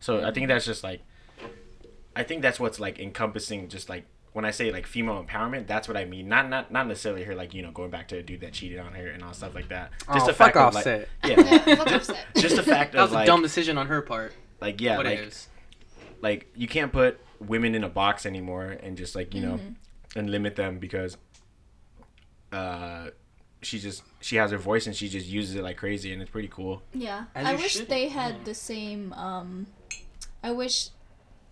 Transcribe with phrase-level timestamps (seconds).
[0.00, 1.02] So I think that's just like,
[2.16, 5.88] I think that's what's like encompassing just like when I say like female empowerment, that's
[5.88, 6.28] what I mean.
[6.28, 8.78] Not not not necessarily her like you know going back to a dude that cheated
[8.78, 9.90] on her and all stuff like that.
[10.12, 11.08] Just Oh, the fuck fact of like, Offset.
[11.24, 12.26] yeah, Fuck Offset.
[12.36, 14.32] just the fact That was of a like dumb decision on her part.
[14.60, 15.48] like yeah what like it is.
[16.22, 20.18] like you can't put women in a box anymore and just like you know Mm-hmm.
[20.18, 21.16] and limit them because
[22.52, 23.10] uh
[23.62, 26.30] she just she has her voice and she just uses it like crazy and it's
[26.30, 27.88] pretty cool Yeah, As I wish should.
[27.88, 29.12] they had the same.
[29.12, 29.66] Um,
[30.42, 30.88] I wish,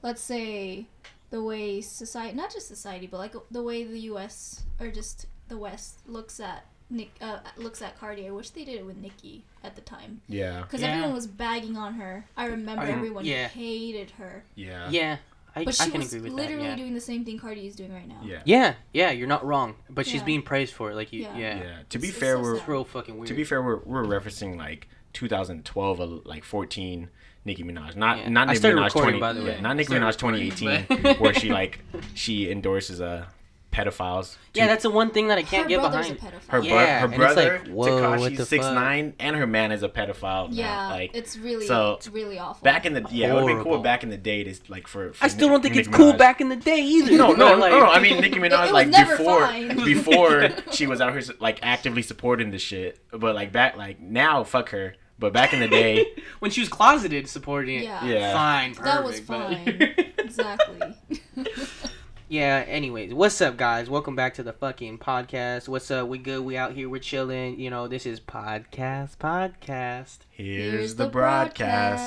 [0.03, 0.87] let's say,
[1.31, 4.63] the way society, not just society, but like the way the U.S.
[4.81, 8.27] or just the West looks at Nick, uh, looks at Cardi.
[8.27, 10.89] I wish they did it with Nicki at the time yeah because Yeah.
[10.89, 12.25] everyone was bagging on her.
[12.37, 13.49] I remember I- everyone yeah.
[13.49, 15.17] hated her, yeah Yeah,
[15.55, 16.71] I, but I she can was agree with literally that.
[16.71, 16.77] Yeah.
[16.77, 18.21] doing the same thing Cardi is doing right now.
[18.25, 20.25] yeah yeah, yeah, you're not wrong, but she's Yeah.
[20.25, 20.95] being praised for it.
[20.95, 21.37] Like you, Yeah.
[21.37, 22.69] yeah, yeah to be It's- it's fair so we're sad.
[22.69, 23.27] real fucking weird.
[23.29, 27.11] to be fair we're, we're referencing like 2012 uh, like 14
[27.45, 28.29] Nicki Minaj not Yeah.
[28.29, 31.21] not I Nicki started Minaj 20 by the yeah, not Nicki Started Minaj 2018 but-
[31.21, 31.81] where she like
[32.15, 33.27] she endorses uh
[33.71, 36.35] pedophiles yeah, that's the one thing that I can't her get brother's behind.
[36.35, 36.51] a pedophile.
[36.51, 38.75] her, bro- Yeah, her brother like, Tekashi six fuck?
[38.75, 40.55] nine and her man is a pedophile now.
[40.57, 42.65] yeah, like it's really, so, it's really awful.
[42.65, 45.13] back in the yeah, it would be cool back in the day to like for.
[45.13, 47.13] for I still don't think Nicki it's cool back in the day either.
[47.13, 49.77] No, no, but, no, no, I mean Nicki Minaj was like before fine.
[49.85, 54.45] before she was out here like actively supporting the shit, but like back like now
[54.45, 54.95] fuck her.
[55.19, 56.07] But back in the day,
[56.39, 57.85] when she was closeted, supporting it.
[57.85, 58.05] Yeah.
[58.05, 58.85] yeah, Fine, perfect.
[58.85, 60.13] That was but- fine.
[60.19, 60.95] exactly.
[62.31, 63.89] Yeah, anyways, what's up, guys?
[63.89, 65.67] Welcome back to the fucking podcast.
[65.67, 66.09] What's up?
[66.09, 66.43] We good?
[66.45, 67.59] We out here, we're chilling.
[67.59, 70.19] You know, this is podcast, podcast.
[70.29, 71.59] here's, Here's the, the broadcast.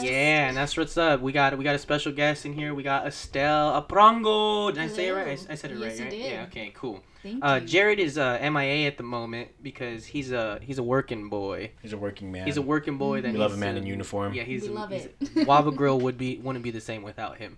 [0.02, 0.06] broadcast.
[0.06, 1.22] Yeah, and that's what's up.
[1.22, 2.76] We got we got a special guest in here.
[2.76, 4.72] We got Estelle Aprongo.
[4.72, 5.28] Did I say it right?
[5.50, 6.12] I, I said it Yes, right, you right?
[6.12, 6.32] did.
[6.34, 7.02] Yeah, okay, cool.
[7.24, 7.68] Thank Uh, you.
[7.68, 11.72] Jared is uh, MIA at the moment because he's a he's a working boy.
[11.82, 12.46] He's a working man.
[12.48, 14.34] He's a working boy that We love a man to- in uniform.
[14.34, 15.20] Yeah, he's We a, love he's it.
[15.36, 17.58] Wava Grill would be wouldn't be the same without him.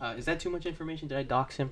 [0.00, 1.08] Uh, is that too much information?
[1.08, 1.70] Did I dox him?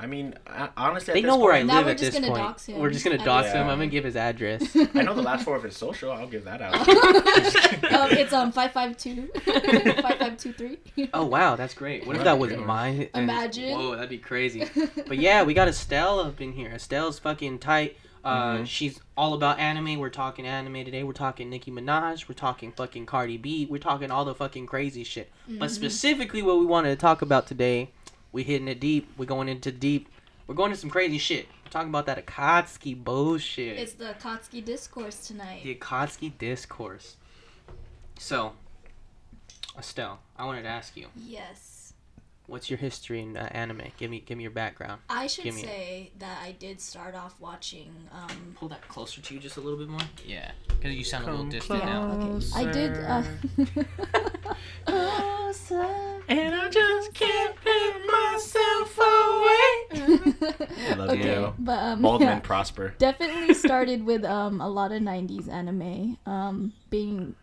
[0.00, 2.18] I mean, I, honestly, at They this know where I point- Now live at this
[2.18, 2.34] point.
[2.34, 3.62] dox him We're just gonna at dox this him.
[3.68, 4.74] I'm gonna give his address.
[4.94, 6.10] I know the last four of his social.
[6.10, 6.74] I'll give that out.
[7.92, 10.78] um, it's um five five two five five two three.
[11.12, 12.06] Oh wow, that's great.
[12.06, 12.66] What if that was good one.
[12.66, 13.08] mine?
[13.14, 13.78] Imagine.
[13.78, 14.64] Whoa, that'd be crazy.
[15.06, 16.70] But yeah, we got Estelle up in here.
[16.70, 17.96] Estelle's fucking tight.
[18.22, 18.66] Uh, Mhm.
[18.66, 19.98] she's all about anime.
[19.98, 21.02] We're talking anime today.
[21.02, 22.28] We're talking Nicki Minaj.
[22.28, 23.66] We're talking fucking Cardi B.
[23.70, 25.30] We're talking all the fucking crazy shit.
[25.48, 27.90] But specifically, what we wanted to talk about today,
[28.32, 29.10] we hitting it deep.
[29.16, 30.08] We're going into deep.
[30.46, 31.46] We're going into some crazy shit.
[31.64, 33.78] We're talking about that Akatsuki bullshit.
[33.78, 35.62] It's the Akatsuki discourse tonight.
[35.62, 37.16] the Akatsuki discourse.
[38.18, 38.52] So,
[39.78, 41.79] Estelle, I wanted to ask you, Yes.
[42.50, 43.82] What's your history in uh, anime?
[43.96, 45.00] Give me, give me your background.
[45.08, 45.66] I should Give me it.
[45.66, 47.94] say that I did start off watching.
[48.12, 50.00] Um, Pull that closer to you just a little bit more.
[50.26, 52.10] Yeah, because you sound a little distant yeah, now.
[52.12, 52.46] okay.
[52.54, 52.96] I did.
[52.96, 53.22] Uh,
[56.28, 59.64] and I just can't put myself away.
[60.90, 61.34] I love Okay.
[61.40, 61.54] you.
[61.58, 62.26] but um, Bald yeah.
[62.28, 62.94] men prosper.
[62.98, 67.34] definitely started with um a lot of 90s anime um being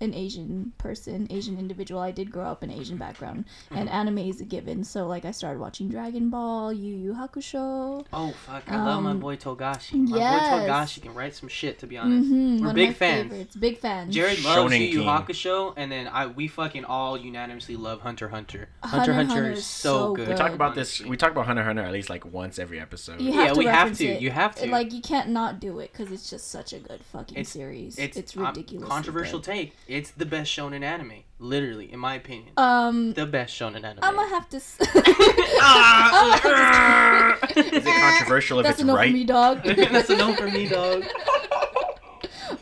[0.00, 4.40] an asian person asian individual i did grow up in asian background and anime is
[4.40, 8.62] a given so like i started watching dragon ball yu yu hakusho Oh fuck!
[8.70, 9.94] I love my Um, boy Togashi.
[10.08, 10.50] My yes.
[10.50, 11.78] boy Togashi can write some shit.
[11.80, 13.30] To be honest, mm-hmm, we're one big of my fans.
[13.30, 15.08] favorites big fans Jared loves Shonen Yu Yu King.
[15.08, 18.68] Hakusho, and then I we fucking all unanimously love Hunter Hunter.
[18.82, 20.26] Hunter Hunter x x Hunter Hunter is is so so good.
[20.26, 20.28] good.
[20.30, 21.00] We talk about this.
[21.00, 23.20] We talk about Hunter Hunter at least like once every episode.
[23.20, 24.06] you Yeah, to we have to.
[24.06, 24.20] it.
[24.22, 24.66] You have to.
[24.66, 27.98] like you can't not do it because it's just such a good fucking It's- series
[27.98, 29.74] It's, it's, um, ridiculous controversial take.
[29.88, 32.52] It's the best shonen anime, literally, in my opinion.
[32.58, 34.00] um the best shonen anime.
[34.02, 34.76] i'm gonna have to s-
[35.60, 39.08] Ah, Is it controversial if that's it's enough right?
[39.10, 41.04] for me dog That's a no for me, dog.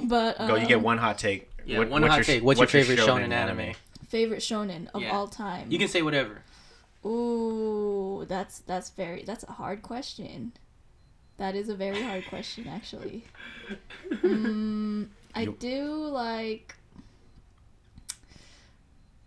[0.04, 1.50] but um, Go, you get one hot take.
[1.66, 2.42] Yeah, What- one what's hot your- take.
[2.44, 3.74] What's, your favorite shonen, anime?
[4.08, 5.10] favorite shonen of Yeah.
[5.10, 6.42] all time You can say whatever.
[7.04, 10.52] Ooh, that's that's very that's a hard question.
[11.38, 13.24] That is a very hard question, actually.
[14.10, 16.75] Mm, I do like.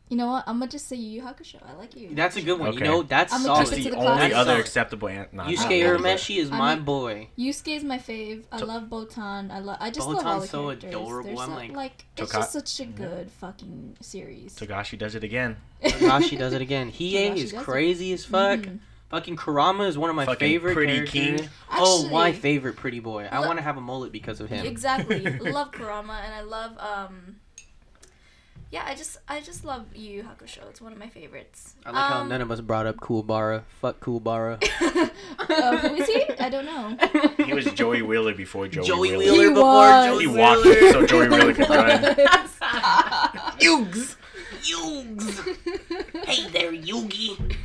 [0.10, 0.44] You know what?
[0.48, 1.58] I'm gonna just say Yu Yu Hakusho.
[1.64, 2.10] I like you.
[2.16, 2.70] That's a good one.
[2.70, 2.80] Okay.
[2.80, 3.68] You know, that's I'ma solid.
[3.70, 4.36] keep it the to the only classics.
[4.36, 5.08] other acceptable.
[5.08, 7.28] An- nah, Yusuke not I- really, Urameshi is I my mean- boy.
[7.38, 8.44] Yusuke is my fave.
[8.52, 9.52] I To- love Botan.
[9.52, 9.78] I love.
[9.80, 10.90] I just love all the Botan's so characters.
[10.90, 11.24] adorable.
[11.36, 14.58] They're I'm so- like- like it's Toka- just such a good fucking series.
[14.60, 15.58] but Togashi does it again.
[15.84, 16.92] Togashi does it again.
[17.00, 17.64] Hiei Togashi is does it.
[17.66, 18.62] crazy as fuck.
[18.62, 18.80] Mhm.
[19.10, 21.42] Fucking Kurama is one of my Fucking favorite pretty characters.
[21.42, 21.50] king.
[21.72, 23.28] oh, my Actually- favorite pretty boy.
[23.32, 24.66] I Look- want to have a mullet because of him.
[24.66, 25.22] Exactly.
[25.40, 27.36] love Kurama and I love um
[28.72, 30.68] yeah, I just I just love Yu Yu Hakusho.
[30.70, 31.76] It's one of my favorites.
[31.86, 33.64] I like how Um, none of us brought up Kuwabara.
[33.82, 34.62] Fuck Kuwabara.
[34.62, 36.24] uh, who is he?
[36.40, 36.98] I don't know.
[37.46, 39.34] He was Joey Wheeler before Joey, Joey Wheeler.
[39.34, 40.06] Wheeler He before was.
[40.08, 40.92] Joey He walked Wheeler.
[40.92, 42.02] so Joey Wheeler could run.
[43.60, 44.16] Yugs.
[44.62, 46.26] Yugs.
[46.26, 47.56] hey there, Yugi.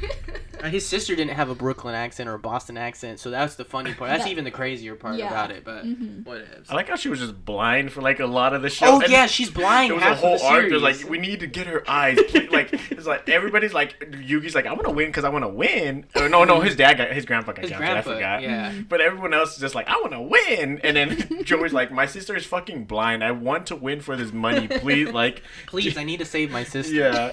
[0.64, 3.64] Uh, his sister didn't have a Brooklyn accent or a Boston accent, so that's the
[3.64, 4.10] funny part.
[4.10, 5.26] That's That- even the crazier part Yeah.
[5.28, 5.62] about it.
[5.64, 6.24] But Mhm.
[6.24, 6.48] whatever.
[6.70, 8.86] I like how she was just blind for like a lot of the show.
[8.86, 9.90] Oh and yeah, she's blind.
[9.90, 10.64] It was a half whole of the arc.
[10.66, 12.16] It was like we need to get her eyes.
[12.50, 15.48] like it's like everybody's like Yugi's like I want to win because I want to
[15.48, 16.06] win.
[16.16, 17.84] Or no, no, his dad got his grandpa got his captured.
[17.84, 18.10] grandpa.
[18.10, 18.42] I forgot.
[18.42, 18.72] Yeah.
[18.88, 22.06] But everyone else is just like I want to win, and then Joey's like my
[22.06, 23.22] sister is fucking blind.
[23.22, 25.08] I want to win for this money, please.
[25.14, 26.94] Like Please, I need to save my sister.
[26.94, 27.32] yeah.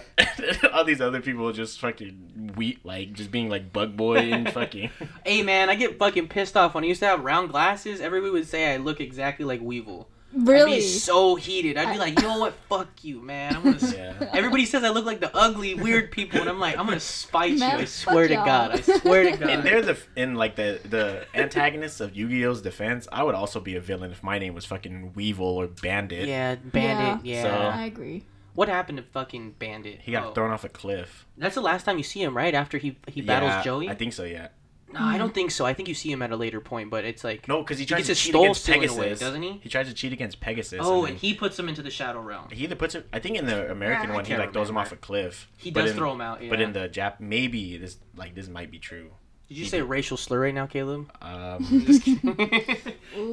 [0.74, 4.90] All these other people just fucking wheat, like just being like bug boy and fucking.
[5.26, 8.02] Hey man, I get fucking pissed off when I used to have round glasses.
[8.02, 10.08] Everybody would say I look exactly like Weevil.
[10.34, 10.76] I'd Really?
[10.78, 11.76] be so heated.
[11.78, 12.54] I'd be like, you know what?
[12.70, 13.54] Fuck you, man.
[13.54, 13.78] I'm gonna.
[13.94, 14.30] Yeah.
[14.32, 17.58] Everybody says I look like the ugly, weird people, and I'm like, I'm gonna spite
[17.58, 17.82] Man, you.
[17.82, 18.46] I swear to y'all.
[18.46, 18.72] God.
[18.72, 19.50] I swear to God.
[19.50, 23.10] And they're the in like the the antagonists of Yu-Gi-Oh's defense.
[23.12, 26.30] I would also be a villain if my name was fucking Weevil or Bandit.
[26.30, 27.26] yeah, Bandit.
[27.26, 27.44] Yeah.
[27.44, 28.24] So- I agree.
[28.54, 30.00] What happened to fucking Bandit?
[30.02, 30.32] He got Oh.
[30.34, 31.26] thrown off a cliff.
[31.38, 32.54] That's the last time you see him, right?
[32.54, 33.90] After he he battles Yeah, Joey.
[33.90, 34.24] I think so.
[34.24, 34.50] Yeah.
[34.94, 35.66] no, I don't think so.
[35.66, 37.86] I think you see him at a later point, but it's like No, because he
[37.86, 39.60] tries gets to cheat against Pegasus, away, doesn't he?
[39.64, 40.82] He tries to cheat against Pegasus.
[40.84, 42.50] oh, and and he puts him into the Shadow Realm.
[42.52, 43.06] he either puts him.
[43.14, 45.48] I think in the American Yeah, one, he can't like throws him off a cliff.
[45.58, 46.44] He does in- throw him out.
[46.44, 46.50] Yeah.
[46.50, 49.12] But in the Jap, maybe this like this might be true.
[49.52, 51.12] Did you he say racial slur right now, Caleb?
[51.22, 51.58] Um,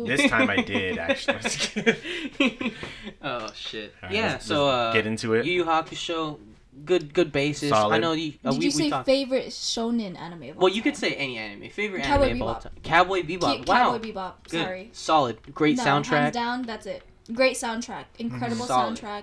[0.05, 1.95] this time I did actually.
[3.23, 3.95] oh shit.
[4.03, 4.33] Alright, yeah.
[4.33, 5.47] let's- So let's uh, get into it.
[5.47, 6.41] Yu Yu Hakusho,
[6.85, 7.71] good good basis.
[7.71, 8.33] I know you.
[8.45, 10.43] Uh, Did we, you say talked- favorite shonen anime?
[10.43, 11.71] Of all Well, you could say any anime.
[11.71, 12.63] Favorite Cowboy anime of all Bebop.
[12.63, 12.73] time.
[12.83, 13.65] Cowboy Bebop.
[13.65, 13.93] Ke- wow.
[13.93, 14.33] Cowboy Bebop.
[14.51, 14.63] Good.
[14.65, 14.91] Sorry.
[14.93, 15.55] Solid.
[15.55, 16.09] Great no, soundtrack.
[16.09, 17.05] Hands down, that's it.
[17.33, 18.07] Great soundtrack.
[18.19, 19.23] Incredible soundtrack.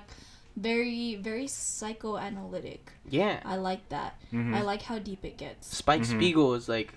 [0.56, 2.92] Very, very psychoanalytic.
[3.10, 3.42] Yeah.
[3.44, 4.16] I like that.
[4.32, 4.56] Mhm.
[4.56, 5.76] I like how deep it gets.
[5.76, 6.06] Spike Mhm.
[6.18, 6.94] Spiegel is like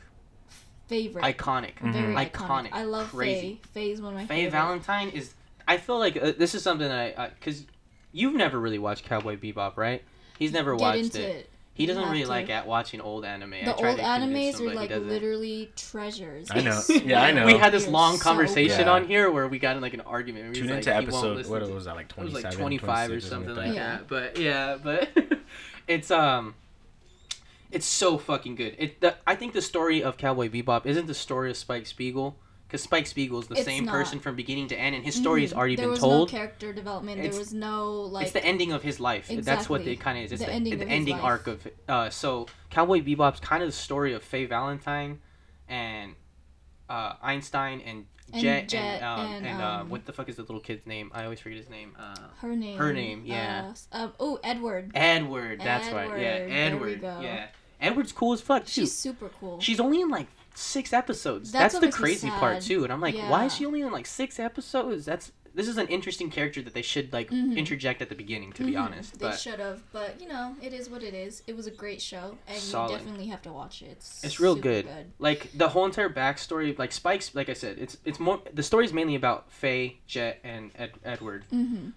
[0.87, 1.25] Favorite.
[1.25, 1.78] iconic.
[1.81, 2.31] Very Mhm.
[2.31, 2.32] iconic.
[2.32, 2.69] Iconic.
[2.72, 3.60] I love Crazy.
[3.72, 3.94] Faye.
[3.94, 4.50] Faye one of my Faye favorite.
[4.52, 5.34] Valentine is.
[5.66, 7.64] I feel like uh, this is something that I because
[8.12, 10.02] you've never really watched Cowboy Bebop, right?
[10.38, 11.37] He's never Get watched into it.
[11.37, 11.50] it.
[11.79, 12.29] He doesn't have really to.
[12.29, 13.55] like at watching old anime.
[13.55, 16.49] I The old to convince animes him, are like literally treasures.
[16.51, 16.81] I know.
[16.89, 17.47] Yeah, I know.
[17.47, 18.89] We had this They're long so conversation good.
[18.89, 20.45] on here where we got in like an argument.
[20.47, 21.47] We was Tune like, into he episode.
[21.47, 22.11] What was that like?
[22.11, 23.99] It was like 25 or something like Yeah.
[23.99, 24.09] that.
[24.09, 25.09] But yeah, but
[25.87, 26.57] it's um
[27.71, 28.75] it's so fucking good.
[28.77, 32.37] It the, I think the story of Cowboy Bebop isn't the story of Spike Spiegel
[32.69, 33.93] cuz Spike Spiegel is the It's same not.
[33.93, 35.56] person from beginning to end and his story has Mhm.
[35.56, 36.29] already there been was told.
[36.29, 37.19] no character development.
[37.19, 38.25] It's- there was no like.
[38.25, 39.29] it's the ending of his life.
[39.29, 39.93] That's what Exactly.
[39.93, 40.32] it kind of is.
[40.32, 41.25] It's The the, ending the ending life.
[41.25, 45.20] arc of uh so Cowboy Bebop's kind of the story of Faye Valentine
[45.69, 46.15] and
[46.88, 50.37] uh Einstein and And Jet, and, um, and, and, uh, um, what the fuck is
[50.37, 51.11] the little kid's name?
[51.15, 51.97] I always forget his name.
[51.99, 52.76] Uh, her name.
[52.76, 53.73] her name, yeah.
[53.91, 54.91] Uh, um, oh, Edward.
[54.94, 55.62] Edward.
[55.65, 56.11] That's right.
[56.20, 57.20] Yeah, Edward, there we go.
[57.23, 57.47] Yeah,
[57.81, 58.82] Edward's cool as fuck too.
[58.82, 59.61] She's super cool.
[59.61, 60.26] She's only in like
[60.58, 61.52] six episodes.
[61.52, 62.84] That's That's, the crazy part too.
[62.84, 65.05] And I'm like, why is she only in like six episodes?
[65.06, 67.56] That's this is an interesting character that they should like Mhm.
[67.56, 68.52] interject at the beginning.
[68.52, 68.81] To be Mhm.
[68.82, 71.43] honest, they should have, but you know, it is what it is.
[71.46, 72.93] It was a great show, and Solid.
[72.93, 73.88] you definitely have to watch it.
[73.93, 74.87] It's, It's real super good.
[75.19, 78.93] like the whole entire backstory, like Spike's, like I said, it's it's more the story's
[78.93, 81.44] mainly about Faye, Jet, and Ed, Edward.
[81.52, 81.88] Mm-hmm.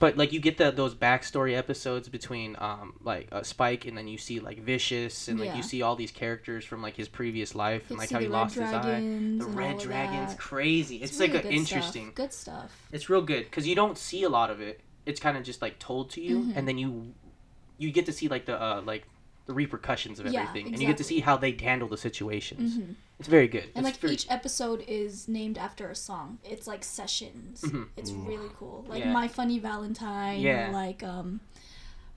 [0.00, 4.08] But like you get the those backstory episodes between um like uh, Spike and then
[4.08, 5.56] you see like Vicious and like Yeah.
[5.58, 8.54] you see all these characters from like his previous life and like how he lost
[8.56, 9.00] his eye.
[9.00, 10.96] The Red Dragon's crazy.
[10.96, 11.58] It's, really like a good stuff.
[11.76, 12.12] interesting.
[12.14, 12.88] Good stuff.
[12.90, 14.80] It's real good because you don't see a lot of it.
[15.06, 16.56] It's kind of just like told to you, Mhm.
[16.56, 17.14] and then you
[17.78, 19.04] you get to see like the uh like
[19.50, 22.76] the repercussions of Yeah, everything, and you get to see how they handle the situations.
[22.76, 23.64] hmm It's very good.
[23.74, 26.38] And It's like very- each episode is named after a song.
[26.44, 27.62] It's like sessions.
[27.62, 27.88] Mhm.
[27.96, 28.22] It's Ooh.
[28.30, 28.84] really cool.
[28.88, 29.12] Like Yeah.
[29.12, 30.40] My Funny Valentine.
[30.40, 30.70] Yeah.
[30.72, 31.40] Like um,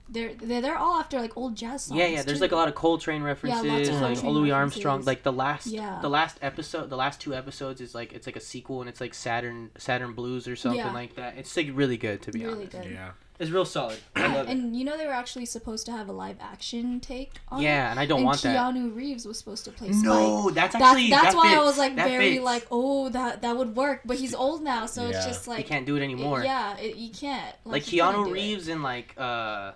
[0.08, 1.98] they're they're they're all after like old jazz songs.
[1.98, 2.22] yeah, yeah.
[2.22, 2.44] There's too.
[2.44, 5.02] like a lot of Coltrane references, yeah, of like Coltrane Louis Armstrong.
[5.04, 5.98] Like the last, Yeah.
[6.02, 9.00] the last episode, the last two episodes is like it's like a sequel, and it's
[9.00, 10.92] like Saturn, Saturn Blues or something Yeah.
[10.92, 11.36] like that.
[11.38, 12.72] It's like really good to be really honest.
[12.72, 12.90] good.
[12.92, 13.12] Yeah.
[13.40, 13.98] It's real solid.
[14.14, 14.52] I love it.
[14.52, 17.64] And you know they were actually supposed to have a live action take on it.
[17.64, 18.56] Yeah, and I don't and want that.
[18.56, 20.04] Keanu Reeves was supposed to play Spike.
[20.04, 21.64] No, that's That's, actually that's that why I fits.
[21.64, 22.44] was like That very fits.
[22.44, 24.02] like, oh, that that would work.
[24.04, 25.26] But he's old now, so it's Yeah.
[25.26, 26.44] just like he can't do it anymore.
[26.44, 27.56] Yeah, it, you can't.
[27.64, 28.34] like you can't Keanu do it.
[28.34, 29.72] Reeves and like uh,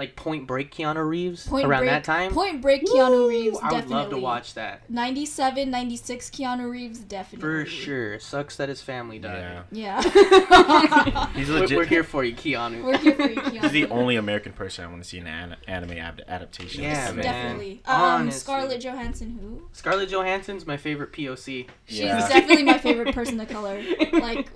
[0.00, 2.32] like Point Break Keanu Reeves Point around Break, that time.
[2.32, 3.28] Point Break Keanu Woo!
[3.28, 3.94] Reeves I would definitely.
[3.96, 7.64] love to watch that 97, 96 Keanu Reeves definitely.
[7.64, 8.18] for sure.
[8.18, 9.64] Sucks that his family died.
[9.70, 10.00] Yeah.
[10.02, 11.30] Yeah.
[11.34, 11.76] He's We're, legit.
[11.78, 12.82] we're here for you, Keanu.
[12.82, 13.60] We're here for you, Keanu.
[13.62, 16.82] He's the only American person I want to see in an anime ad- adaptation.
[16.82, 17.22] Yeah, man.
[17.22, 17.82] definitely.
[17.84, 19.62] Um, Scarlett Johansson, who?
[19.72, 21.66] Scarlett Johansson's my favorite POC.
[21.86, 22.26] She's Yeah.
[22.26, 23.82] definitely my favorite person of color.
[24.12, 24.48] Like,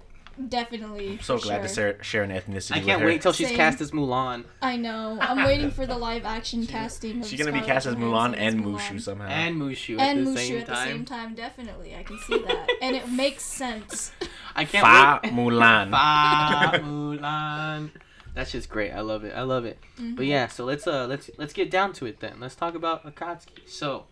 [0.48, 1.12] definitely.
[1.12, 1.62] I'm so glad sure.
[1.68, 3.06] to share, share an ethnicity I can't her.
[3.06, 3.56] wait till she's Same.
[3.56, 5.18] cast as Mulan I know.
[5.20, 7.22] I'm waiting for the live action casting.
[7.22, 8.78] She's gonna be cast as Mulan Johansson and Mulan.
[8.78, 9.26] Mushu somehow.
[9.28, 10.88] and Mushu And the Mushu same at the time.
[10.88, 11.94] same time, definitely.
[11.96, 12.68] I can see that.
[12.82, 14.12] and it makes sense.
[14.56, 15.32] I can't Fa wait.
[15.32, 15.90] Mulan.
[15.90, 17.90] Fa Mulan.
[18.34, 18.90] That's just great.
[18.92, 19.32] I love it.
[19.36, 19.78] I love it.
[19.98, 20.16] Mhm.
[20.16, 22.40] But yeah, so let's uh let's let's get down to it then.
[22.40, 23.68] Let's talk about Akatsuki.
[23.68, 24.06] So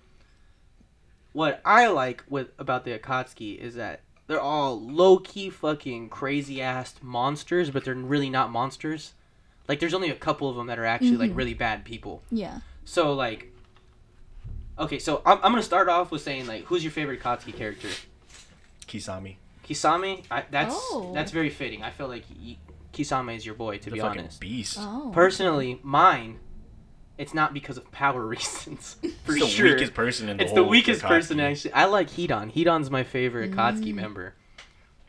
[1.32, 4.00] what I like with about the Akatsuki is that
[4.32, 9.12] they're all low key fucking crazy ass monsters, but they're really not monsters.
[9.68, 11.36] Like there's only a couple of them that are actually like Mhm.
[11.36, 12.22] really bad people.
[12.30, 12.60] Yeah.
[12.84, 13.52] So like
[14.78, 17.88] Okay, so I'm, I'm gonna start off with saying like who's your favorite Katsuki character?
[18.88, 19.36] Kisami.
[19.68, 21.12] Kisame, I, that's Oh.
[21.14, 21.82] that's very fitting.
[21.82, 22.56] I feel like y-
[22.92, 24.40] Kisame is your boy to the be fucking honest.
[24.40, 24.76] beast.
[24.80, 25.10] Oh.
[25.14, 26.38] Personally, mine,
[27.18, 28.96] it's not because of power reasons.
[29.24, 31.08] For He's the weakest person in the it's whole the weakest Akatsuki.
[31.08, 31.72] person actually.
[31.74, 32.52] I like Hidan.
[32.52, 33.94] Hidan's my favorite Akatsuki Mm.
[33.94, 34.34] member.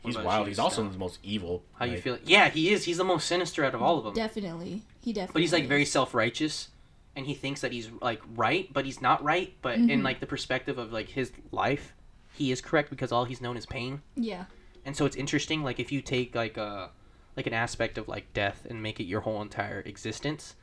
[0.02, 0.48] What He's wild.
[0.48, 1.62] He's also the most evil.
[1.78, 2.18] How you feel?
[2.24, 2.84] Yeah, he is.
[2.84, 4.12] He's the most sinister out of all of them.
[4.14, 4.82] Definitely.
[5.00, 5.32] He definitely.
[5.32, 5.68] But he's like is.
[5.70, 6.68] very self-righteous,
[7.16, 9.54] and he thinks that he's like right, but he's not right.
[9.62, 10.02] But in Mhm.
[10.04, 11.94] like the perspective of like his life,
[12.34, 14.02] he is correct because all he's known is pain.
[14.14, 14.44] Yeah.
[14.86, 16.90] and so it's interesting like if you take like a
[17.38, 20.54] like an aspect of like death and make it your whole entire existence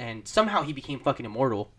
[0.00, 1.70] and somehow he became fucking immortal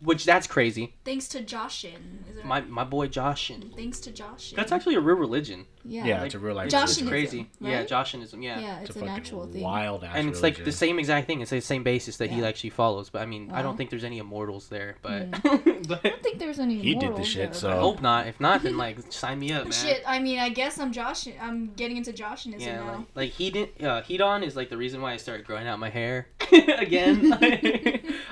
[0.00, 2.28] which that's crazy Thanks to Jashin.
[2.30, 4.54] Is it my my boy jashin Thanks to Jashin.
[4.56, 6.04] that's actually a real religion Yeah.
[6.04, 6.66] Yeah, Like, it's a real life.
[6.66, 7.88] it's Jashinism, crazy yeah right?
[7.88, 9.62] jashinism yeah, Yeah, It's it's a an fucking actual thing.
[9.62, 10.12] wild ass.
[10.16, 13.08] and it's like the same exact thing it's the same basis that he actually follows
[13.10, 15.12] but i mean i don't think there's any immortals there but
[15.44, 15.48] I
[15.88, 16.78] but don't think there's any.
[16.80, 19.52] He did the shit, there, so- i hope not if not then like sign me
[19.52, 21.28] up man Shit, I mean, I guess I'm Josh.
[21.40, 22.92] I'm getting into Jashinism Yeah, now.
[22.98, 23.82] like, like he didn't.
[23.84, 26.28] Uh, Hidan is like the reason why I started growing out my hair
[26.78, 27.32] again.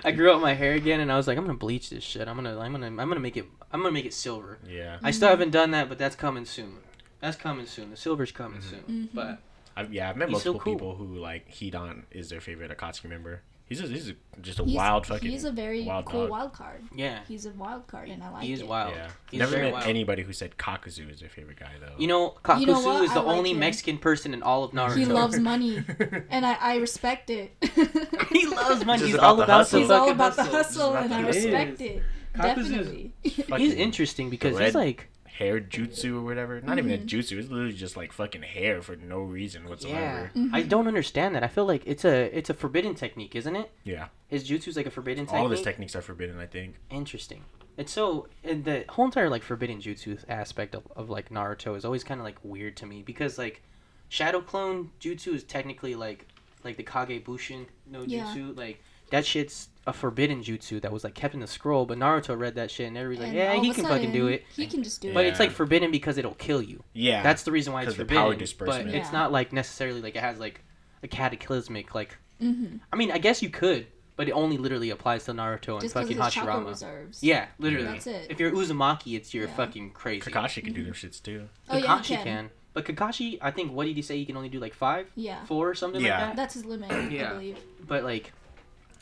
[0.04, 2.26] I grew out my hair again, and I was like, I'm gonna bleach this shit.
[2.28, 3.46] I'm gonna, I'm gonna, I'm gonna make it.
[3.73, 4.58] I'm gonna make it silver.
[4.68, 4.99] Yeah.
[5.02, 6.75] I still haven't done that, but that's coming soon.
[7.24, 7.90] That's coming soon.
[7.90, 8.70] The silver's coming Mhm.
[8.70, 8.80] soon.
[8.88, 9.08] Mhm.
[9.14, 9.38] But
[9.76, 10.92] I've, yeah, I've met He's so multiple cool.
[10.92, 13.40] people who like Hidan is their favorite Akatsuki member.
[13.66, 14.12] He's just, he's
[14.42, 15.30] just a He's- wild fucking.
[15.30, 16.30] He's a very wild cool dog.
[16.30, 16.82] wild card.
[16.94, 18.68] yeah, He's a wild card, and I like He's is it.
[18.68, 18.92] wild.
[18.94, 19.08] yeah.
[19.30, 19.86] He's Never met wild.
[19.86, 21.94] anybody who said Kakuzu is their favorite guy though.
[21.98, 23.04] You know, Kakuzu You know what?
[23.04, 23.60] is the like only him.
[23.60, 24.96] Mexican person in all of Naruto.
[24.98, 25.82] He loves money,
[26.30, 27.52] and I, I respect it.
[28.30, 28.98] he loves money.
[28.98, 29.78] Just He's about all the about hustle.
[29.78, 30.92] the He's all about the hustle.
[30.92, 32.02] hustle, and I respect it.
[32.34, 33.12] Kakuzu's- Definitely.
[33.22, 36.60] He's interesting because he's like hair jutsu or whatever.
[36.60, 37.06] Not even a Mhm.
[37.06, 37.38] jutsu.
[37.38, 40.30] It's literally just like fucking hair for no reason Yeah, whatsoever.
[40.34, 40.50] Mhm.
[40.52, 41.42] I don't understand that.
[41.42, 43.70] I feel like it's a it's a forbidden technique, isn't it?
[43.82, 44.08] Yeah.
[44.28, 45.40] His jutsu's like a forbidden technique.
[45.40, 46.38] All of his techniques are forbidden.
[46.38, 46.76] I think.
[46.90, 47.42] Interesting.
[47.76, 51.84] It's so and the whole entire like forbidden jutsu aspect of, of like Naruto is
[51.84, 53.60] always kind of like weird to me because like
[54.08, 56.28] Shadow Clone jutsu is technically like
[56.62, 58.24] like the Kage Bunshin no Yeah.
[58.26, 58.80] jutsu like
[59.14, 62.54] that shit's a forbidden jutsu that was like kept in the scroll, but Naruto read
[62.56, 64.44] that shit and everybody's like, yeah, he of a can fucking do it.
[64.56, 65.14] He can just do But it.
[65.14, 66.83] But it's like forbidden because it'll kill you.
[66.94, 67.23] Yeah.
[67.23, 68.23] That's the reason why it's 'Cause the forbidden.
[68.23, 68.94] power but disbursement.
[68.94, 70.62] it's not like necessarily like it has like
[71.02, 72.16] a cataclysmic like.
[72.40, 75.80] hmm I mean, I guess you could, but it only literally applies to Naruto and
[75.83, 76.66] Just because fucking of his Hashirama.
[76.66, 77.23] reserves.
[77.23, 77.87] Yeah, literally.
[77.87, 78.26] That's it.
[78.30, 79.54] If you're Uzumaki, it's you're Yeah.
[79.54, 80.28] fucking crazy.
[80.30, 81.49] Kakashi can do their shits too.
[81.68, 82.25] Oh, yeah, Kakashi he can.
[82.25, 82.50] can.
[82.73, 84.16] But Kakashi, I think, what did he say?
[84.18, 85.44] He can only do like five, Yeah.
[85.44, 86.18] four, or something Yeah.
[86.18, 86.37] like that.
[86.37, 87.28] That's his limit, Yeah.
[87.30, 87.59] I believe.
[87.87, 88.33] But like,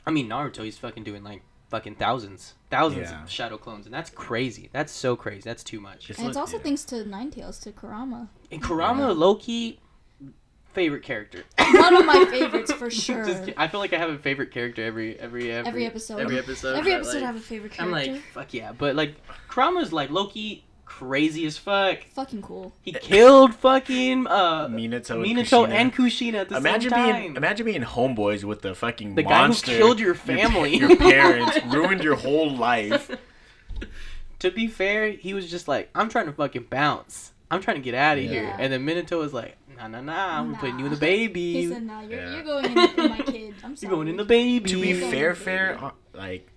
[0.07, 3.23] I mean, Naruto, he's fucking doing like fucking thousands, thousands Yeah.
[3.23, 4.69] of shadow clones, and that's crazy.
[4.73, 5.43] That's so crazy.
[5.43, 6.07] That's too much.
[6.07, 6.63] Just And it's look- also yeah.
[6.65, 8.29] thanks to Nine-Tails, to Kurama.
[8.51, 9.81] And Kurama, Loki,
[10.75, 11.45] favorite character.
[11.59, 13.25] One of my favorites for sure.
[13.25, 16.19] Just I feel like I have a favorite character every every every, Every episode.
[16.21, 16.77] Every episode.
[16.77, 17.97] Every but, episode like, I have a favorite character.
[17.97, 19.15] I'm like, fuck yeah, but like,
[19.49, 20.65] Kurama's like Loki,
[20.99, 21.99] crazy as fuck.
[22.15, 22.73] Fucking cool.
[22.83, 25.69] He killed fucking uh Minato, and Minato Kushina.
[25.71, 27.21] and Kushina at the imagine same time.
[27.23, 30.77] being imagine being homeboys with the fucking The guy who killed your family.
[30.77, 33.11] your, parents, ruined your whole life.
[34.41, 37.33] to be fair, he was just like, I'm trying to fucking bounce.
[37.51, 38.55] I'm trying to get out of here.
[38.59, 40.39] And then Minato was like, Nah, nah, nah.
[40.41, 40.59] I'm Nah.
[40.59, 41.55] putting you in the baby.
[41.55, 42.33] He said, "Nah, you're, Yeah.
[42.37, 43.55] you're going in, in my kid.
[43.65, 44.71] I'm sorry." You're going in the baby.
[44.71, 46.49] To be fair, fair, uh, like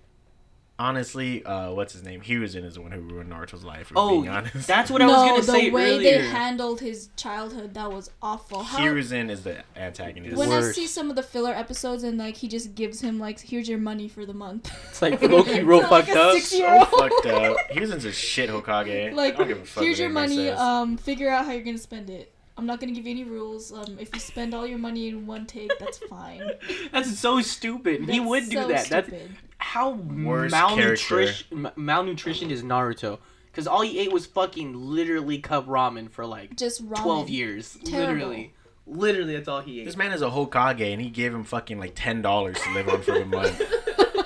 [0.78, 2.20] honestly, uh, what's his name?
[2.20, 3.90] Hiruzen is the one who ruined Naruto's life.
[3.96, 4.66] Oh, being honest.
[4.66, 6.22] that's what I no, was gonna the say The way earlier.
[6.22, 8.62] they handled his childhood, that was awful.
[8.62, 10.36] How, Hiruzen is the antagonist.
[10.36, 10.70] when Worst.
[10.70, 13.68] I see some of the filler episodes and like he just gives him like, here's
[13.68, 14.70] your money for the month.
[14.90, 16.32] It's like Loki real Like fucked a up.
[16.34, 16.84] six- so Zero.
[16.84, 17.56] fucked up.
[17.70, 19.14] Hiruzen's a shit Hokage.
[19.14, 20.36] like, I don't give a fuck here's what your money.
[20.36, 20.58] says.
[20.58, 22.32] Um, figure out how you're gonna spend it.
[22.58, 23.72] I'm not gonna give you any rules.
[23.72, 26.42] Um, if you spend all your money in one take, that's fine.
[26.92, 28.08] That's so stupid.
[28.08, 28.88] he would do so that.
[28.88, 29.10] That's
[29.58, 33.18] how Worst malnutrition malnutrition is Naruto.
[33.50, 37.02] Because all he ate was fucking literally cup ramen for like just ramen.
[37.02, 37.78] 12 years.
[37.84, 38.14] Terrible.
[38.14, 38.54] Literally.
[38.86, 39.84] Literally, that's all he ate.
[39.84, 42.88] This man is a Hokage, and he gave him fucking like ten dollars to live
[42.88, 43.60] on for the month.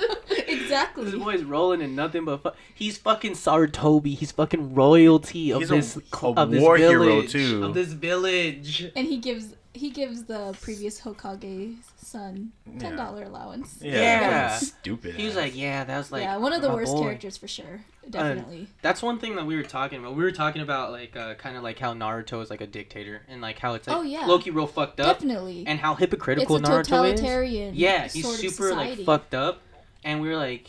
[0.70, 1.04] exactly.
[1.04, 4.14] This boy's rolling in nothing but fu- he's fucking Sarutobi.
[4.16, 7.64] He's fucking royalty of He's a- this a of this war hero, village, too.
[7.64, 8.90] Of this village.
[8.96, 12.50] and he gives he gives the previous Hokage son
[12.80, 13.78] ten dollar allowance.
[13.80, 14.56] Yeah, Yeah.
[14.58, 15.14] stupid.
[15.14, 15.42] He was ass.
[15.44, 17.02] like, yeah, that was like yeah, one of the worst boy.
[17.02, 17.80] characters for sure.
[18.08, 18.66] Definitely.
[18.82, 20.16] That's one thing that we were talking about.
[20.16, 23.22] We were talking about like uh, kind of like how Naruto is like a dictator
[23.28, 24.26] and like how it's like Oh, yeah.
[24.26, 25.62] Loki real fucked up Definitely.
[25.68, 27.76] and how it's hypocritical a Naruto is.
[27.76, 29.60] Yeah, he's sort of super like fucked up,
[30.04, 30.68] and we were like,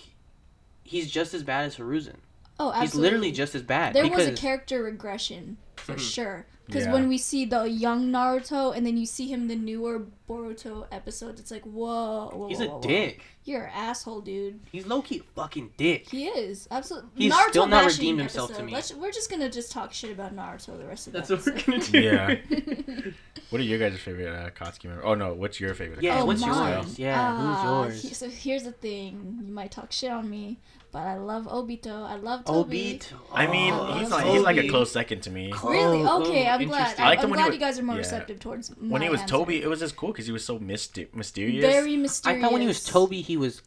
[0.83, 2.15] he's just as bad as Hiruzen.
[2.59, 2.85] Oh, absolutely.
[2.85, 3.93] He's literally just as bad.
[3.93, 6.00] There was a character regression for Mhm.
[6.13, 6.45] sure.
[6.71, 6.93] Because Yeah.
[6.93, 10.87] when we see the young Naruto and then you see him in the newer Boruto
[10.91, 12.81] episodes, it's like, whoa, whoa he's whoa, a whoa, whoa.
[12.87, 13.21] dick.
[13.43, 14.59] You're an asshole, dude.
[14.71, 16.09] He's low key fucking dick.
[16.09, 17.09] He is absolutely.
[17.15, 18.65] He's Naruto still not bashing redeemed himself to episode.
[18.67, 18.71] me.
[18.73, 21.45] Let's, we're just gonna just talk shit about Naruto the rest of the That's what
[21.45, 21.99] we're gonna do.
[21.99, 22.35] Yeah.
[23.49, 25.03] What are your guys' favorite uh, Akatsuki members?
[25.05, 26.01] Oh no, what's your favorite?
[26.01, 26.73] Yeah, oh, Akatsuki what's mine.
[26.83, 26.99] yours?
[26.99, 28.01] Yeah, who's Ah, yours?
[28.01, 29.39] he- so here's the thing.
[29.45, 30.57] You might talk shit on me,
[30.91, 32.03] but I love Obito.
[32.05, 33.00] I love Toby.
[33.00, 33.13] Obito.
[33.33, 35.53] I mean, Oh, he's like he's like a close second to me.
[35.63, 36.03] Really?
[36.03, 36.79] Oh, Okay, I'm glad.
[36.79, 37.03] interesting.
[37.03, 38.00] I, I liked am him when he glad was- you guys are more yeah.
[38.00, 39.31] receptive towards When he was answer.
[39.36, 41.63] Toby, it was just cool because he was so mysti- mysterious.
[41.65, 42.39] very mysterious.
[42.39, 43.62] I thought when he was Toby, he was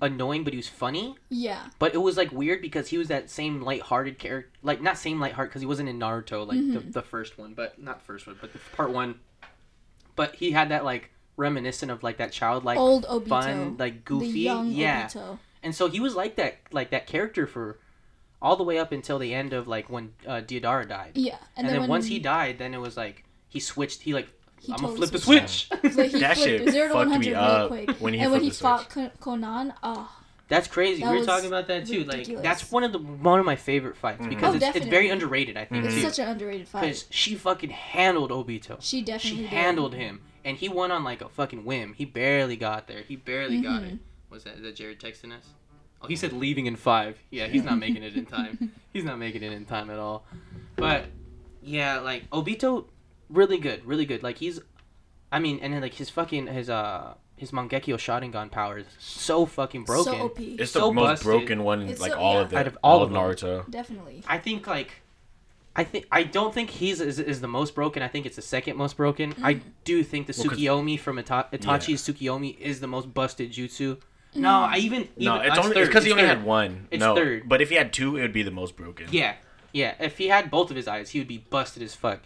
[0.00, 1.16] annoying, but he was funny.
[1.28, 1.60] Yeah.
[1.78, 5.18] But it was like weird because he was that same light-hearted character, like not same
[5.20, 6.92] light-hearted because he wasn't in Naruto, like the, Mhm.
[6.92, 9.16] the first one, but not first one, but the part one.
[10.14, 13.28] But he had that like reminiscent of like that childlike, Old Obito.
[13.28, 15.06] fun, like goofy, The young yeah.
[15.06, 15.38] Obito.
[15.68, 17.78] And so he was like that, like that character for
[18.40, 21.10] all the way up until the end of like when uh, Deidara died.
[21.14, 21.36] Yeah.
[21.58, 24.00] And, then, when once he died, then it was like he switched.
[24.00, 25.68] He like he I'm gonna totally flip the switch.
[25.70, 27.90] Like, he That flipped shit zero to fucked 100 me real up quick.
[28.00, 30.10] when he and when he the fought Con- Konan, oh,
[30.48, 31.02] That's crazy.
[31.02, 32.04] That we were talking about that too.
[32.04, 34.30] Like that's one of the one of my favorite fights Mhm.
[34.30, 35.58] because Oh, it's, it's very underrated.
[35.58, 35.88] I think Mhm.
[35.88, 36.00] it's too.
[36.00, 36.80] such an underrated fight.
[36.80, 38.78] because she fucking handled Obito.
[38.80, 39.50] She definitely She did.
[39.50, 41.92] handled him, and he won on like a fucking whim.
[41.92, 43.02] He barely got there.
[43.06, 43.92] He barely got Mhm.
[43.94, 43.98] it.
[44.30, 45.46] Was that is that Jared texting us?
[46.00, 47.18] Oh, he said leaving in five.
[47.30, 48.72] Yeah, he's not making it in time.
[48.92, 50.24] He's not making it in time at all.
[50.76, 51.04] But
[51.62, 52.86] yeah, like Obito,
[53.28, 54.22] really good, really good.
[54.22, 54.60] Like he's,
[55.30, 59.44] I mean, and then like his fucking his uh his Mangekyo Sharingan power is so
[59.46, 60.12] fucking broken.
[60.14, 60.40] So OP.
[60.40, 61.26] It's so the most busted.
[61.26, 62.40] broken one, It's like so- all yeah.
[62.40, 63.60] of them, Out of all all of of them.
[63.60, 63.70] Naruto.
[63.70, 64.22] Definitely.
[64.26, 65.02] I think like
[65.76, 68.02] I think I don't think he's is, is the most broken.
[68.02, 69.34] I think it's the second most broken.
[69.42, 69.60] I Mm.
[69.84, 73.98] do think the Well, 'cause- Tsukiyomi from Ita- Itachi's Tsukiyomi is the most busted jutsu.
[74.34, 74.68] No, mm.
[74.68, 75.86] I even, even No, it's only third.
[75.88, 76.38] because he only third.
[76.38, 76.88] had one.
[76.90, 77.48] It's no, third.
[77.48, 79.08] But if he had two, it would be the most broken.
[79.10, 79.34] Yeah,
[79.72, 79.94] yeah.
[79.98, 82.20] If he had both of his eyes, he would be busted as fuck.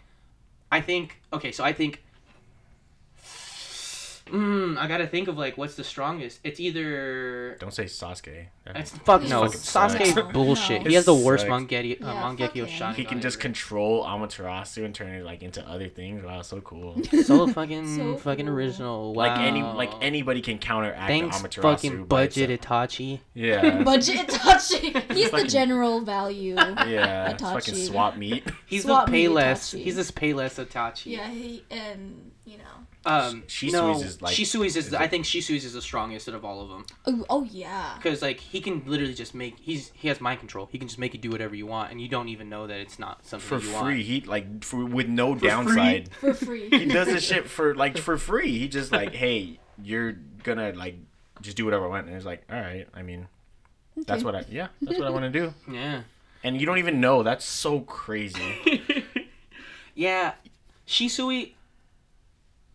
[0.70, 1.20] I think.
[1.32, 2.02] Okay, so I think.
[4.26, 6.40] Mm, I gotta think of like what's the strongest.
[6.44, 7.56] It's either.
[7.60, 8.46] Don't say Sasuke.
[8.66, 9.44] It's fuck no.
[9.44, 9.94] Fucking sucks.
[9.94, 10.82] Sasuke bullshit.
[10.84, 10.88] no.
[10.88, 11.52] He has the worst sucks.
[11.64, 12.94] Mangekyo, uh, Yeah, fuck Mangekyo him.
[12.94, 13.42] He can just ever.
[13.42, 16.24] control Amaterasu and turn it like into other things.
[16.24, 17.02] Wow, so cool.
[17.24, 18.54] so fucking So fucking cool.
[18.54, 19.14] original.
[19.14, 19.26] Wow.
[19.26, 21.62] Like any like anybody can counteract Thanks, Amaterasu.
[21.62, 22.88] fucking by budget itself.
[22.90, 23.20] Itachi.
[23.34, 23.82] Yeah.
[23.84, 25.12] Budget Itachi.
[25.12, 26.54] He's the general value.
[26.54, 27.30] yeah.
[27.30, 28.44] It's fucking swap meet.
[28.66, 29.74] He's Swap the meet Payless.
[29.76, 29.82] Itachi.
[29.82, 31.06] He's this Payless Itachi.
[31.12, 32.31] Yeah, he and you know.
[33.04, 34.86] Um, Shisui's no, is, like- Shisui's is.
[34.88, 37.94] is I think Shisui's is the strongest out of all of them Oh, oh yeah.
[37.96, 39.58] because like he can literally just make.
[39.58, 40.68] He's he has mind control.
[40.70, 42.78] He can just make you do whatever you want, and you don't even know that
[42.78, 43.74] it's not something For you free.
[43.74, 43.96] want.
[43.98, 45.48] He like for with no free?
[45.48, 46.10] downside.
[46.20, 46.68] For free.
[46.70, 48.56] he does this shit for like for free.
[48.58, 50.12] He just like, hey, you're
[50.44, 50.96] gonna like
[51.40, 52.86] just do whatever I want, and it's like, all right.
[52.94, 53.26] I mean,
[54.06, 55.52] that's what I yeah, that's what I want to do.
[55.72, 56.02] Yeah.
[56.44, 57.22] And you don't even know.
[57.24, 58.60] That's so crazy.
[59.94, 60.32] yeah,
[60.86, 61.52] Shisui.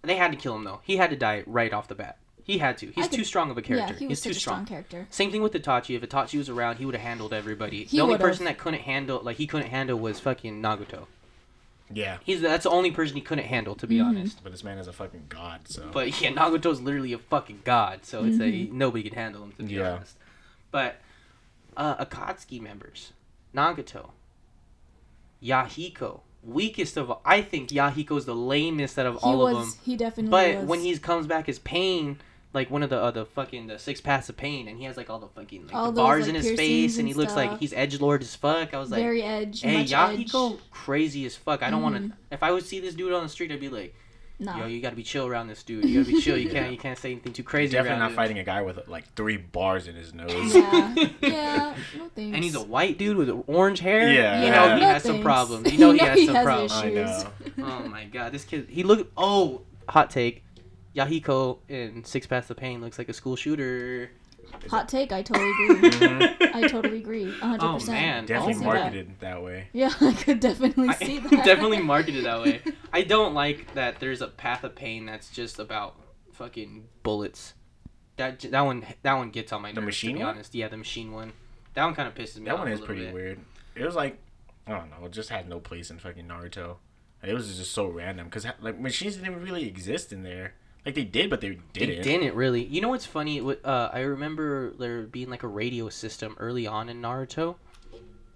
[0.08, 0.80] They had to kill him though.
[0.84, 2.18] He had to die right off the bat.
[2.44, 2.88] He had to.
[2.88, 3.94] He's I could- too strong of a character.
[3.94, 4.66] Yeah, he was He's too such a strong strong.
[4.66, 5.08] character.
[5.10, 5.96] Same thing with Itachi.
[5.98, 7.84] If Itachi was around, he would have handled everybody.
[7.84, 8.26] He the only would've.
[8.28, 11.08] person that couldn't handle, like he couldn't handle, was fucking Nagato.
[11.92, 12.18] yeah.
[12.24, 14.06] He's that's the only person he couldn't handle, to be Mhm.
[14.06, 14.44] honest.
[14.44, 15.62] But this man is a fucking god.
[15.68, 18.78] So But yeah, Nagato's literally a fucking god, so it's a Mm-hmm.
[18.78, 19.92] nobody could handle him, to be Yeah.
[19.96, 20.16] honest.
[20.72, 21.02] But
[21.76, 23.12] uh, Akatsuki members,
[23.54, 24.12] Nagato,
[25.44, 27.12] Yahiko, weakest of.
[27.26, 29.56] I think Yahiko's the lamest out of He all was.
[29.56, 29.74] of them.
[29.84, 30.66] He definitely But was.
[30.66, 32.18] when he comes back as Pain,
[32.54, 34.98] like one of the uh, the fucking the six paths of pain, and he has
[34.98, 37.14] like all the fucking like All the those, bars like, in his face, and he
[37.14, 38.74] looks like he's edge lord as fuck.
[38.74, 39.62] I was like, very edge.
[39.62, 40.60] hey, Yahiko, edge.
[40.72, 41.62] crazy as fuck.
[41.62, 42.10] I don't want Mhm.
[42.12, 42.14] to.
[42.32, 43.94] If I would see this dude on the street, I'd be like,
[44.40, 44.60] Nah.
[44.60, 45.84] yo, you gotta be chill around this dude.
[45.86, 46.38] You gotta be chill.
[46.38, 47.72] You can't you can't say anything too crazy.
[47.72, 48.16] definitely around not him.
[48.16, 50.54] fighting a guy with like three bars in his nose.
[50.56, 50.94] yeah.
[51.22, 51.76] Yeah.
[51.98, 52.36] No thanks.
[52.36, 54.12] And he's a white dude with orange hair.
[54.12, 54.44] Yeah.
[54.46, 55.72] You know he No has some problems.
[55.72, 56.72] You know he You has some problems.
[56.74, 57.32] I know.
[57.60, 58.68] oh my god, this kid.
[58.70, 59.12] He look.
[59.18, 60.44] Oh, hot take.
[60.96, 64.10] Yahiko in Six Paths of Pain looks like a school shooter.
[64.70, 65.12] Hot take.
[65.12, 65.90] I totally agree.
[65.90, 66.56] Mhm.
[66.56, 67.26] I totally agree.
[67.32, 67.58] 100%.
[67.62, 68.26] Oh, man.
[68.26, 68.66] Definitely see that.
[68.66, 69.44] marketed that.
[69.44, 69.68] way.
[69.74, 71.46] Yeah, I could definitely I see that.
[71.46, 72.62] definitely marketed that way.
[72.92, 75.96] I don't like that there's a path of pain that's just about
[76.34, 77.54] fucking bullets.
[78.18, 79.86] That that one that one gets on my The nerves.
[79.86, 80.36] machine to be one?
[80.36, 81.34] honest, yeah, the machine one.
[81.76, 82.58] That one kind of pisses me That off.
[82.58, 83.14] That one is little pretty bit.
[83.14, 83.40] weird.
[83.76, 84.20] It was like
[84.66, 85.06] I don't know.
[85.06, 86.78] It just had no place in fucking Naruto.
[87.24, 90.56] It was just so random because like machines didn't even really exist in there.
[90.88, 91.96] Like they did, but they They didn't.
[91.98, 92.64] They didn't really.
[92.64, 93.40] You know what's funny?
[93.40, 97.58] Wh- Uh, I remember there being like a radio system early on in Naruto,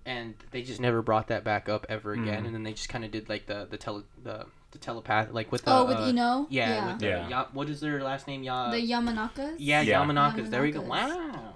[0.06, 2.44] and they just never brought that back up ever again.
[2.44, 2.46] Mhm.
[2.48, 5.50] And then they just kind of did like the the tele the the telepath like
[5.52, 6.48] with the oh, with uh, Ino.
[6.50, 6.88] yeah, Yeah.
[6.88, 7.30] with the, Yeah.
[7.30, 8.44] Ya- what is their last name?
[8.44, 9.56] Ya- The Yamanakas.
[9.58, 10.04] yeah, Yeah.
[10.04, 10.50] Yamanakas.
[10.50, 10.82] There we go.
[10.82, 11.54] Wow.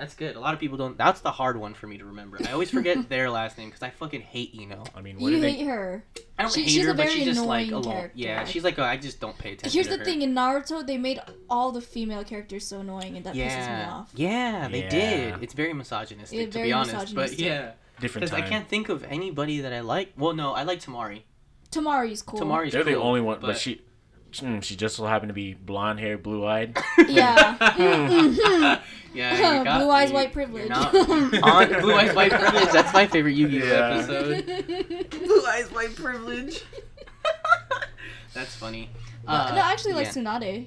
[0.00, 0.34] That's good.
[0.34, 0.96] A lot of people don't.
[0.96, 2.38] That's the hard one for me to remember.
[2.48, 4.82] I always forget their last name because I fucking hate Ino.
[4.96, 5.52] I mean, what You did they?
[5.52, 6.02] hate her.
[6.38, 7.94] I don't She- hate she's her, a but very she's just like annoying alone.
[7.96, 8.18] character.
[8.18, 9.72] Yeah, she's like, I just don't pay attention.
[9.76, 10.04] Here's to the her.
[10.06, 13.42] thing: in Naruto, they made all the female characters so annoying, and that pisses me
[13.44, 14.10] Yeah, off.
[14.16, 14.88] yeah, they Yeah.
[14.88, 15.42] did.
[15.42, 16.94] It's very misogynistic, Yeah, to very be honest.
[16.94, 17.38] misogynistic.
[17.38, 20.14] But yeah, Different because I can't think of anybody that I like.
[20.16, 21.24] Well, no, I like Temari.
[21.70, 22.40] Temari's cool.
[22.40, 23.82] Temari's They're the cool, only one, but, she,
[24.32, 26.76] mm, she just so happened to be blonde hair, blue eyed.
[27.08, 27.56] Yeah.
[27.58, 28.80] Mhm.
[29.14, 30.68] yeah, got- Blue eyes, you- white privilege.
[30.68, 32.70] not- on blue eyes, white privilege.
[32.72, 33.96] That's my favorite Yu-Gi-Oh Yeah.
[33.98, 35.10] episode.
[35.10, 36.62] Blue eyes, white privilege.
[38.34, 38.90] That's funny.
[39.26, 40.12] Uh, no, I actually like yeah.
[40.12, 40.66] Tsunade.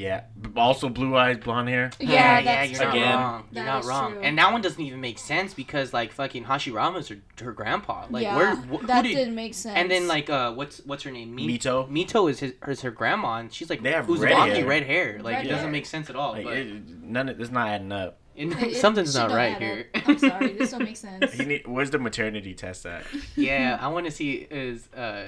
[0.00, 0.22] Yeah,
[0.56, 1.90] also blue eyes, blonde hair.
[2.00, 2.08] Yeah,
[2.38, 3.18] yeah, that's you're not Again.
[3.18, 3.44] wrong.
[3.52, 4.12] You're That not wrong.
[4.12, 4.22] true.
[4.22, 8.06] And that one doesn't even make sense because like fucking Hashirama's her, her grandpa.
[8.08, 9.76] Like yeah, where wh- that did didn't make sense.
[9.76, 11.34] and then like uh what's what's her name?
[11.34, 11.86] Mi- Mito.
[11.90, 14.66] Mito is his is her grandma and she's like They have Uzumaki, red hair.
[14.66, 15.18] red hair.
[15.22, 15.72] Like Red it doesn't hair.
[15.72, 16.32] make sense at all.
[16.32, 18.18] Like, but it, none of it's not adding up.
[18.34, 19.86] it- It- it something's should not not right here.
[19.94, 20.08] up.
[20.08, 21.32] I'm sorry, this don't make sense.
[21.34, 23.04] He need, where's the maternity test at?
[23.36, 25.26] yeah, I want to see is uh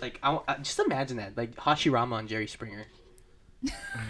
[0.00, 2.86] like I, w- I- just imagine that like Hashirama and Jerry Springer.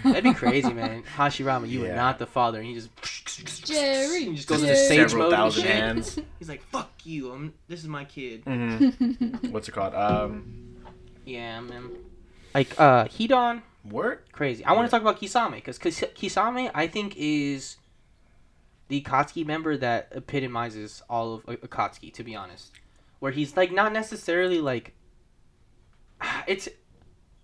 [0.05, 1.03] That'd be crazy, man.
[1.17, 2.91] Hashirama, you are not the father, and he just
[3.67, 4.71] Jerry, he just goes Jerry.
[4.71, 5.71] into sage Several mode and thousand shit.
[5.71, 6.19] hands.
[6.39, 7.31] He's like, "Fuck you!
[7.33, 8.89] I'm, this is my kid." hmm
[9.51, 9.95] What's it called?
[9.95, 10.75] Um,
[11.25, 11.91] Yeah, man.
[12.55, 14.31] Like uh, Hidan, work.
[14.33, 14.65] crazy.
[14.65, 17.77] I want to talk about Kisame because Kisame, I think, is
[18.89, 22.13] the Akatsuki member that epitomizes all of A- Akatsuki.
[22.15, 22.73] To be honest,
[23.21, 24.95] where he's like not necessarily like
[26.47, 26.69] it's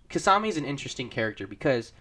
[0.09, 1.93] Kisame is an interesting character because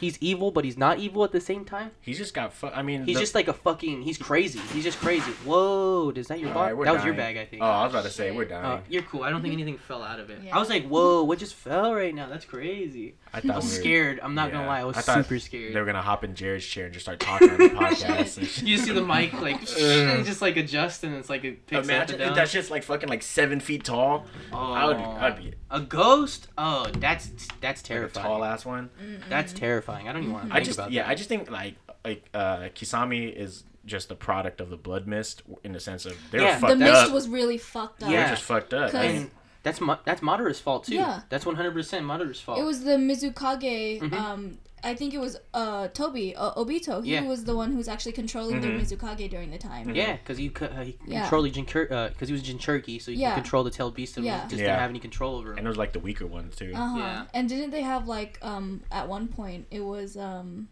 [0.00, 1.92] he's evil, but he's not evil at the same time.
[2.00, 2.52] He's just got.
[2.52, 4.02] Fu- I mean, He's the- just like a fucking.
[4.02, 4.58] He's crazy.
[4.72, 5.30] He's just crazy.
[5.44, 6.64] Whoa, is that your All bar?
[6.66, 7.34] right, we're that was your dying.
[7.34, 7.62] bag, I think.
[7.62, 8.82] Oh, I was about to say we're Oh, dying.
[8.88, 9.22] you're cool.
[9.22, 9.62] I don't think mm-hmm.
[9.62, 10.40] anything fell out of it.
[10.44, 10.56] Yeah.
[10.56, 12.28] I was like, whoa, what just fell right now?
[12.28, 13.14] That's crazy.
[13.34, 14.20] I I was we were- scared.
[14.22, 14.80] I'm not gonna lie.
[14.80, 15.74] I was I super scared.
[15.74, 18.38] They were gonna hop in Jared's chair and just start talking on the podcast.
[18.38, 18.68] and.
[18.68, 22.20] You see the mic like just like adjust and it's like it picks Imagine up
[22.20, 24.26] if and that like fucking like seven feet tall.
[24.52, 26.48] Oh, I would be, I'd be a ghost.
[26.56, 27.26] Oh, that's
[27.60, 28.26] that's like a terrifying.
[28.26, 28.90] tall ass one.
[29.28, 30.08] That's terrifying.
[30.08, 31.10] I don't even want to I just about yeah, that.
[31.10, 35.42] I just think like like uh Kisame is just the product of the blood mist
[35.62, 36.58] in the sense of they Yeah.
[36.60, 37.12] were the mist up.
[37.12, 38.08] was really fucked up.
[38.08, 38.92] They're just fucked up.
[38.92, 39.30] 'Cause- And and
[39.64, 40.94] that's Ma- that's Madara's fault too.
[40.94, 41.22] Yeah.
[41.28, 42.58] That's 100 percent Madara's fault.
[42.60, 44.00] It was the Mizukage.
[44.00, 44.12] Mhm.
[44.12, 47.02] Um, I think it was uh Toby uh, Obito.
[47.02, 47.22] He Yeah.
[47.26, 48.82] was the one who was actually controlling their Mhm.
[48.82, 49.94] Mizukage during the time.
[49.94, 51.22] yeah, because he, co- uh, he Yeah.
[51.22, 53.30] controlled the Jinkir, uh, because he was Jinchuriki, so he Yeah.
[53.34, 54.42] could control the tail beast and Yeah.
[54.42, 54.66] just Yeah.
[54.66, 55.58] didn't have any control over him.
[55.58, 56.72] and it was like the weaker ones too.
[56.74, 56.98] Uh huh.
[56.98, 57.24] Yeah.
[57.32, 60.68] And didn't they have like um at one point it was um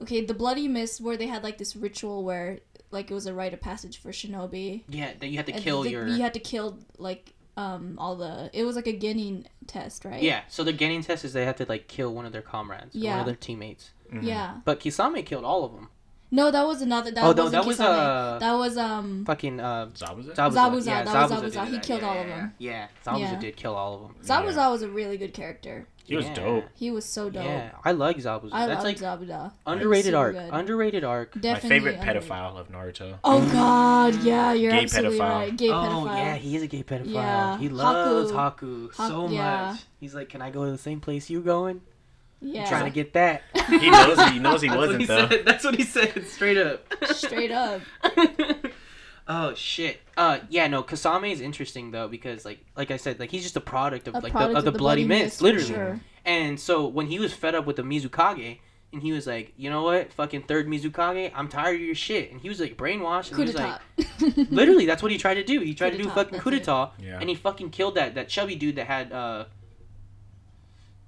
[0.00, 2.60] okay the bloody mist where they had like this ritual where
[2.92, 4.84] like it was a rite of passage for shinobi.
[4.88, 6.06] yeah, that you had to And kill the- your.
[6.06, 8.50] You had to kill like um all the.
[8.52, 10.22] It was like a Genin test, right?
[10.22, 12.94] Yeah, so the Genin test is they have to like kill one of their comrades,
[12.94, 13.90] one of their teammates.
[14.12, 14.22] Mhm.
[14.22, 14.58] Yeah.
[14.64, 15.88] But Kisame killed all of them.
[16.30, 17.10] No, that was another.
[17.10, 18.34] That oh no, wasn't that was Kisame.
[18.34, 19.24] uh, That was um.
[19.24, 20.34] fucking uh, Zabuza?
[20.34, 20.52] Zabuza.
[20.52, 21.66] Zabuza, Yeah, that was Zabuza Zabuza.
[21.66, 21.82] He that.
[21.82, 22.52] killed yeah, all of them.
[22.58, 23.38] Yeah, Zabuza Yeah.
[23.40, 24.14] did kill all of them.
[24.22, 24.68] Zabuza Yeah.
[24.68, 25.86] was a really good character.
[26.04, 26.34] He was Yeah.
[26.34, 26.64] dope.
[26.74, 27.44] He was so dope.
[27.44, 28.48] Yeah, I like Zabuza.
[28.52, 29.52] I That's love like Zabuza.
[29.66, 30.34] underrated arc.
[30.34, 30.50] good.
[30.52, 31.36] Underrated arc.
[31.36, 32.22] My favorite underrated.
[32.22, 33.18] pedophile of Naruto.
[33.24, 35.28] Oh God, yeah, you're Gay absolutely pedophile.
[35.30, 35.56] right.
[35.56, 36.16] Gay oh pedophile.
[36.16, 37.12] yeah, he is a gay pedophile.
[37.12, 37.58] Yeah.
[37.58, 38.88] He loves Haku.
[38.90, 39.72] Haku, so yeah.
[39.72, 39.80] much.
[40.00, 41.82] He's like, "Can I go to the same place you going?
[42.40, 42.68] Yeah.
[42.68, 45.28] Trying to get that." He knows he knows he wasn't he though.
[45.28, 45.44] Said.
[45.44, 46.86] That's what he said, straight up.
[47.04, 47.82] Straight up.
[49.28, 50.00] oh shit.
[50.16, 50.82] Uh, yeah, no.
[50.82, 54.14] Kisame is interesting though because like, like I said, like he's just a product of
[54.14, 55.66] A like product the, of the, bloody, mist, for literally.
[55.66, 56.00] sure.
[56.24, 58.58] And so when he was fed up with the Mizukage,
[58.92, 62.32] and he was like, you know what, fucking third Mizukage, I'm tired of your shit.
[62.32, 63.28] And he was like brainwashed.
[63.28, 65.60] And Coup he was like, literally, that's what he tried to do.
[65.60, 66.60] He tried to do fucking that's coup it.
[66.60, 67.18] d'etat, Yeah.
[67.20, 69.44] and he fucking killed that that chubby dude that had uh.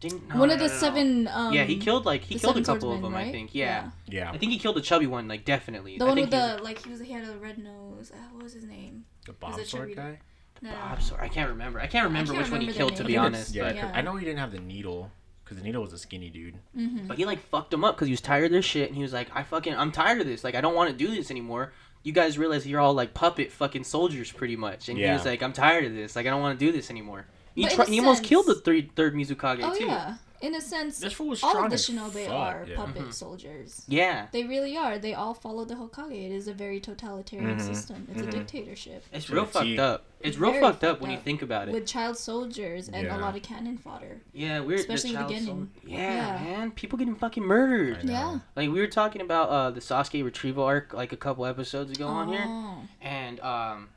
[0.01, 0.79] Ding, no, One no, of the no, no.
[0.79, 1.29] seven.
[1.29, 3.15] Um, yeah, he killed like he killed a couple of swordsmen, them.
[3.15, 3.55] I think.
[3.55, 3.91] Yeah.
[4.09, 4.31] Yeah.
[4.33, 5.29] I think he killed the chubby one.
[5.29, 5.99] Like definitely.
[5.99, 8.11] The I one think with he's- the like he was he had a red nose.
[8.15, 9.05] Uh, what was his name?
[9.27, 9.97] The bomb it sword Chirito?
[9.97, 10.19] guy?
[10.63, 10.77] No, no.
[10.77, 11.21] Bob Sword.
[11.23, 11.81] I can't remember.
[11.81, 12.91] I can't remember can't which one he killed.
[12.93, 13.93] their To be honest, Yeah, but, Yeah.
[13.95, 15.11] I know he didn't have the needle
[15.45, 16.55] because the needle was a skinny dude.
[16.77, 17.07] Mm-hmm.
[17.07, 19.03] but he like fucked him up because he was tired of this shit, and he
[19.03, 20.45] was like, "I fucking, I'm tired of this.
[20.45, 23.53] Like, I don't want to do this anymore." You guys realize you're all like puppet
[23.53, 26.15] fucking soldiers, pretty much, and he was like, "I'm tired of this.
[26.17, 28.47] Like, I don't want to do this anymore." He, tri- a he almost sense- killed
[28.47, 29.85] the three, third Mizukage Oh too.
[29.87, 30.17] yeah.
[30.41, 32.77] in a sense, This fool was all strong of the as shinobi fuck, are yeah.
[32.77, 33.13] puppet Mhm.
[33.13, 33.85] soldiers.
[33.89, 34.29] Yeah.
[34.33, 34.99] They really are.
[34.99, 36.13] They all follow the Hokage.
[36.13, 37.61] It is a very totalitarian Mhm.
[37.61, 38.09] system.
[38.11, 38.29] It's Mhm.
[38.29, 39.79] a dictatorship It's real the fucked T.
[39.79, 40.07] up.
[40.21, 41.73] It's real Very fucked up fucked when you think about it.
[41.75, 43.19] with child soldiers and Yeah.
[43.19, 44.23] a lot of cannon fodder.
[44.33, 45.47] yeah, we're especially the with child Genin.
[45.47, 45.99] soul- Yeah,
[46.43, 46.43] Yeah.
[46.45, 48.05] man, people getting fucking murdered.
[48.05, 48.39] Yeah.
[48.57, 52.07] Like we were talking about uh the Sasuke retrieval arc like a couple episodes ago
[52.07, 52.79] on here, Oh.
[53.03, 53.89] and um,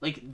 [0.00, 0.24] like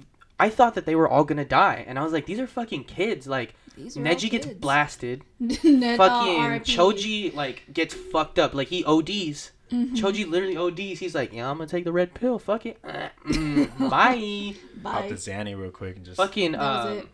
[0.41, 2.85] I thought that they were all gonna die, and I was like, these are fucking
[2.85, 3.27] kids.
[3.27, 4.59] Like Neji all gets kids.
[4.59, 6.65] blasted, Ned, oh, fucking RIP.
[6.65, 9.53] Choji like gets fucked up, like he ODs.
[9.71, 9.95] Mhm.
[9.97, 10.99] Choji literally ODs.
[11.01, 12.39] He's like, yeah, I'm gonna take the red pill.
[12.39, 12.79] Fuck it.
[12.83, 14.55] Uh, mm, bye.
[14.83, 15.09] Pop Bye.
[15.09, 17.09] the Zanny real quick and just fucking That was um,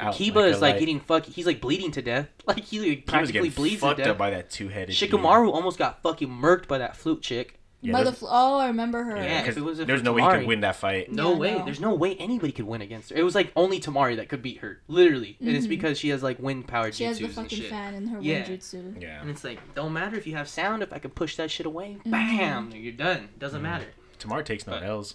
[0.00, 0.78] out Kiba like is like light.
[0.80, 1.26] getting fuck.
[1.26, 2.28] He's like bleeding to death.
[2.46, 4.06] Like he like, He was practically getting bleeds to fucked death.
[4.08, 4.96] up by that two-headed.
[4.96, 5.10] dude.
[5.10, 7.57] Shikamaru almost got fucking murked by that flute chick.
[7.80, 9.16] Yeah, By the there's- fl- oh, I remember her.
[9.16, 11.12] Yeah, Yeah, if because it wasn't there's for no way he could win that fight.
[11.12, 11.58] No Yeah, way.
[11.58, 11.64] no.
[11.64, 13.16] There's no way anybody could win against her.
[13.16, 15.70] It was like only Temari that could beat her, literally, and it's Mhm.
[15.70, 18.42] because she has like wind powered She has the fucking fan in her Yeah.
[18.44, 19.00] jutsu.
[19.00, 19.20] Yeah.
[19.20, 20.82] And it's like, don't matter if you have sound.
[20.82, 22.10] If I can push that shit away, Mhm.
[22.10, 23.28] bam, you're done.
[23.38, 23.64] Doesn't Mhm.
[23.64, 23.86] matter.
[24.18, 25.14] Temari takes no But- L's.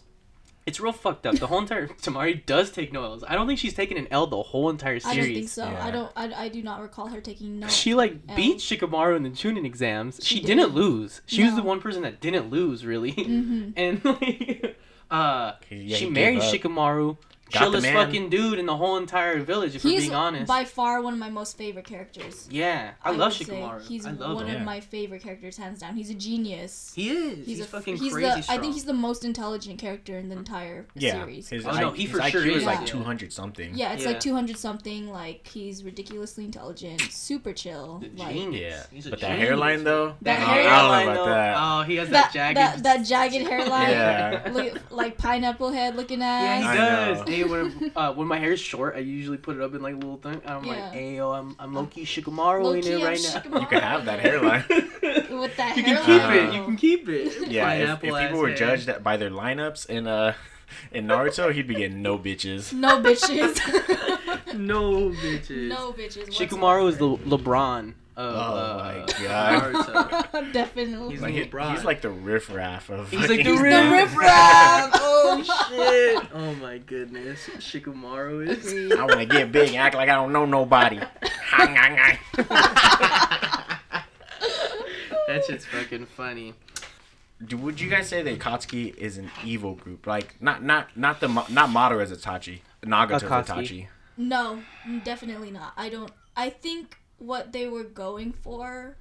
[0.66, 1.36] It's real fucked up.
[1.36, 3.24] The whole entire Temari does take no L's.
[3.28, 5.18] I don't think she's taken an L the whole entire series.
[5.18, 5.66] I don't think so.
[5.66, 5.86] Yeah.
[5.86, 6.12] I don't.
[6.16, 7.68] I, I do not recall her taking no.
[7.68, 8.36] She like L.
[8.36, 10.20] beat Shikamaru in the Chunin exams.
[10.24, 11.22] She, She didn't lose.
[11.26, 13.12] She was the one person that didn't lose, really.
[13.12, 14.78] hmm and like,
[15.12, 16.40] uh, yeah, she married.
[16.40, 17.18] Shikamaru.
[17.54, 20.48] Got the Chillest fucking dude in the whole entire village, if we're being honest.
[20.48, 22.48] by far one of my most favorite characters.
[22.52, 23.88] yeah, I, love would say Shikamaru.
[23.88, 24.56] He's I love one him.
[24.56, 24.66] of Yeah.
[24.66, 25.96] my favorite characters, hands down.
[25.96, 26.92] He's a genius.
[26.96, 27.46] He is.
[27.46, 28.58] He's, a fucking he's crazy the, strong.
[28.58, 31.14] I think he's the most intelligent character in the entire Yeah.
[31.14, 31.50] series.
[31.50, 32.86] His, Oh, no, I- he his for IQ sure is is, like yeah.
[32.86, 33.72] 200 something.
[33.76, 34.10] Yeah, it's Yeah.
[34.10, 35.10] like 200 something.
[35.12, 38.00] Like, he's ridiculously intelligent, super chill.
[38.00, 38.62] The Like, genius.
[38.62, 38.84] Yeah.
[38.92, 40.10] He's a But that hairline though.
[40.22, 41.24] That That hairline, I don't know though.
[41.24, 41.56] about that.
[41.60, 42.58] Oh, he has that, that, jagged.
[42.58, 43.90] that, that jagged hairline.
[43.90, 44.78] Yeah.
[44.90, 46.44] Like pineapple head looking at.
[46.60, 47.43] Yeah, he does.
[47.48, 47.52] Know.
[47.70, 49.98] When, uh, when my hair is short, I usually put it up in like a
[49.98, 50.42] little thing.
[50.46, 50.92] I'm like, Yeah.
[50.92, 53.60] hey, yo, I'm, I'm Loki Shikamaru Low-key, in it I'm right now.
[53.60, 54.64] You can have that hairline.
[55.40, 56.54] With that You can keep Uh, it.
[56.54, 57.48] You can keep it.
[57.50, 58.58] Yeah, if, if people were hair.
[58.58, 60.34] judged by their lineups in uh
[60.92, 62.74] in Naruto, he'd be getting no bitches.
[62.74, 63.58] No bitches.
[64.58, 65.68] no bitches.
[65.70, 66.30] no bitches.
[66.30, 69.74] Shikamaru is the LeBron of Oh uh, my God.
[69.74, 70.54] Naruto.
[70.54, 71.10] Definitely.
[71.14, 71.72] He's Like, like he- LeBron.
[71.76, 73.10] he's like the riffraff of.
[73.10, 74.92] He's like fucking- the riff- riffraff.
[74.96, 76.30] oh shit!
[76.34, 78.92] Oh my goodness, Shikamaru is.
[78.94, 81.00] I want to get big and act like I don't know nobody.
[85.28, 86.54] That shit's fucking funny.
[87.46, 90.06] Do, would you guys say that Akatsuki is an evil group?
[90.06, 93.46] Like not not not the not Madara as Itachi, Nagato as Akatsuki.
[93.48, 93.88] Itachi.
[94.18, 94.60] No,
[95.04, 95.74] definitely not.
[95.78, 96.12] I don't.
[96.36, 98.98] I think what they were going for,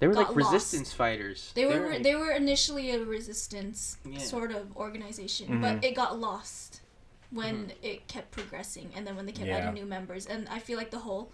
[0.00, 0.52] They were Got like lost.
[0.52, 1.50] resistance fighters.
[1.54, 4.20] they were They're like- they were initially a resistance Yeah.
[4.20, 5.60] sort of organization, Mhm.
[5.60, 6.82] but it got lost
[7.30, 9.56] when it kept progressing, and then when they kept Yeah.
[9.58, 11.32] adding new members, and I feel like the whole,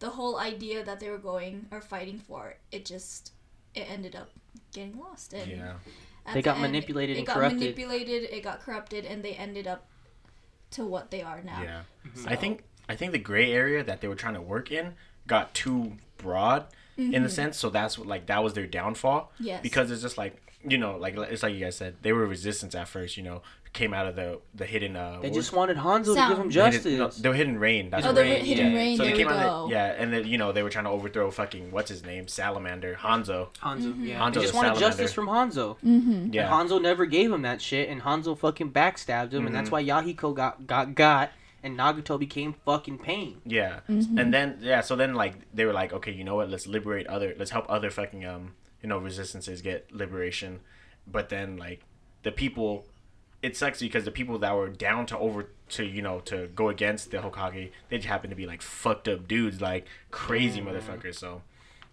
[0.00, 3.32] the whole idea that they were going or fighting for, it just,
[3.74, 4.30] it ended up
[4.72, 5.76] getting lost, and Yeah.
[6.26, 7.60] at They the got end, manipulated it and got corrupted.
[7.60, 9.88] manipulated, it got corrupted, and they ended up
[10.72, 11.62] to what they are now.
[11.62, 11.82] Yeah.
[12.14, 14.94] So- I think I think the gray area that they were trying to work in
[15.26, 19.32] got too broad in a sense, so that's what like that was their downfall.
[19.34, 19.44] Mm-hmm.
[19.44, 19.62] Yes.
[19.62, 22.74] Because it's just like you know, like it's like you guys said, they were resistance
[22.74, 23.16] at first.
[23.16, 23.42] You know,
[23.74, 24.96] came out of the the hidden.
[24.96, 26.38] Uh, They what- just wanted Hanzo to give Sound.
[26.38, 26.84] him justice.
[26.84, 27.90] hidden, no, they were hidden rain.
[27.90, 28.44] That's Oh, what the rain.
[28.44, 28.78] hidden yeah.
[28.78, 29.64] rain, So there they we came out go.
[29.66, 32.26] of, yeah, and then you know they were trying to overthrow fucking what's his name,
[32.28, 33.48] Salamander, Hanzo.
[33.62, 34.06] Hanzo, Mm-hmm.
[34.06, 34.18] yeah.
[34.18, 34.80] Hanzo they just wanted salamander.
[34.80, 35.76] justice from Hanzo.
[35.84, 36.32] Mm-hmm.
[36.32, 36.58] Yeah.
[36.60, 39.72] And Hanzo never gave him that shit, and Hanzo fucking backstabbed him, and that's Mhm.
[39.72, 41.30] why Yahiko got got got,
[41.62, 43.40] and Nagato became fucking pain.
[43.44, 43.80] Yeah.
[43.88, 44.18] Mm-hmm.
[44.18, 46.48] And then yeah, so then like they were like, okay, you know what?
[46.50, 47.34] Let's liberate other.
[47.38, 50.60] Let's help other fucking um you know resistances get liberation.
[51.06, 51.80] But then like
[52.22, 52.86] the people,
[53.42, 56.68] it sucks because the people that were down to over to you know to go
[56.68, 60.66] against the Hokage, they just happen to be like fucked up dudes, like crazy Mm.
[60.72, 61.16] motherfuckers.
[61.16, 61.42] So.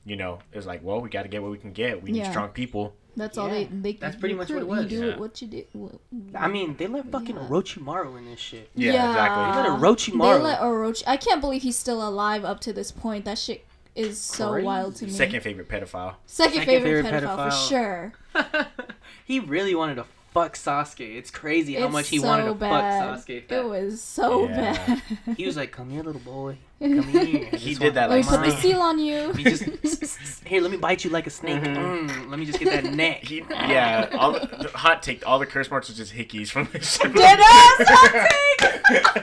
[0.06, 2.04] You know, it's like, well, we got to get what we can get.
[2.04, 2.30] We need Yeah.
[2.32, 2.93] strong people.
[3.15, 3.54] That's all Yeah.
[3.54, 3.63] they.
[3.65, 4.84] they That's pretty much what it was.
[4.91, 5.17] You do Yeah.
[5.17, 5.67] what you did.
[5.73, 5.99] what-
[6.36, 7.47] I mean, they let fucking Yeah.
[7.47, 8.69] Orochimaru in this shit.
[8.76, 9.43] Yeah, They exactly.
[9.62, 10.38] let Uh, Orochimaru.
[10.38, 11.04] They let Orochi.
[11.08, 13.26] I can't believe he's still alive up to this point.
[13.26, 14.65] That shit is so Crazy.
[14.65, 15.12] wild to me.
[15.12, 16.15] Second favorite pedophile.
[16.26, 18.13] Second, Second favorite, favorite pedophile, for sure.
[19.26, 21.15] he really wanted to fuck Sasuke.
[21.17, 23.15] It's crazy how It's much he so wanted to bad.
[23.17, 23.52] fuck Sasuke.
[23.52, 24.74] It was so Yeah.
[24.74, 25.02] bad.
[25.38, 26.58] He was like, "Come here, little boy.
[26.80, 29.32] Come here." He did that Let me like put the seal on you.
[29.34, 29.63] He just
[30.46, 30.62] here.
[30.62, 31.62] Let me bite you like a snake.
[31.63, 32.10] Mhm.
[32.10, 33.24] Mm, let me just get that neck.
[33.24, 34.10] He yeah.
[34.17, 35.26] All the, the hot take.
[35.28, 37.13] All the curse marks are just hickeys from the shit.
[37.13, 38.12] Dead ass hot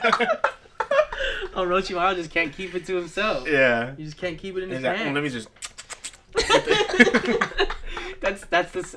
[0.08, 0.28] take.
[1.52, 3.48] Oh, Orochimaru just can't keep it to himself.
[3.48, 3.94] yeah.
[3.96, 4.98] He just can't keep it in his hand.
[5.00, 5.48] like, "Mm, let me just.
[8.20, 8.80] That's that's the.
[8.80, 8.96] s-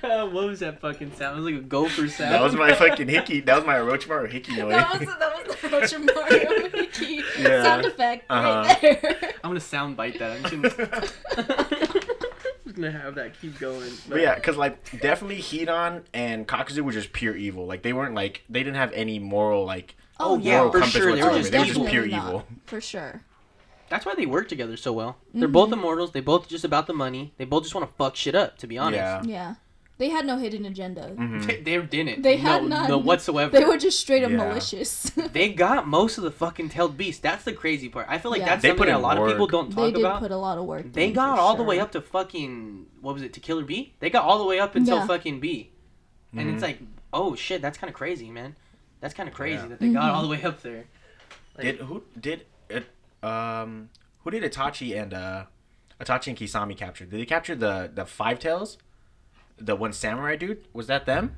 [0.32, 1.38] what was that fucking sound?
[1.38, 2.32] It was like a gopher sound.
[2.34, 3.40] That was my fucking hickey.
[3.40, 4.70] That was my Orochimaru hickey noise.
[4.70, 5.68] That was that was the
[6.06, 7.62] Orochimaru Wiki Yeah.
[7.64, 8.62] sound effect Uh-huh.
[8.66, 9.18] right there.
[9.42, 10.36] I'm gonna sound bite that.
[10.36, 11.00] I'm just gonna,
[12.64, 13.90] just gonna have that keep going.
[14.08, 17.66] But yeah, because like definitely Hidan and Kakuzu were just pure evil.
[17.66, 21.16] Like they weren't like they didn't have any moral like Oh, yeah, moral for sure,
[21.16, 22.46] they were just They were just pure Definitely evil.
[22.66, 23.22] for sure.
[23.90, 25.18] That's why they work together so well.
[25.34, 25.52] They're Mm-hmm.
[25.52, 26.12] both immortals.
[26.12, 27.34] They both just about the money.
[27.36, 28.56] They both just want to fuck shit up.
[28.58, 29.22] To be honest, Yeah.
[29.24, 29.54] Yeah,
[29.98, 31.10] they had no hidden agenda.
[31.18, 31.44] Mhm.
[31.44, 32.22] they, they didn't.
[32.22, 32.88] They no, had none.
[32.88, 33.50] no whatsoever.
[33.58, 34.36] They were just straight up Yeah.
[34.38, 35.10] malicious.
[35.32, 37.20] They got most of the fucking tailed beast.
[37.22, 38.06] That's the crazy part.
[38.08, 38.46] I feel like Yeah.
[38.46, 40.20] that's They something put that a in lot of people don't they talk did about.
[40.20, 40.92] put a lot of work.
[40.92, 43.64] They in, got for all the way up to fucking what was it to Killer
[43.64, 43.94] B?
[44.00, 45.06] They got all the way up until Yeah.
[45.08, 45.70] fucking B,
[46.32, 46.54] and Mhm.
[46.54, 46.78] it's like,
[47.12, 48.54] oh shit, that's kind of crazy, man.
[49.00, 49.66] That's kind of crazy Yeah.
[49.68, 50.14] that they got Mhm.
[50.14, 50.84] all the way up there.
[51.56, 52.86] Like- Did who did it?
[53.22, 53.90] Um,
[54.24, 55.44] who did Itachi and uh,
[56.00, 57.04] Itachi and Kisame capture?
[57.04, 58.78] Did they capture the the Five Tails?
[59.58, 61.36] The one samurai dude was that them?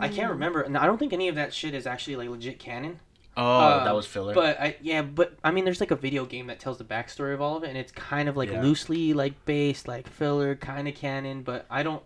[0.00, 2.58] I can't remember, and I don't think any of that shit is actually like legit
[2.58, 2.98] canon.
[3.36, 4.34] Oh, Um, that was filler.
[4.34, 7.32] But I yeah, but I mean, there's like a video game that tells the backstory
[7.34, 8.62] of all of it, and it's kind of like Yeah.
[8.62, 11.42] loosely like based, like filler, kind of canon.
[11.42, 12.02] But I don't,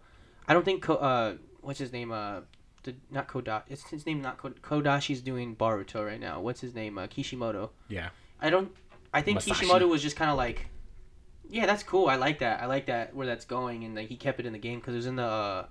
[0.47, 2.13] I don't think Ko- uh, what's his name?
[2.13, 2.41] Uh,
[2.83, 3.63] the not Kodachi.
[3.69, 6.41] It's his name not Kod- Kodachi's doing Boruto right now.
[6.41, 6.99] What's his name?
[6.99, 7.71] Uh, Kishimoto.
[7.89, 8.11] yeah,
[8.45, 8.71] I don't.
[9.13, 9.47] I think Masashi.
[9.61, 10.67] Kishimoto was just kind of like,
[11.49, 12.09] yeah, that's cool.
[12.09, 12.63] I like that.
[12.63, 14.95] I like that where that's going, and like he kept it in the game because
[14.95, 15.25] it was in the.
[15.25, 15.67] Uh,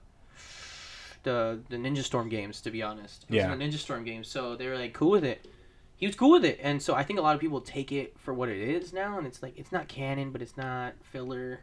[1.24, 3.24] the, the Ninja Storm games, to be honest.
[3.24, 3.54] It was Yeah.
[3.54, 5.48] in the Ninja Storm games, so they were like cool with it.
[5.96, 8.20] He was cool with it, and so I think a lot of people take it
[8.20, 11.62] for what it is now, and it's like it's not canon, but it's not filler.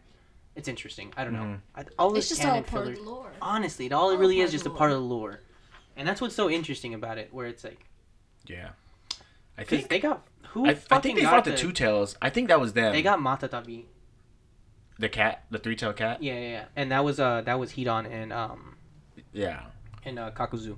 [0.57, 1.13] It's interesting.
[1.17, 1.59] I don't know.
[1.77, 2.93] I, all this It's just all canon a part filler.
[2.99, 3.33] of the lore.
[3.43, 5.41] Honestly, it all it really is just a part of the lore,
[5.95, 7.29] and that's what's so interesting about it.
[7.31, 7.85] Where it's like,
[8.47, 8.71] yeah.
[9.59, 12.17] I think they got who I, I think they got fought the, Two Tails.
[12.23, 12.93] I think that was them.
[12.93, 13.85] They got Matatabi.
[14.99, 16.23] the cat, the three tail cat.
[16.23, 18.77] Yeah, yeah, yeah, and that was uh that was Hidan and um
[19.33, 19.63] Yeah,
[20.05, 20.77] and uh, Kakuzu.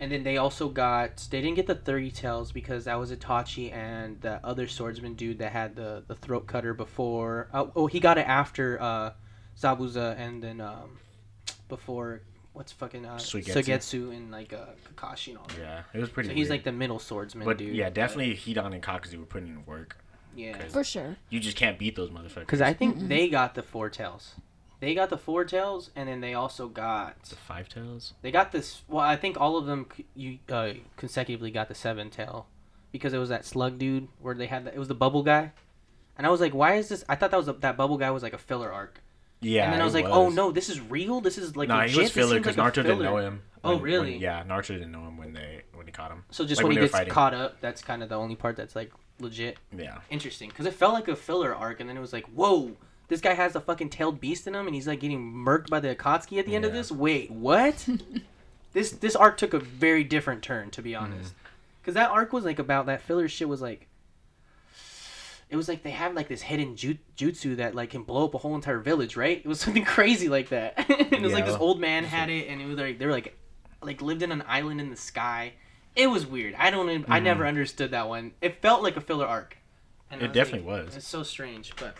[0.00, 3.72] And then they also got they didn't get the thirty tails because that was Itachi
[3.72, 7.48] and the other swordsman dude that had the, the throat cutter before.
[7.54, 9.12] Oh, oh, he got it after uh,
[9.56, 10.98] Zabuza and then um,
[11.68, 12.22] before
[12.52, 13.54] what's fucking uh, Suigetsu.
[13.64, 15.58] Suigetsu and like uh, Kakashi and all that.
[15.58, 16.28] yeah, it was pretty.
[16.28, 16.58] So he's weird.
[16.60, 17.74] like the middle swordsman but dude.
[17.74, 19.96] yeah, definitely Hidan and Kakuzu were putting in work.
[20.36, 20.56] yeah.
[20.68, 21.16] For sure.
[21.30, 22.40] You just can't beat those motherfuckers.
[22.40, 23.08] Because I think Mm-mm.
[23.08, 24.34] they got the four tails.
[24.80, 28.14] They got the four tails, and then they also got the five tails.
[28.20, 28.82] They got this.
[28.88, 29.86] Well, I think all of them
[30.16, 32.48] you uh, consecutively got the seven tail,
[32.90, 35.52] because it was that slug dude where they had the, it was the bubble guy,
[36.18, 37.04] and I was like, why is this?
[37.08, 39.00] I thought that was a, that bubble guy was like a filler arc,
[39.42, 41.20] Yeah, and then I was like, oh no, this is real.
[41.20, 41.94] This is like nah, legit.
[41.94, 43.42] he was filler because like Naruto didn't filler." know him.
[43.64, 44.12] Oh, really?
[44.12, 46.24] when- yeah, Naruto didn't know him when they when he caught him.
[46.30, 47.12] So just Like, when, when he gets fighting.
[47.12, 50.74] caught up, that's kind of the only part that's like legit Yeah, interesting because it
[50.74, 52.72] felt like a filler arc, and then it was like, whoa.
[53.08, 55.80] This guy has a fucking tailed beast in him, and he's like getting murked by
[55.80, 56.90] the Akatsuki at the end of this.
[56.90, 57.86] Wait, what?
[58.72, 61.30] this this arc took a very different turn, to be honest.
[61.34, 61.38] Mm-hmm.
[61.82, 63.86] Because that arc was like about that filler shit was like.
[65.52, 68.38] It was like they have like this hidden jutsu that like can blow up a
[68.38, 69.36] whole entire village, right?
[69.36, 70.74] It was something crazy like that.
[70.88, 73.36] it was like this old man had it, and it was like they were like,
[73.82, 75.52] like lived in an island in the sky.
[75.94, 76.54] It was weird.
[76.54, 76.88] I don't.
[76.88, 77.22] I Mhm.
[77.24, 78.32] never understood that one.
[78.40, 79.58] It felt like a filler arc.
[80.10, 80.96] And It was definitely like, was.
[80.96, 81.96] It's so strange, but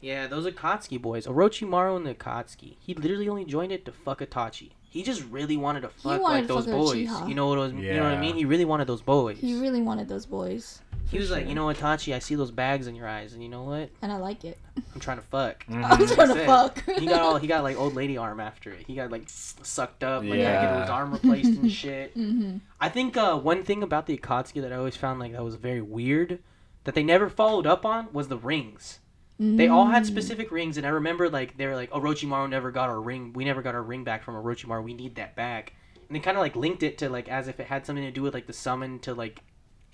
[0.00, 2.74] yeah, those Akatsuki boys, Orochimaru and the Akatsuki.
[2.80, 4.70] He literally only joined it to fuck Itachi.
[4.90, 6.96] He just really wanted to fuck wanted like to those fuck boys.
[7.08, 7.28] Uchiha.
[7.28, 8.34] You know what was, you know what I mean?
[8.34, 9.38] He really wanted those boys.
[9.38, 10.80] He really wanted those boys.
[11.10, 13.42] He was like, you know what, Itachi, I see those bags in your eyes, and
[13.42, 13.88] you know what?
[14.02, 14.58] And I like it.
[14.94, 15.64] I'm trying to fuck.
[15.68, 16.14] I'm Mhm.
[16.14, 16.84] trying to fuck.
[16.98, 18.84] He got all he got like old lady arm after it.
[18.86, 22.12] He got like sucked up, like had to get his arm replaced and shit.
[22.14, 25.42] hmm I think uh, one thing about the Akatsuki that I always found like that
[25.44, 26.40] was very weird
[26.84, 29.00] that they never followed up on was the rings.
[29.40, 32.88] They all had specific rings, and I remember like they were like Orochimaru never got
[32.88, 33.32] our ring.
[33.32, 34.82] We never got our ring back from Orochimaru.
[34.82, 35.74] We need that back.
[36.08, 38.10] And they kind of like linked it to like as if it had something to
[38.10, 39.40] do with like the summon to like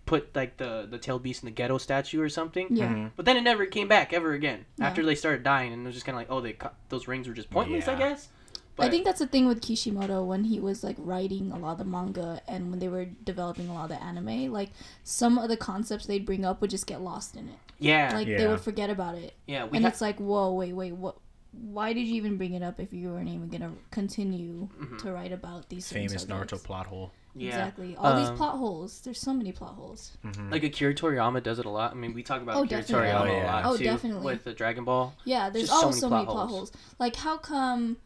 [0.06, 2.68] put like the the tailed beast in the ghetto statue or something.
[2.70, 2.88] Yeah.
[2.92, 3.10] Mhm.
[3.16, 4.86] But then it never came back ever again Yeah.
[4.88, 7.08] after they started dying, and it was just kind of like oh they cut, those
[7.08, 7.98] rings were just pointless, I Yeah.
[8.10, 8.28] guess.
[8.76, 11.78] I think that's the thing with Kishimoto when he was like writing a lot of
[11.78, 14.70] the manga and when they were developing a lot of the anime, like
[15.04, 17.54] some of the concepts they'd bring up would just get lost in it.
[17.78, 19.34] yeah, Like they would forget about it.
[19.46, 19.64] yeah.
[19.64, 21.16] We and had, it's like, whoa, wait, wait, what?
[21.52, 24.98] Why did you even bring it up if you weren't even gonna continue Mhm.
[25.02, 27.12] to write about these certain famous Naruto plot hole.
[27.34, 27.48] Yeah.
[27.48, 27.96] Exactly.
[27.96, 29.00] All these Um, plot holes.
[29.00, 30.12] There's so many plot holes.
[30.24, 30.50] Mhm.
[30.52, 31.90] Like Akira Toriyama does it a lot.
[31.92, 33.08] I mean, we talk about Oh, Akira definitely.
[33.08, 33.54] Toriyama Oh, a yeah.
[33.54, 34.24] lot Oh, too definitely.
[34.24, 35.14] with the Dragon Ball.
[35.24, 36.70] Yeah, there's just so always many so plot many plot holes.
[36.70, 36.72] holes.
[36.98, 37.96] Like, how come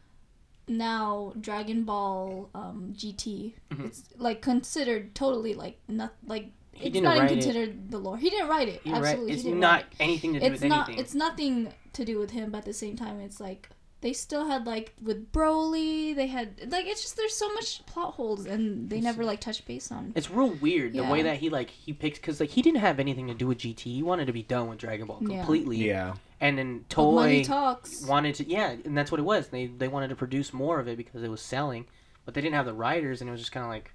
[0.66, 3.86] now Dragon Ball um, GT Mhm.
[3.86, 7.42] it's like considered totally like not like He it's didn't not even write it.
[7.42, 8.18] considered the lore.
[8.18, 8.82] He didn't write it.
[8.84, 9.04] You're right.
[9.06, 10.40] Absolutely, It's he didn't not write anything to it.
[10.40, 10.88] do It's with not.
[10.88, 11.04] anything.
[11.04, 13.70] It's nothing to do with him, but at the same time, it's like
[14.00, 18.14] they still had like with Broly, they had like it's just there's so much plot
[18.14, 20.12] holes and they never like touch base on.
[20.14, 23.00] It's real weird the way that he like he picks because like he didn't have
[23.00, 23.80] anything to do with GT.
[23.80, 25.76] He wanted to be done with Dragon Ball completely.
[25.78, 26.14] Yeah.
[26.40, 28.04] And then But Toei talks.
[28.06, 29.48] wanted to yeah, and that's what it was.
[29.48, 31.86] They they wanted to produce more of it because it was selling,
[32.24, 33.92] but they didn't have the writers, and it was just kind of like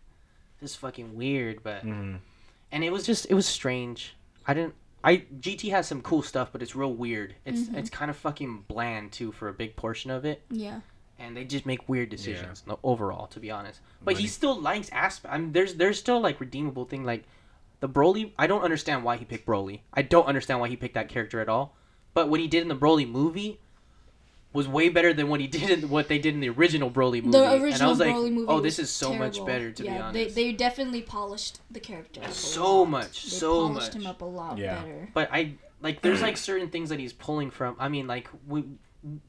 [0.60, 1.64] this is fucking weird.
[1.64, 2.16] But hmm
[2.74, 4.16] and it was just it was strange.
[4.46, 4.74] I didn't.
[5.04, 7.36] I GT has some cool stuff, but it's real weird.
[7.46, 7.78] It's Mhm.
[7.78, 10.82] it's kind of fucking bland too for a big portion of it, Yeah.
[11.20, 13.82] and they just make weird decisions no, overall, to be honest.
[14.02, 14.28] But he Money.
[14.28, 15.34] still likes aspect.
[15.34, 17.26] I mean, there's there's still like redeemable thing like
[17.82, 18.32] the Broly.
[18.38, 19.82] I don't understand why he picked Broly.
[19.94, 21.76] I don't understand why he picked that character at all.
[22.14, 23.60] But what he did in the Broly movie
[24.54, 27.24] was way better than what he did in what they did in the original Broly
[27.24, 27.32] movie.
[27.32, 28.48] The and I original was like, Broly movie.
[28.48, 30.36] oh, this is so much better to yeah, be honest.
[30.36, 32.22] They they definitely polished the character.
[32.22, 32.86] up a So lot.
[32.90, 34.02] much, They so polished much.
[34.04, 34.82] him up a lot Yeah.
[34.82, 35.10] better.
[35.14, 37.76] But I like there's like certain things that he's pulling from.
[37.80, 38.64] I mean, like we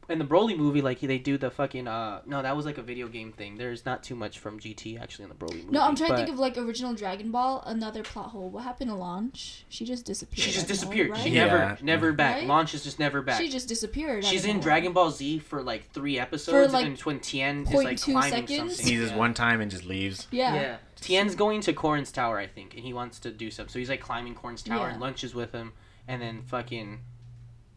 [0.09, 2.83] in the Broly movie, like they do the fucking uh no, that was like a
[2.83, 3.57] video game thing.
[3.57, 5.71] There's not too much from GT actually in the Broly movie.
[5.71, 7.63] No, I'm trying to think of like original Dragon Ball.
[7.67, 8.49] Another plot hole.
[8.51, 9.65] What happened to Launch?
[9.69, 10.45] She just disappeared.
[10.45, 11.09] She just out of disappeared.
[11.09, 11.35] nowhere, She right?
[11.35, 11.77] never Yeah.
[11.83, 12.37] never back.
[12.37, 12.47] Right?
[12.47, 13.41] Launch is just never back.
[13.41, 14.25] She just disappeared.
[14.25, 14.63] She's in nowhere.
[14.63, 18.31] Dragon Ball Z for like three episodes, for, like, and when Tien is like climbing
[18.31, 18.77] seconds?
[18.77, 18.87] something.
[18.87, 19.17] Sneezes yeah.
[19.17, 20.29] one time and just leaves.
[20.31, 20.55] Yeah.
[20.55, 20.77] Yeah.
[21.01, 23.73] Tien's going to Korin's tower, I think, and he wants to do something.
[23.73, 24.93] So he's like climbing Korin's tower Yeah.
[24.93, 25.73] and lunches with him,
[26.09, 27.01] and then fucking,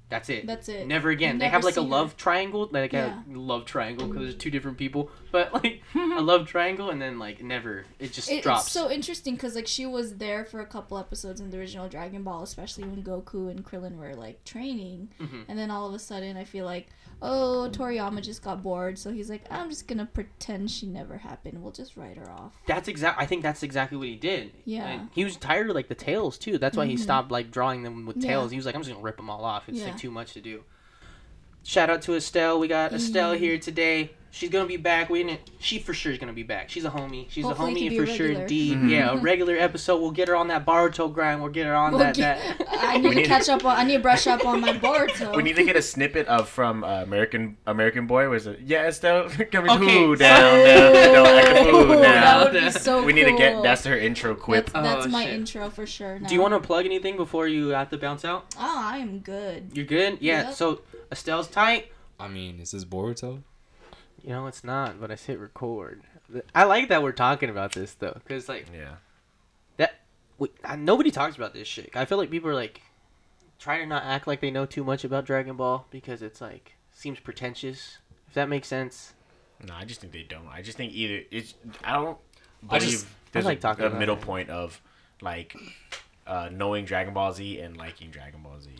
[0.10, 0.48] that's it.
[0.48, 0.88] That's it.
[0.88, 1.36] Never again.
[1.36, 1.88] You they have like a see her.
[1.90, 3.22] love triangle, like Yeah.
[3.30, 7.20] a love triangle because there's two different people, but like a love triangle, and then
[7.20, 8.64] like never, it just It- drops.
[8.66, 11.90] It's so interesting because like she was there for a couple episodes in the original
[11.90, 15.44] Dragon Ball, especially when Goku and Krillin were like training, Mhm.
[15.48, 16.88] and then all of a sudden I feel like,
[17.22, 21.62] oh Toriyama just got bored, so he's like, I'm just gonna pretend she never happened.
[21.64, 22.54] We'll just write her off.
[22.68, 23.20] That's exact.
[23.20, 24.52] I think that's exactly what he did.
[24.66, 24.88] Yeah.
[24.88, 26.58] And he was tired of like the tails too.
[26.58, 27.00] That's why he Mhm.
[27.00, 28.30] stopped like drawing them with Yeah.
[28.30, 28.52] tails.
[28.52, 29.68] He was like, I'm just gonna rip them all off.
[29.68, 29.86] It's Yeah.
[29.88, 30.64] like too much to do.
[31.64, 32.60] Shout out to Estelle.
[32.60, 33.40] We got Estelle Mm.
[33.40, 34.12] here today.
[34.30, 35.10] She's gonna be back.
[35.10, 35.40] We didn't.
[35.60, 36.70] She for sure is gonna be back.
[36.70, 37.26] She's a homie.
[37.30, 38.28] She's Hopefully a homie can be for a sure.
[38.28, 38.42] regular.
[38.44, 38.78] Indeed.
[38.78, 38.90] Mhm.
[38.92, 40.02] Yeah, a regular episode.
[40.02, 41.42] We'll get her on that Boruto grind.
[41.42, 42.16] We'll get her on We'll that.
[42.16, 42.68] get- that.
[42.80, 43.78] I need We to need- catch up on.
[43.78, 45.36] I need to brush up on my Boruto.
[45.36, 48.28] We need to get a snippet of from uh, American American Boy.
[48.30, 48.60] Was it?
[48.64, 49.86] Yeah, Estelle coming Okay.
[49.86, 52.02] food down, down, down, like the food Ooh, down.
[52.02, 53.64] That would be so we need to get cool.
[53.64, 54.70] that's her intro quip.
[54.72, 55.34] That's, that's Oh, my shit.
[55.34, 56.20] intro for sure.
[56.20, 56.28] Now.
[56.28, 58.54] Do you want to plug anything before you have to bounce out?
[58.60, 59.72] Oh, I am good.
[59.74, 60.18] You're good.
[60.22, 60.48] Yeah.
[60.50, 60.54] Yep.
[60.54, 61.92] So Estelle's tight.
[62.20, 63.44] I mean, is this Boruto?
[64.28, 66.02] You know it's not, but I hit record.
[66.54, 69.88] I like that we're talking about this though, because like Yeah.
[70.38, 71.96] we, I, nobody talks about this shit.
[71.96, 72.82] I feel like people are like
[73.58, 76.74] try to not act like they know too much about Dragon Ball because it's like
[76.92, 78.00] seems pretentious.
[78.28, 79.14] If that makes sense.
[79.66, 80.48] No, I just think they don't.
[80.50, 81.54] I just think either it's.
[81.86, 82.18] I don't
[82.70, 84.22] I believe just- there's I like a, talking a middle it.
[84.22, 84.82] point of
[85.22, 85.56] like
[86.28, 88.72] uh, knowing Dragon Ball Z and liking Dragon Ball Z.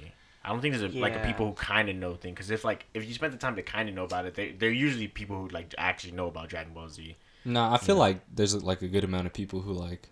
[0.48, 2.64] I don't think there's a, like a people who kind of know thing because if
[2.64, 5.08] like if you spend the time to kind of know about it, they they're usually
[5.10, 7.16] people who like actually know about Dragon Ball Z.
[7.44, 8.00] No, I feel Yeah.
[8.02, 10.08] like there's like a good amount of people who like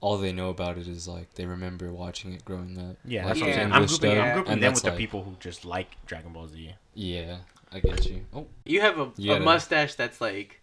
[0.00, 2.96] all they know about it is like they remember watching it growing up.
[3.04, 3.54] Yeah, like that's what I'm Yeah.
[3.56, 3.72] saying.
[3.72, 6.06] I'm English grouping, dub, I'm grouping and them that's with the people who just like
[6.06, 6.74] Dragon Ball Z.
[6.94, 7.36] Yeah,
[7.72, 8.24] I get you.
[8.32, 10.60] Oh, You have a, You a gotta- mustache that's like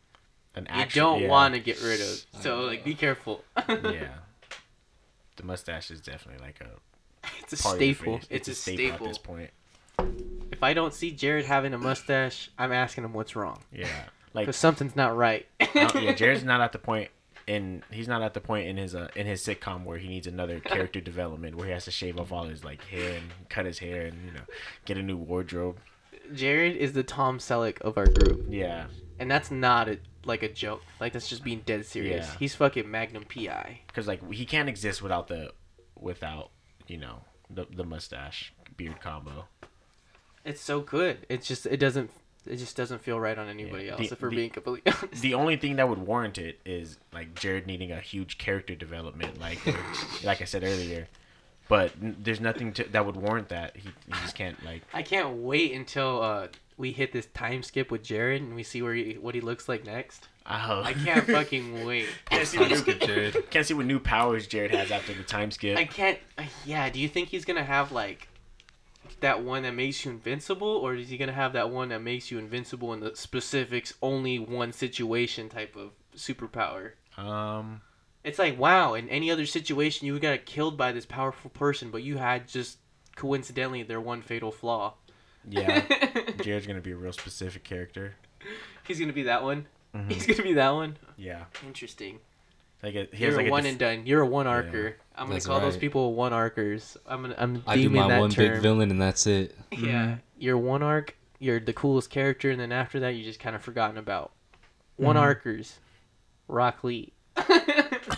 [0.55, 1.27] An you don't yeah.
[1.27, 2.25] want to get rid of.
[2.41, 3.43] So like be careful.
[3.67, 4.19] yeah.
[5.35, 6.69] The mustache is definitely like a
[7.39, 8.17] it's a staple.
[8.19, 8.27] face.
[8.29, 9.07] It's, a at staple.
[9.07, 9.49] At this point.
[10.51, 13.87] If I don't see Jared having a mustache, I'm asking him what's wrong Yeah,
[14.33, 15.47] like because something's not right.
[15.73, 17.09] Yeah, Jared's not at the point
[17.47, 20.27] in he's not at the point in his uh, in his sitcom where he needs
[20.27, 23.65] another character development where he has to shave off all his like hair and cut
[23.65, 24.43] his hair and you know
[24.85, 25.77] get a new wardrobe.
[26.33, 28.85] Jared is the Tom Selleck of our group, Yeah,
[29.19, 30.81] and that's not a like a joke.
[30.99, 32.27] Like that's just being dead serious.
[32.27, 32.35] Yeah.
[32.39, 33.81] He's fucking Magnum PI.
[33.87, 35.51] because like he can't exist without the
[35.99, 36.51] without
[36.91, 39.45] you know the the mustache beard combo.
[40.43, 41.25] It's so good.
[41.29, 42.09] It's just it doesn't
[42.45, 43.91] it just doesn't feel right on anybody Yeah.
[43.91, 43.99] else.
[44.09, 45.21] The- if we're the- being completely honest.
[45.21, 49.39] The only thing that would warrant it is like Jared needing a huge character development,
[49.39, 49.59] like
[50.23, 51.07] like I said earlier.
[51.69, 53.77] But n- there's nothing to, that would warrant that.
[53.77, 54.81] He, he just can't like.
[54.93, 58.81] I can't wait until uh, we hit this time skip with Jared and we see
[58.81, 60.27] where he, what he looks like next.
[60.45, 60.81] Oh.
[60.83, 62.07] I can't fucking wait.
[62.29, 65.77] can't see, what new, can't see what new powers Jared has after the time skip.
[65.77, 66.17] I can't.
[66.37, 66.89] Uh, yeah.
[66.89, 68.27] Do you think he's gonna have like
[69.19, 72.31] that one that makes you invincible, or is he gonna have that one that makes
[72.31, 76.93] you invincible in the specifics, only one situation type of superpower?
[77.17, 77.81] Um,
[78.23, 82.01] It's like wow, in any other situation you got killed by this powerful person, but
[82.03, 82.79] you had just
[83.15, 84.95] coincidentally their one fatal flaw.
[85.47, 85.81] yeah,
[86.41, 88.15] Jared's gonna be a real specific character.
[88.87, 89.67] He's gonna be that one.
[89.95, 90.11] Mhm.
[90.11, 90.97] He's gonna be that one.
[91.17, 92.19] Yeah, Interesting.
[92.81, 94.05] like a, he You're has like a a one def- and done.
[94.05, 94.97] You're a one arcer.
[95.15, 96.97] I'm gonna That's call those people one arcers.
[97.05, 98.53] I'm gonna I'm I do my that one term.
[98.53, 99.55] big villain and that's it.
[99.77, 101.15] Yeah, You're one arc.
[101.39, 104.31] you're the coolest character, and then after that, you just kind of forgotten about.
[104.97, 105.21] One Mhm.
[105.21, 105.79] arcers,
[106.47, 107.11] Rock Lee.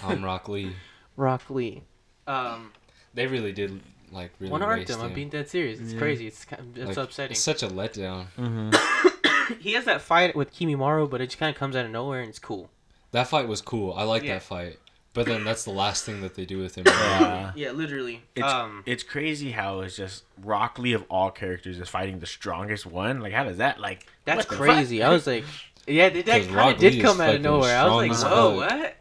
[0.04, 0.74] I'm Rock Lee.
[1.16, 1.84] Rock Lee.
[2.28, 2.72] Um,
[3.14, 5.02] They really did like really one arc them.
[5.02, 5.80] I'm being dead serious.
[5.80, 6.00] It's Yeah.
[6.00, 6.28] crazy.
[6.28, 7.32] It's kind of, it's Like, upsetting.
[7.32, 8.28] It's such a letdown.
[8.38, 9.08] Mm-hmm.
[9.60, 12.20] he has that fight with Kimimaro, but it just kind of comes out of nowhere
[12.22, 12.70] and it's cool.
[13.12, 13.94] That fight was cool.
[13.94, 14.34] I like Yeah.
[14.36, 14.80] that fight.
[15.14, 16.86] But then that's the last thing that they do with him.
[16.88, 17.52] Yeah.
[17.56, 18.24] Yeah, literally.
[18.36, 22.26] It's um, it's crazy how it's just Rock Lee of all characters is fighting the
[22.26, 23.20] strongest one.
[23.22, 24.08] Like how does that like?
[24.26, 25.04] that's what the crazy.
[25.04, 25.44] I was like,
[25.88, 27.78] yeah, that, that 'Cause kind of did come out of nowhere.
[27.78, 28.70] I was like, strong as whoa, what?
[28.70, 28.94] fuck?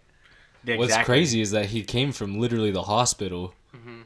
[0.78, 1.04] What's exactly.
[1.14, 3.54] crazy is that he came from literally the hospital.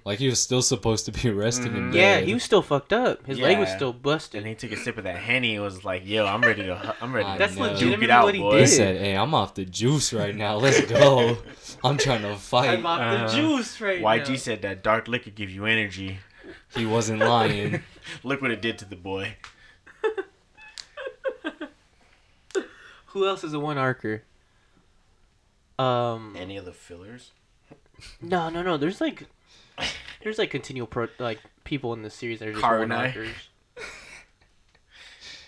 [0.07, 1.97] Like he was still supposed to be arrested and Mhm.
[1.97, 2.29] Yeah, dead.
[2.29, 3.27] he was still fucked up.
[3.27, 4.39] His leg was still busted.
[4.39, 5.57] And he took a sip of that henny.
[5.57, 6.95] and was like, "Yo, I'm ready to.
[7.01, 7.27] I'm ready.
[7.29, 7.65] I to That's know.
[7.71, 10.33] duke legitimately it out, what he boy." He said, "Hey, I'm off the juice right
[10.35, 10.57] now.
[10.59, 11.39] Let's go.
[11.85, 14.35] I'm trying to fight." I'm off Uh, the juice right YG now.
[14.35, 16.21] YG said that dark liquor give you energy.
[16.77, 17.83] He wasn't lying.
[18.23, 19.35] Look what it did to the boy.
[23.07, 24.25] Who else is a one archer?
[25.79, 27.33] Um, Any of the fillers?
[28.21, 28.77] no, no, no.
[28.77, 29.27] There's like,
[30.23, 33.07] there's like continual pro like people in the series that are just one Kurenai.
[33.07, 33.29] archers.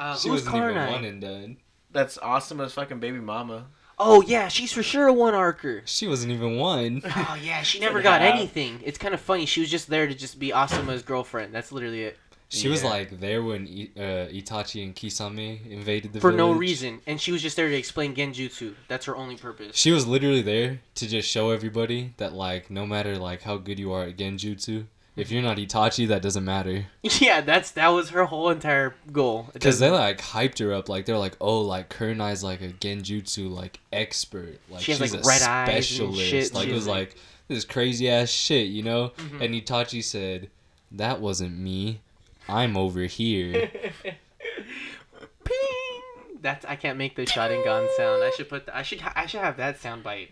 [0.00, 0.90] Uh, she who's wasn't even Kurenai?
[0.92, 1.56] one and done.
[1.90, 3.66] That's awesome as fucking baby mama.
[3.98, 5.82] Oh yeah, she's for sure a one archer.
[5.84, 7.02] She wasn't even one.
[7.16, 8.34] Oh yeah, she never got half.
[8.34, 8.80] anything.
[8.84, 9.44] It's kind of funny.
[9.46, 11.52] She was just there to just be Asuma's girlfriend.
[11.52, 12.18] That's literally it.
[12.50, 13.64] She was like there when
[13.96, 14.00] uh,
[14.32, 16.32] Itachi and Kisame invaded the village.
[16.32, 18.74] For no reason, and she was just there to explain genjutsu.
[18.88, 19.76] That's her only purpose.
[19.76, 23.78] She was literally there to just show everybody that like no matter like how good
[23.78, 26.86] you are at genjutsu, if you're not Itachi, that doesn't matter.
[27.02, 29.50] yeah, that's that was her whole entire goal.
[29.52, 33.50] Because they like hyped her up, like they're like, oh, like Kurenai's like a genjutsu
[33.54, 36.22] like expert, like She has, she's like, a red eyes and specialist.
[36.30, 36.54] shit.
[36.54, 37.16] Like She it was like- like
[37.48, 39.12] this crazy ass shit, you know.
[39.18, 39.40] Mhm.
[39.44, 40.48] And Itachi said,
[40.92, 42.00] "That wasn't me.
[42.48, 43.70] I'm over here."
[45.44, 46.36] Ping!
[46.40, 48.22] That's I can't make the Sharingan sound.
[48.22, 50.30] I should put the, I should I should have that sound bite.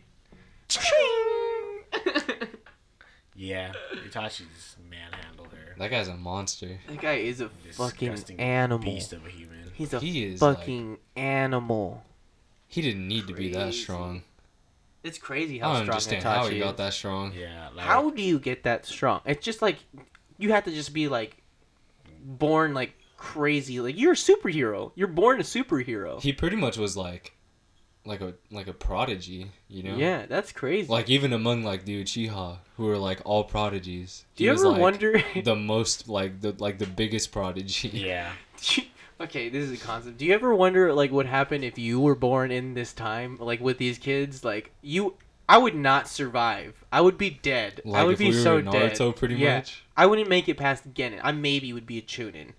[0.68, 0.84] Ching!
[3.38, 3.72] Yeah,
[4.08, 5.74] Itachi's manhandled her.
[5.76, 6.78] that guy's a monster.
[6.88, 8.78] that guy is a fucking animal.
[8.90, 9.58] beast of a human.
[9.74, 12.02] He's a He is, like- fucking animal.
[12.66, 14.22] He didn't need to be that strong.
[15.04, 16.64] It's crazy I how don't strong understand Itachi how he is.
[16.64, 17.32] got that strong.
[17.34, 19.20] Yeah, like How do you get that strong?
[19.26, 19.80] It's just like
[20.38, 21.36] you have to just be like
[22.26, 23.80] born like crazy.
[23.80, 24.92] Like you're a superhero.
[24.94, 26.20] You're born a superhero.
[26.20, 27.32] He pretty much was like,
[28.04, 29.96] like a like a prodigy, you know.
[29.96, 30.88] Yeah, that's crazy.
[30.88, 34.24] Like even among like the Uchiha, who are like all prodigies.
[34.36, 35.22] do he you was, ever like, wonder?
[35.44, 37.88] the most like the like the biggest prodigy?
[37.88, 38.32] Yeah,
[39.20, 40.18] okay, this is a concept.
[40.18, 43.60] Do you ever wonder like what happened if you were born in this time, like
[43.60, 44.44] with these kids?
[44.44, 45.14] Like you,
[45.48, 46.84] I would not survive.
[46.90, 47.80] I would be dead.
[47.84, 49.16] Like I would if be we were so Naruto, dead.
[49.16, 49.56] pretty Yeah.
[49.58, 49.82] much.
[49.96, 51.20] I wouldn't make it past Genin.
[51.22, 52.52] I maybe would be a Chunin,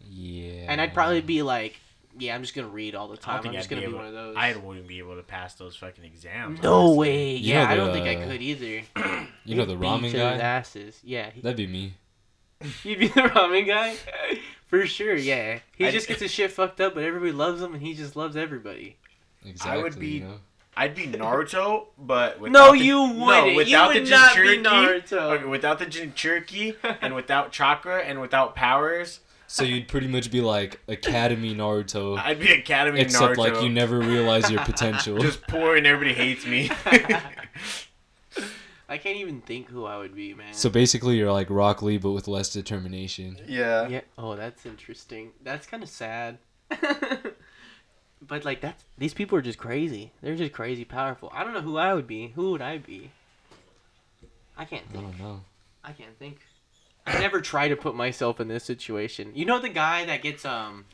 [0.00, 0.66] Yeah.
[0.68, 1.76] and I'd probably be like,
[2.18, 3.42] yeah, I'm just gonna read all the time.
[3.44, 3.98] I'm just I'd gonna be be able.
[3.98, 4.36] one of those.
[4.38, 6.62] I wouldn't be able to pass those fucking exams.
[6.62, 6.98] No honestly.
[6.98, 7.34] way.
[7.36, 8.82] You Yeah, know I don't think I could either.
[9.46, 10.46] You know the ramen each other's guy.
[10.46, 11.00] Asses.
[11.04, 11.94] Yeah, he- That'd be me.
[12.82, 13.94] you'd be the ramen guy.
[14.68, 15.58] For sure, yeah.
[15.76, 18.16] He I- just gets his shit fucked up, but everybody loves him, and he just
[18.16, 18.96] loves everybody.
[19.44, 19.78] Exactly.
[19.78, 20.40] I would be- You know?
[20.76, 23.50] I'd be Naruto, but without No, the, you wouldn't.
[23.52, 25.12] You without would the not be Jinchuriki, Naruto.
[25.36, 30.40] Okay, without the Jinchuriki and without chakra and without powers, So you'd pretty much be
[30.40, 33.36] like Academy Naruto, I'd be Academy except Naruto.
[33.38, 35.18] like you never realize your potential.
[35.18, 36.70] just poor and everybody hates me.
[38.86, 40.52] I can't even think who I would be, man.
[40.52, 43.38] so basically, you're like Rock Lee, but with less determination.
[43.48, 43.88] yeah.
[43.88, 44.00] yeah.
[44.18, 45.30] Oh, that's interesting.
[45.42, 46.38] That's kind of sad.
[48.26, 50.10] but like that's these people are just crazy.
[50.22, 51.30] They're just crazy powerful.
[51.34, 52.28] I don't know who I would be.
[52.34, 53.10] Who would I be?
[54.56, 55.04] I can't think.
[55.04, 55.40] I don't know.
[55.84, 56.38] I can't think.
[57.06, 59.32] I never try to put myself in this situation.
[59.34, 60.84] You know the guy that gets um.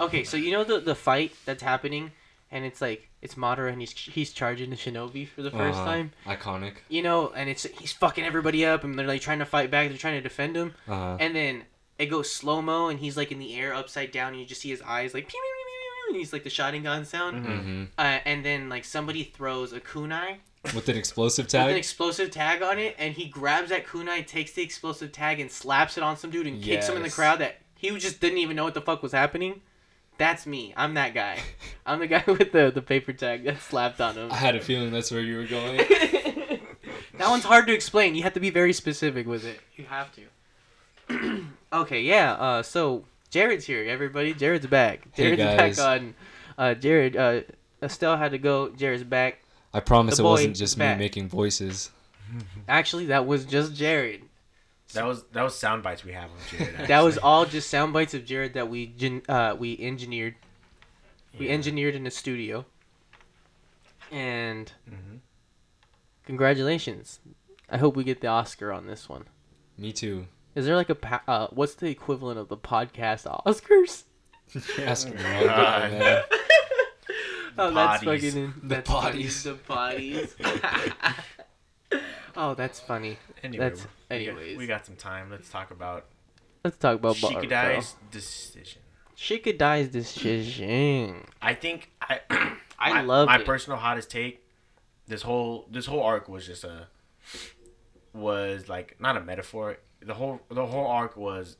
[0.00, 2.12] Okay, so you know the the fight that's happening,
[2.50, 5.84] and it's like it's Madara and he's he's charging the Shinobi for the 1st Uh-huh.
[5.84, 6.12] time.
[6.26, 6.74] Iconic.
[6.88, 9.88] You know, and it's he's fucking everybody up, and they're like trying to fight back.
[9.88, 11.16] They're trying to defend him, Uh-huh.
[11.20, 11.64] and then
[11.98, 14.60] it goes slow mo, and he's like in the air upside down, and you just
[14.62, 15.63] see his eyes like pew, pew, pew,
[16.08, 17.44] and he's like the Sharingan sound.
[17.44, 17.62] Mhm.
[17.62, 20.36] hmm Uh, and then like somebody throws a kunai
[20.74, 21.60] With an explosive tag.
[21.62, 21.78] with an tag.
[21.78, 25.96] explosive tag on it, and he grabs that kunai, takes the explosive tag, and slaps
[25.96, 27.38] it on some dude and kicks him in the crowd.
[27.40, 29.60] That he just didn't even know what the fuck was happening.
[30.16, 30.72] That's me.
[30.76, 31.40] I'm that guy.
[31.86, 34.30] I'm the guy with the the paper tag that slapped on him.
[34.32, 35.76] I had a feeling that's where you were going.
[37.18, 38.14] that one's hard to explain.
[38.14, 39.60] You have to be very specific with it.
[39.76, 41.44] You have to.
[41.72, 42.32] okay, yeah.
[42.34, 44.32] Uh, so Jared's here, everybody.
[44.32, 45.08] Jared's back.
[45.12, 45.76] Hey, Jared's guys.
[45.76, 46.14] back on.
[46.56, 47.16] Uh, Jared.
[47.16, 47.40] Uh,
[47.82, 48.68] Estelle had to go.
[48.68, 49.40] Jared's back.
[49.72, 50.96] I promise The it wasn't just back.
[50.96, 51.90] me making voices.
[52.68, 54.22] Actually, that was just Jared.
[54.92, 56.76] That was that was sound bites we have of Jared.
[56.86, 60.36] That was all just sound bites of Jared that we gen- uh, we engineered.
[61.36, 61.54] We Yeah.
[61.54, 62.64] engineered in the studio.
[64.12, 65.18] And Mhm.
[66.24, 67.18] congratulations.
[67.68, 69.24] I hope we get the Oscar on this one.
[69.76, 70.28] Me too.
[70.54, 74.04] Is there like a pa- uh, what's the equivalent of the podcast Oscars?
[74.78, 75.92] You're Oh, wrong God.
[75.92, 76.22] man.
[77.56, 78.22] Oh, that's Potties.
[78.32, 79.24] fucking The that's funny.
[79.24, 79.42] potties.
[79.44, 79.54] The
[80.34, 82.02] potties.
[82.36, 83.16] oh, that's funny.
[83.44, 84.58] Anyway, That's- we got- anyways.
[84.58, 85.30] we got some time.
[85.30, 86.06] Let's talk about
[86.64, 87.44] Let's talk about Boruto.
[87.48, 88.82] Shikadai's decision.
[89.16, 91.24] Shikadai's decision.
[91.40, 92.20] I think I
[92.78, 93.46] I my, loved my it.
[93.46, 94.44] personal hottest take.
[95.06, 96.88] This whole this whole arc was just a
[98.12, 99.76] was like not a metaphor.
[100.04, 101.56] The whole the whole arc was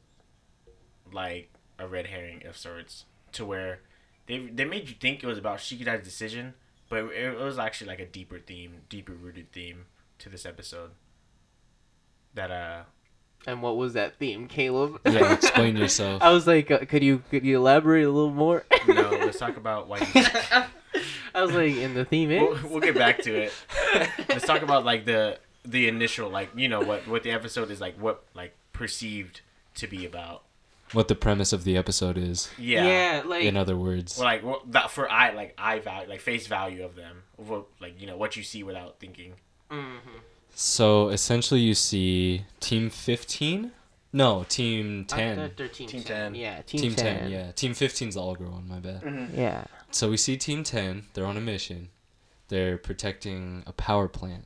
[1.12, 3.80] like a red herring of sorts, to where
[4.26, 6.54] they they made you think it was about Shikadai's decision,
[6.88, 9.86] but it, it was actually like a deeper theme, deeper rooted theme
[10.18, 10.90] to this episode.
[12.34, 12.82] That uh
[13.46, 15.00] And what was that theme, Caleb?
[15.06, 16.22] Yeah, explain yourself.
[16.22, 18.64] I was like, uh, could you could you elaborate a little more?
[18.88, 19.98] no, let's talk about why.
[20.14, 20.24] You,
[21.34, 22.40] I was like, in the theme is.
[22.40, 23.52] we'll, we'll get back to it.
[24.28, 27.80] let's talk about like the the initial like you know what what the episode is
[27.80, 29.40] like what like perceived
[29.76, 30.42] to be about
[30.92, 34.16] What the premise of the episode is, yeah, yeah, like in other words.
[34.18, 37.48] Well, like what, that for i like i value like face value of them of
[37.50, 39.32] what, like you know what you see without thinking
[39.70, 39.98] mhm.
[40.56, 43.72] So essentially, you see Team 15?
[44.12, 45.36] No, Team Uh, 10.
[45.36, 46.32] they're- they're team, Team 10.
[46.32, 46.34] 10.
[46.36, 47.18] Yeah, team, Team 10.
[47.22, 47.30] 10.
[47.32, 47.50] yeah.
[47.52, 49.30] Team 15's the all girl one, my bad.
[49.34, 49.64] Yeah.
[49.90, 51.88] So we see Team 10, they're on a mission.
[52.48, 54.44] They're protecting a power plant.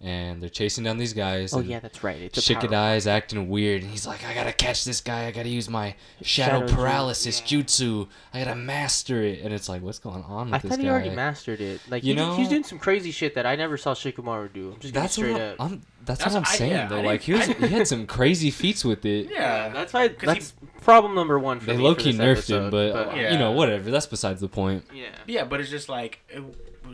[0.00, 1.54] And they're chasing down these guys.
[1.54, 2.20] Oh yeah, that's right.
[2.20, 5.26] It's a power- Shikadai's acting weird, and he's like, I gotta catch this guy.
[5.26, 7.58] I gotta use my shadow, Shadow ju- paralysis yeah.
[7.60, 8.08] jutsu.
[8.34, 9.40] I gotta master it.
[9.40, 10.82] And it's like, what's going on with I this thought guy?
[10.82, 11.80] he already mastered it.
[11.88, 14.72] Like You you know, he's doing some crazy shit that I never saw Shikamaru do.
[14.74, 15.56] I'm just that's straight what up.
[15.60, 15.82] I'm.
[16.04, 16.98] That's, That's what I'm what I- saying yeah, though.
[16.98, 19.30] I Like he was, he had some crazy feats with it.
[19.30, 20.08] yeah that's why.
[20.08, 21.82] 'Cause he- That's problem number one for They me.
[21.82, 23.32] low for key this nerfed him, episode, but, Yeah.
[23.32, 23.90] you know whatever.
[23.90, 24.84] That's besides the point.
[24.92, 25.06] yeah.
[25.26, 26.42] yeah but it's just like it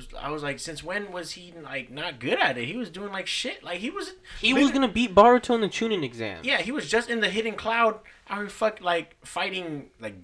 [0.01, 2.91] was i was like since when was he like not good at it he was
[2.91, 6.41] doing like shit like he was He was gonna beat Boruto in the Chunin exam.
[6.45, 7.99] yeah he was just in the hidden cloud
[8.29, 10.15] out here fuck like fighting like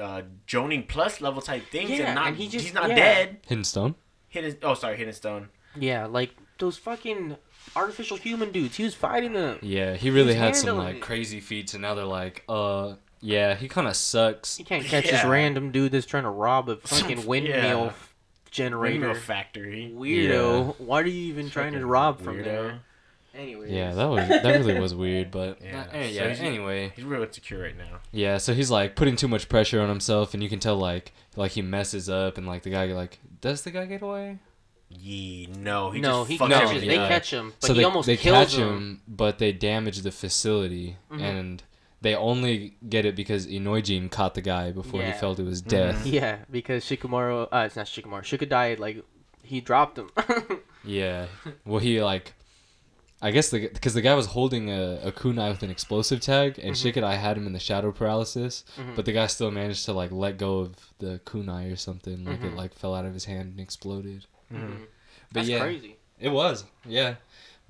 [0.00, 2.96] uh joning plus level type things Yeah, and not and he just- he's not yeah.
[2.96, 3.94] dead Hidden stone.
[4.28, 7.36] hidden oh sorry hidden stone Yeah, like those fucking
[7.74, 8.76] artificial human dudes.
[8.76, 9.58] He was fighting them.
[9.60, 11.02] Yeah, he really He's had some like it.
[11.02, 14.58] crazy feats, and now they're like, uh, yeah, he kind of sucks.
[14.60, 17.92] You can't catch this random dude that's trying to rob a fucking windmill Yeah.
[18.54, 19.00] F- generator.
[19.06, 20.78] Windmill factory Weirdo.
[20.80, 22.44] Why are you even trying to Fucking rob from weirdo.
[22.44, 22.80] there?
[23.34, 23.70] Anyways.
[23.72, 25.84] Yeah, that was that really was weird, but Yeah, yeah.
[25.90, 28.38] so yeah he's- anyway, he's real insecure right now yeah.
[28.38, 31.50] So he's like putting too much pressure on himself, and you can tell like like
[31.52, 34.38] he messes up, and like the guy like, does the guy get away?
[34.88, 36.80] Yee, no, he no, just he fucks No, catches.
[36.82, 37.08] They yeah.
[37.08, 38.68] catch him, but so he they, almost they kills catch him.
[38.68, 41.20] him, but they damage the facility, Mhm.
[41.20, 41.62] and
[42.04, 46.06] they only get it because Inojin caught the guy before he fell to his death.
[46.18, 47.48] Yeah, because Shikamaru.
[47.50, 48.22] Uh, it's not Shikamaru.
[48.30, 48.96] Shikadai like
[49.42, 50.08] he dropped him.
[50.86, 51.26] Yeah.
[51.64, 52.34] Well, he like,
[53.22, 56.58] I guess the because the guy was holding a, a kunai with an explosive tag,
[56.62, 56.80] and Mhm.
[56.92, 58.94] Shikadai had him in the shadow paralysis, Mhm.
[58.96, 62.42] but the guy still managed to like let go of the kunai or something, like
[62.44, 64.26] it like fell out of his hand and exploded.
[64.52, 64.60] Mhm.
[64.60, 64.78] Mhm.
[65.32, 65.96] But That's yeah, crazy.
[66.20, 66.64] it was
[66.98, 67.14] yeah,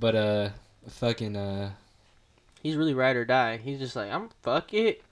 [0.00, 0.48] but uh,
[0.88, 1.70] fucking uh,
[2.64, 3.58] He's really ride or die.
[3.58, 5.02] He's just like I'm fuck it.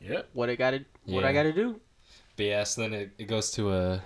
[0.00, 0.30] Yep.
[0.32, 1.28] What I gotta what Yeah.
[1.28, 1.80] I gotta do.
[2.36, 4.02] but yeah, so then it, it goes to a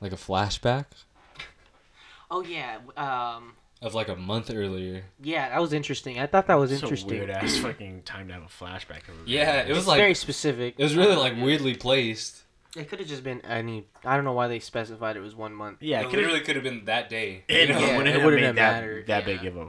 [0.00, 0.84] like a flashback
[2.30, 2.78] Oh yeah.
[2.96, 3.54] Um.
[3.82, 5.04] of like a month earlier.
[5.22, 6.18] Yeah, that was interesting.
[6.18, 7.10] I thought that was It's interesting.
[7.12, 9.00] a weird ass fucking time to have a flashback.
[9.26, 10.74] Yeah, it was It's like very specific.
[10.78, 12.42] it was really like weirdly placed.
[12.74, 13.86] It could have just been any.
[14.02, 15.78] I don't know why they specified it was one month.
[15.82, 17.44] Yeah, it it could've- literally could have been that day.
[17.48, 19.36] It, Yeah, wouldn't it have wouldn't made have that, mattered, that yeah.
[19.36, 19.68] big of a.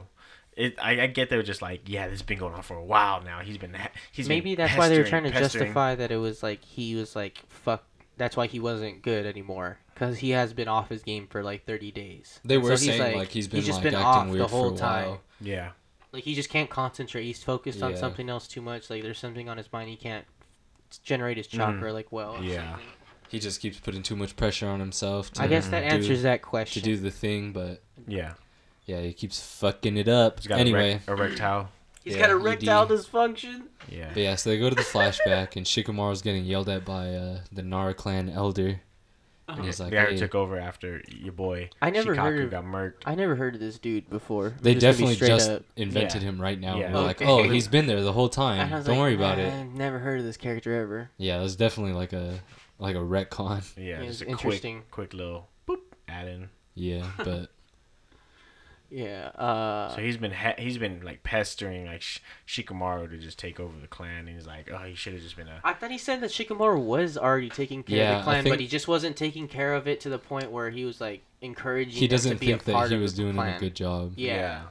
[0.56, 2.76] It, I, I get they were just like, yeah, this has been going on for
[2.76, 3.40] a while now.
[3.40, 5.64] He's been, ha- he's been Maybe that's why they were trying to pestering.
[5.64, 7.84] justify that it was like he was like fuck.
[8.16, 11.66] That's why he wasn't good anymore because he has been off his game for like
[11.66, 12.38] 30 days.
[12.44, 14.46] They were so he's, saying like, he's been just like been acting off weird the
[14.46, 15.08] whole time.
[15.08, 15.20] while.
[15.40, 15.70] Yeah,
[16.12, 17.24] Like he just can't concentrate.
[17.24, 17.96] He's focused on Yeah.
[17.96, 18.88] something else too much.
[18.90, 20.24] Like there's something on his mind he can't
[21.02, 22.34] generate his chakra like well.
[22.34, 22.44] Mm-hmm.
[22.44, 22.76] Yeah.
[23.28, 25.32] He just keeps putting too much pressure on himself.
[25.32, 28.34] To I guess that do- answers that question to do the thing, but yeah.
[28.86, 30.38] Yeah, he keeps fucking it up.
[30.40, 31.68] He's got Anyway, a rec- erectile.
[32.02, 32.36] He's Yeah, got ED.
[32.36, 33.62] erectile dysfunction.
[33.88, 34.10] Yeah.
[34.12, 37.38] but yeah, so they go to the flashback, and Shikamaru's getting yelled at by uh,
[37.52, 38.80] the Nara clan elder,
[39.48, 41.70] and he's like, the guy "Hey." took over after your boy.
[41.82, 43.02] I never Shikaku heard of- got murked.
[43.06, 44.48] I never heard of this dude before.
[44.48, 45.62] I'm They just gonna be definitely just up.
[45.76, 46.28] invented Yeah.
[46.28, 46.78] him right now.
[46.78, 46.92] Yeah.
[46.92, 48.68] We're like, oh, he's been there the whole time.
[48.70, 49.52] Don't like, worry about "Nah, it.
[49.52, 51.10] I've never heard of this character ever.
[51.18, 52.38] Yeah, it was definitely like a
[52.78, 53.62] like a retcon.
[53.78, 54.76] Yeah, Yeah, just it's a interesting.
[54.90, 55.78] quick, quick little boop
[56.08, 56.48] add in.
[56.74, 57.50] Yeah, but
[58.90, 59.28] Yeah.
[59.28, 63.58] Uh, So he's been ha- he's been like pestering like Sh- Shikamaru to just take
[63.58, 65.90] over the clan, and he's like, oh, he should have just been a I thought
[65.90, 68.66] he said that Shikamaru was already taking care Yeah, of the clan, think- but he
[68.68, 71.94] just wasn't taking care of it to the point where he was like encouraging.
[71.98, 73.56] He doesn't to be think a that he was doing clan.
[73.56, 74.12] a good job.
[74.16, 74.62] Yeah.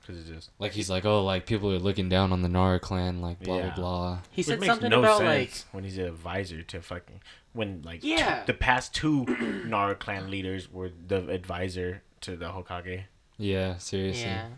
[0.00, 2.80] because it's just Like he's like, oh, like people are looking down on the Nara
[2.80, 3.62] clan, like blah Yeah.
[3.66, 4.18] blah blah.
[4.30, 7.20] He Which said makes something no about sense when he's an advisor to fucking
[7.52, 8.44] when like t- Yeah.
[8.46, 9.26] the past two
[9.66, 13.04] Nara clan leaders were the advisor to the Hokage.
[13.42, 14.24] Yeah, seriously.
[14.24, 14.48] yeah.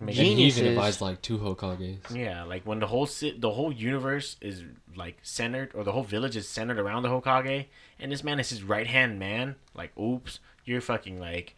[0.00, 2.14] Make- And he even advised like two Hokages.
[2.14, 4.64] Yeah, like when the whole si- the whole universe is
[4.96, 7.66] like centered, or the whole village is centered around the Hokage,
[7.98, 9.54] and this man is his right hand man.
[9.74, 11.54] Like, oops, you're fucking like,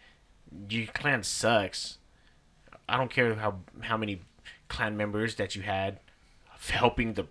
[0.69, 1.99] your clan sucks.
[2.89, 4.21] I don't care how how many
[4.69, 6.01] clan members that you had
[6.71, 7.27] helping the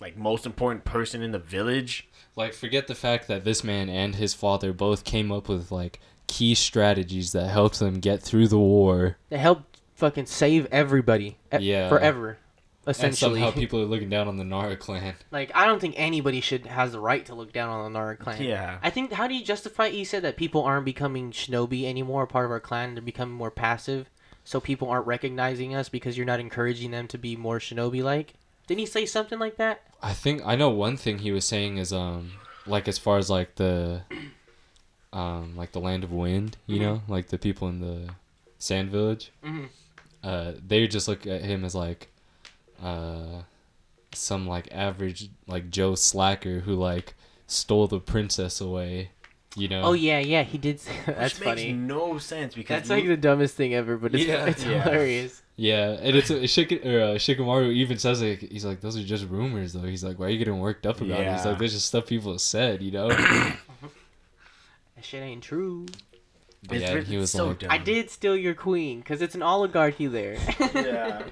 [0.00, 2.08] like most important person in the village.
[2.36, 6.00] Like forget the fact that this man and his father both came up with like
[6.28, 9.16] key strategies that helped them get through the war.
[9.30, 11.38] They helped fucking save everybody.
[11.52, 11.88] e- Yeah.
[11.88, 12.38] Forever.
[12.86, 13.06] Essentially.
[13.06, 13.40] And Essentially.
[13.40, 15.14] somehow people are looking down on the Nara clan.
[15.30, 18.16] like I don't think anybody should has the right to look down on the Nara
[18.16, 18.40] clan.
[18.42, 18.78] Yeah.
[18.82, 22.44] I think how do you justify you said that people aren't becoming shinobi anymore, part
[22.46, 24.08] of our clan, they're becoming more passive.
[24.44, 28.32] So people aren't recognizing us because you're not encouraging them to be more shinobi like.
[28.66, 29.82] Didn't he say something like that?
[30.02, 32.32] I think I know one thing he was saying is um
[32.66, 34.02] like as far as like the
[35.12, 36.80] um like the land of wind, you Mhm.
[36.82, 38.10] know, like the people in the
[38.58, 39.30] sand village.
[39.44, 39.68] Mhm.
[40.22, 42.08] Uh, they just look at him as like
[42.82, 43.42] uh
[44.12, 47.14] some like average like Joe slacker who like
[47.46, 49.10] stole the princess away,
[49.56, 49.82] you know.
[49.82, 50.80] Oh yeah, yeah, he did.
[50.80, 51.72] Say, that's Which makes funny.
[51.72, 54.46] no sense because That's like the dumbest thing ever, but it's, Yeah.
[54.46, 54.82] it's Yeah.
[54.82, 55.42] hilarious.
[55.60, 58.42] Yeah, and it's uh, Shik- or, uh, Shikamaru even says it.
[58.52, 61.00] He's like, "Those are just rumors, though." He's like, "Why are you getting worked up
[61.00, 63.08] about it?" He's like, "There's just stuff people have said, you know."
[64.98, 65.86] That shit ain't true.
[66.68, 67.70] But yeah, he was so like, dumb.
[67.70, 70.36] I did steal your queen because it's an oligarchy there.
[70.74, 71.22] Yeah.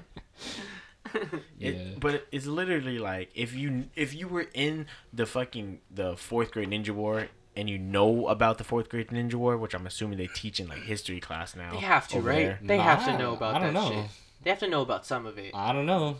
[1.59, 1.83] It, Yeah.
[1.99, 6.69] But it's literally like if you if you were in the fucking the fourth grade
[6.69, 10.27] ninja war and you know about the fourth grade ninja war, which I'm assuming they
[10.27, 11.71] teach in like history class now.
[11.71, 12.35] They have to, right?
[12.45, 12.59] there.
[12.61, 13.89] They have to know about I don't that know.
[13.89, 14.11] shit.
[14.43, 15.51] They have to know about some of it.
[15.53, 16.17] I don't know.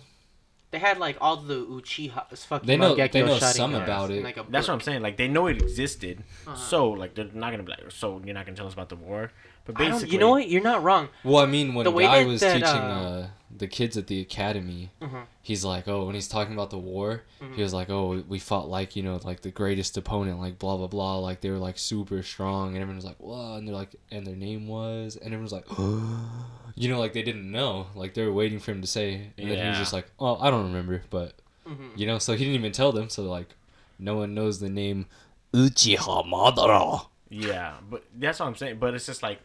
[0.70, 3.82] They had like all the Uchiha fucking They know- Mangekyo they know Sharingan some in,
[3.84, 4.22] about it.
[4.22, 4.86] like, a That's what I'm book.
[4.86, 5.02] saying.
[5.02, 6.56] Like they know it existed, Uh-huh.
[6.58, 8.98] so like they're not gonna be like, so you're not gonna tell us about the
[8.98, 9.32] war.
[9.66, 10.50] But I don't- basically, you know what?
[10.50, 11.08] You're not wrong.
[11.24, 13.96] Well, I mean, when The way Guy that- was that, teaching uh, uh, the kids
[13.98, 15.24] at the academy, Mhm.
[15.42, 17.56] he's like, "Oh, when he's talking about the war, Mhm.
[17.56, 20.60] he was like, oh, we- we fought like you know, like the greatest opponent, like
[20.60, 23.68] blah blah blah, like they were like super strong, and everyone was like, whoa, and
[23.68, 25.66] they're like, and their name was, and everyone was like,
[26.76, 29.50] you know, like they didn't know, like they were waiting for him to say, and
[29.50, 31.34] then he was just like, oh, I don't remember, but
[31.68, 31.92] Mhm.
[31.98, 33.56] you know, so he didn't even tell them, so like,
[34.00, 35.06] no one knows the name
[35.54, 37.08] Uchiha Madara.
[37.30, 38.78] Yeah, but that's what I'm saying.
[38.80, 39.40] But it's just like.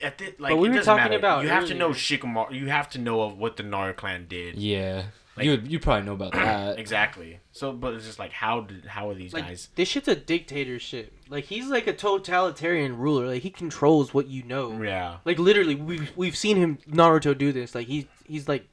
[0.00, 1.16] At the, like, But we it were doesn't talking matter.
[1.18, 1.90] about You have to know.
[1.90, 2.52] Shikamaru.
[2.52, 4.56] You have to know of what the Nara clan did.
[4.56, 5.04] Yeah,
[5.36, 6.78] Like- you you probably know about that.
[6.86, 7.40] Exactly.
[7.52, 9.68] So, but it's just like, how did how are these Like guys?
[9.74, 11.12] this shit's a dictatorship.
[11.30, 13.26] Like he's like a totalitarian ruler.
[13.26, 14.82] Like he controls what you know.
[14.82, 15.16] Yeah.
[15.24, 17.74] Like literally, we've we've seen him Naruto do this.
[17.74, 18.66] Like he's he's like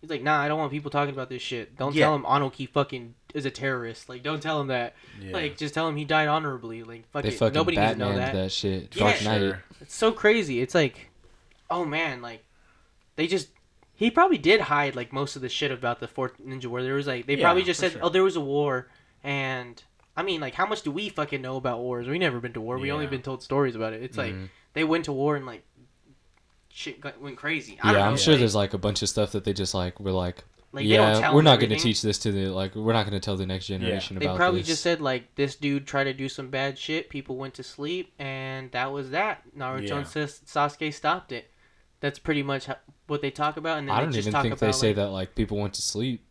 [0.00, 1.76] he's like, nah, I don't want people talking about this shit.
[1.76, 2.06] Don't Yeah.
[2.06, 4.08] tell him Anoki fucking is a terrorist.
[4.08, 4.94] Like don't tell him that.
[5.20, 5.32] Yeah.
[5.32, 6.82] Like just tell him he died honorably.
[6.82, 7.34] Like fuck They it.
[7.34, 8.32] fucking Nobody needs to know that.
[8.32, 8.52] that.
[8.52, 8.94] shit.
[8.96, 9.38] Yeah, Dark Knight.
[9.38, 9.62] Sure.
[9.80, 10.60] It's so crazy.
[10.60, 11.10] It's like,
[11.70, 12.44] oh man, like
[13.16, 13.48] they just
[13.94, 16.82] he probably did hide like most of the shit about the fourth ninja war.
[16.82, 18.00] There was like they Yeah, probably just said, sure.
[18.04, 18.88] oh, there was a war,
[19.22, 19.82] and
[20.16, 22.08] I mean, like how much do we fucking know about wars?
[22.08, 22.78] We never been to war.
[22.78, 24.02] We only been told stories about it.
[24.02, 24.48] It's like Mhm.
[24.72, 25.62] they went to war and like
[26.72, 27.78] shit got, went crazy.
[27.82, 29.52] I don't Yeah, know, I'm sure like- there's like a bunch of stuff that they
[29.52, 32.76] just like were like, like, yeah, we're not going to teach this to the like,
[32.76, 34.68] we're not going to tell the next generation They about They probably this.
[34.68, 37.08] just said like this dude tried to do some bad shit.
[37.10, 39.42] People went to sleep, and that was that.
[39.58, 39.96] Naruto Yeah.
[39.96, 41.50] and Sasuke stopped it.
[41.98, 42.76] That's pretty much ho-
[43.08, 43.78] what they talk about.
[43.78, 45.58] And then I don't just even talk think about they say like, that like people
[45.58, 46.24] went to sleep.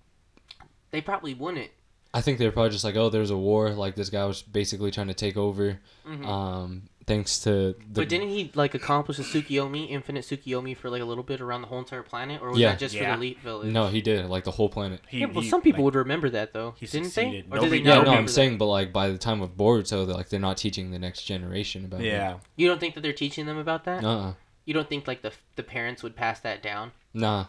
[0.91, 1.69] they probably wouldn't.
[2.13, 3.69] I think they're probably just like, oh, there's a war.
[3.71, 5.79] Like this guy was basically trying to take over.
[6.07, 6.25] Mhm.
[6.25, 7.75] Um, thanks to the.
[8.01, 11.61] but didn't he like accomplish the Tsukiyomi, infinite Tsukiyomi, for like a little bit around
[11.61, 12.69] the whole entire planet, or was Yeah.
[12.71, 13.71] that just for the elite village?
[13.71, 15.01] No, he did like the whole planet.
[15.07, 17.45] He, yeah, well, he, some people like, would remember that though, he didn't succeeded.
[17.49, 17.57] they?
[17.57, 18.31] Or did they not Yeah, no, I'm that?
[18.31, 21.23] saying, but like by the time of Boruto, they're, like they're not teaching the next
[21.23, 22.37] generation about Yeah.
[22.55, 23.99] You don't think that they're teaching them about that?
[24.03, 24.05] it.
[24.05, 24.33] Uh.
[24.65, 26.91] You don't think like the the parents would pass that down?
[27.13, 27.45] Nah.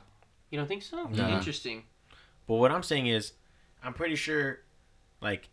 [0.51, 1.05] You don't think so?
[1.05, 1.37] Nah.
[1.37, 1.85] Interesting.
[2.47, 3.33] But what I'm saying is,
[3.83, 4.61] I'm pretty sure,
[5.21, 5.49] like,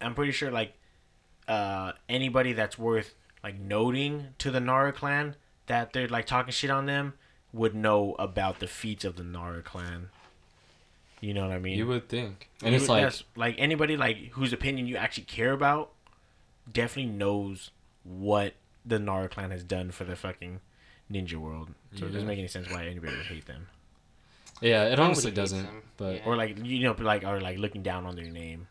[0.00, 0.74] I'm pretty sure, like,
[1.48, 6.70] uh, anybody that's worth like noting to the Nara clan that they're like talking shit
[6.70, 7.12] on them
[7.52, 10.08] would know about the feats of the Nara clan.
[11.20, 11.76] You know what I mean?
[11.76, 14.96] You would think, and You it's would- like yes, like anybody like whose opinion you
[14.96, 15.90] actually care about,
[16.72, 17.70] definitely knows
[18.04, 18.54] what
[18.86, 20.60] the Nara clan has done for the fucking
[21.12, 21.74] ninja world.
[21.94, 23.68] So it doesn't make any sense why anybody would hate them.
[24.64, 25.64] Yeah, it Nobody honestly doesn't.
[25.64, 25.82] them.
[25.96, 26.22] But Yeah.
[26.26, 28.66] Or like you know, like or like looking down on their name.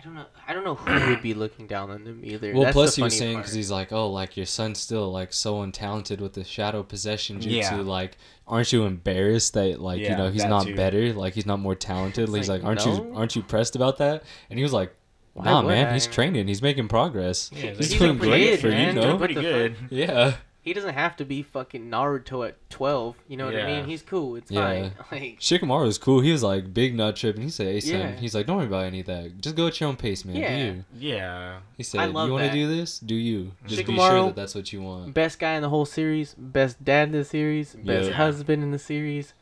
[0.00, 0.26] I don't know.
[0.48, 2.54] I don't know who would be looking down on them either.
[2.54, 4.78] well, That's plus the he was funny saying because he's like, oh, like your son's
[4.78, 7.50] still like so untalented with the shadow possession jutsu.
[7.50, 7.74] Yeah.
[7.76, 8.16] Like,
[8.46, 10.74] aren't you embarrassed that like you know he's not too.
[10.74, 11.12] better?
[11.12, 12.28] Like he's not more talented.
[12.30, 12.94] He's like, like, aren't no.
[12.94, 14.24] you aren't you pressed about that?
[14.48, 14.94] And he was like,
[15.34, 16.48] Why nah, man, I, he's training.
[16.48, 17.50] He's making progress.
[17.52, 18.96] Yeah, he's he's doing great kid, for man.
[18.96, 19.18] you know.
[19.18, 19.76] Pretty good.
[19.90, 20.36] Yeah.
[20.62, 23.16] He doesn't have to be fucking Naruto at twelve.
[23.28, 23.84] You know what I mean?
[23.86, 24.36] He's cool.
[24.36, 24.90] It's Yeah.
[24.90, 24.92] fine.
[25.20, 26.20] Like Shikamaru is cool.
[26.20, 28.16] He was like big nut trip, and he said, "Hey, son," Yeah.
[28.16, 29.40] he's like, "Don't worry about any of that.
[29.40, 30.36] Just go at your own pace, man.
[30.36, 30.56] Yeah.
[30.58, 30.84] Do you?"
[31.16, 31.58] Yeah.
[31.76, 32.98] He said, love "You want to do this?
[32.98, 33.52] Do you?
[33.66, 36.34] Just be sure Shikamaru- that that's what you want." best guy in the whole series,
[36.34, 38.14] best dad in the series, best Yeah.
[38.16, 39.34] husband in the series,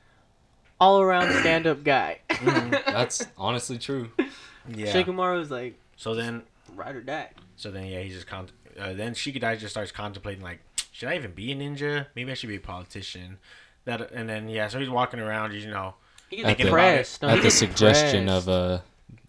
[0.81, 2.21] all around stand up guy.
[2.87, 4.11] That's honestly true.
[4.69, 4.93] Yeah.
[4.93, 6.43] Shikamaru's like So then,
[6.77, 7.31] ride or die.
[7.57, 10.61] so then, yeah, he's just con- uh, then Shikadai just starts contemplating like,
[10.99, 12.07] should I even be a ninja?
[12.17, 13.39] Maybe I should be a politician.
[13.85, 15.95] That and then yeah, so he's walking around, you know.
[16.29, 17.23] He At gets the- pressed.
[17.23, 18.49] No, At the suggestion pressed.
[18.49, 18.79] of uh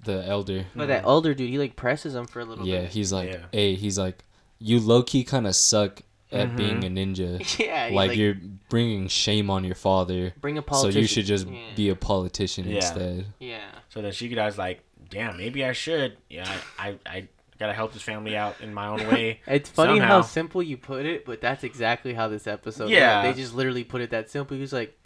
[0.03, 0.65] the elder.
[0.75, 2.71] But that elder dude, he like presses him for a little bit.
[2.73, 2.89] Yeah, bit.
[2.89, 3.45] he's like, Yeah.
[3.51, 4.23] "Hey, he's like,
[4.57, 6.01] you low key kind of suck
[6.31, 6.57] at Mhm.
[6.57, 7.59] being a ninja.
[7.59, 8.35] yeah, like, like, you're
[8.69, 10.33] bringing shame on your father.
[10.41, 10.93] bring a politician.
[10.93, 11.59] So you should just yeah.
[11.75, 12.77] be a politician Yeah.
[12.77, 13.59] instead." yeah.
[13.89, 16.17] So then Shikadai's like, damn, maybe I should.
[16.31, 16.49] Yeah,
[16.79, 17.27] I, I, I
[17.59, 19.41] gotta help this family out in my own way.
[19.45, 22.89] It's funny how simple you put it, but that's exactly how this episode.
[22.89, 23.23] Yeah.
[23.23, 23.35] went.
[23.35, 24.55] they just literally put it that simple.
[24.55, 24.97] He was like,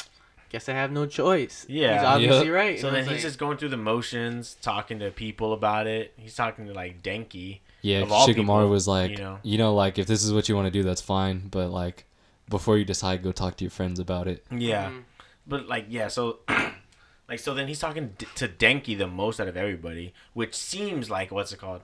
[0.49, 1.95] "Guess I have no choice." Yeah.
[1.97, 2.55] he's obviously Yep.
[2.55, 2.79] right.
[2.79, 6.13] So And then he's like, just going through the motions, talking to people about it.
[6.17, 7.59] He's talking to like Denki.
[7.81, 9.39] Yeah, Of all Shikamaru people, was like, you know.
[9.43, 11.49] you know, like if this is what you want to do, that's fine.
[11.51, 12.05] But like,
[12.47, 14.45] before you decide, go talk to your friends about it.
[14.51, 15.03] Yeah, Mhm.
[15.47, 16.39] but like yeah, so
[17.27, 21.09] like so then he's talking d- to Denki the most out of everybody, which seems
[21.09, 21.81] like what's it called?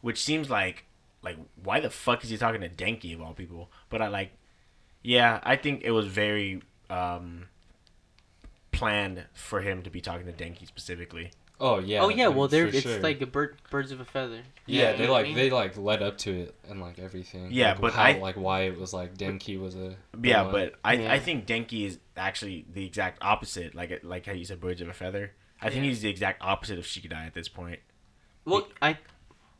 [0.00, 0.84] Which seems like
[1.22, 3.70] like why the fuck is he talking to Denki of all people?
[3.90, 4.32] But I like,
[5.02, 7.46] yeah, I think it was very um
[8.72, 11.32] planned for him to be talking to Denki specifically.
[11.62, 12.00] Oh yeah.
[12.00, 14.40] oh yeah, well there there it's like a bird, birds of a feather.
[14.64, 15.36] Yeah, You they know what I like mean?
[15.36, 17.48] they like led up to it and like everything.
[17.50, 20.52] Yeah, Like, but how, I- like why it was like Denki was a Yeah, one.
[20.52, 21.12] but I, Yeah.
[21.12, 23.74] I think Denki is actually the exact opposite.
[23.74, 25.32] Like it- like how you said, birds of a feather.
[25.60, 27.80] I think he's the exact opposite of Shikadai at this point.
[28.46, 28.96] Well, I,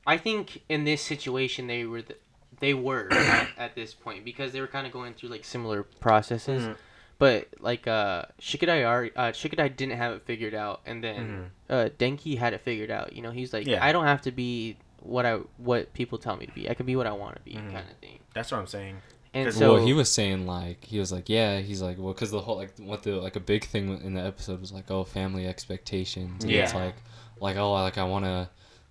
[0.07, 2.17] I think in this situation they were the,
[2.61, 5.83] they were at, at this point because they were kind of going through like similar
[5.83, 6.63] processes.
[6.65, 6.77] Mhm.
[7.19, 11.91] But like uh Shikadai already, uh Shikadai didn't have it figured out and then uh
[11.99, 13.13] Denki had it figured out.
[13.13, 13.85] You know, he's like Yeah.
[13.85, 16.69] I don't have to be what I what people tell me to be.
[16.71, 17.73] I can be what I want to be Mhm.
[17.73, 18.21] kind of thing.
[18.35, 18.97] That's what I'm saying.
[19.35, 22.31] And so well, he was saying like he was like yeah he's like well because
[22.31, 25.05] the whole like what the like a big thing in the episode was like oh
[25.05, 26.97] family expectations and it's like
[27.39, 28.49] like oh like I want to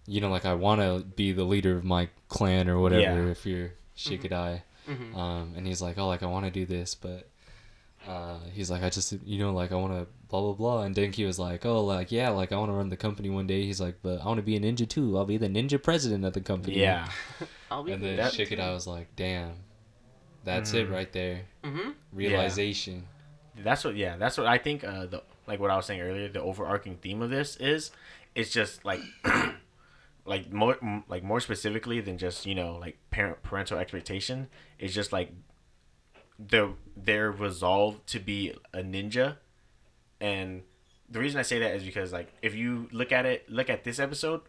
[0.10, 3.32] you know like I want to be the leader of my clan or whatever Yeah.
[3.32, 5.16] if you're Shikadai mhm.
[5.16, 7.30] um and he's like oh like I want to do this but
[8.07, 10.95] uh he's like I just you know like I want to blah blah blah and
[10.95, 13.64] Denki was like oh like yeah like I want to run the company one day
[13.66, 16.24] he's like but I want to be a ninja too I'll be the ninja president
[16.26, 17.07] of the company Yeah.
[17.72, 19.51] I'll be and then That- Shikadai was like damn
[20.45, 20.91] that's it Mhm.
[20.93, 23.05] right there hmm realization
[23.62, 23.95] That's what.
[23.97, 24.86] Yeah, that's what I think.
[24.86, 26.30] Uh, the like what I was saying earlier.
[26.30, 27.91] The overarching theme of this is,
[28.34, 29.01] it's just like,
[30.30, 30.77] like more
[31.07, 34.47] like more specifically than just you know like parent parental expectation.
[34.77, 35.32] It's just like,
[36.38, 39.38] the their resolve to be a ninja,
[40.21, 40.61] and
[41.09, 43.84] the reason I say that is because like if you look at it, look at
[43.84, 44.41] this episode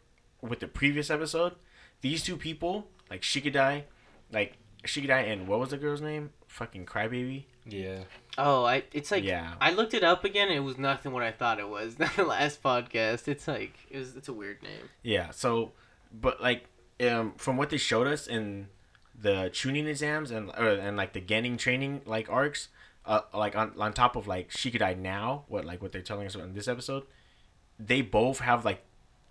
[0.43, 1.55] with the previous episode,
[2.03, 3.85] these two people like Shikadai,
[4.31, 6.31] like Shikadai and what was the girl's name?
[6.47, 7.45] Fucking Crybaby.
[7.73, 8.05] Yeah
[8.39, 9.55] Oh, I it's like Yeah.
[9.61, 10.51] I looked it up again.
[10.51, 11.95] It was nothing what I thought it was.
[12.17, 13.29] the last podcast.
[13.29, 14.17] It's like it was.
[14.17, 14.89] It's a weird name.
[15.03, 15.31] Yeah.
[15.31, 15.73] So,
[16.13, 16.65] but like,
[17.07, 18.69] um, from what they showed us in
[19.19, 22.69] the Chunin exams and or, and like the Genin training like arcs,
[23.05, 26.35] uh, like on on top of like Shikadai now, what like what they're telling us
[26.35, 27.05] in this episode,
[27.79, 28.83] they both have like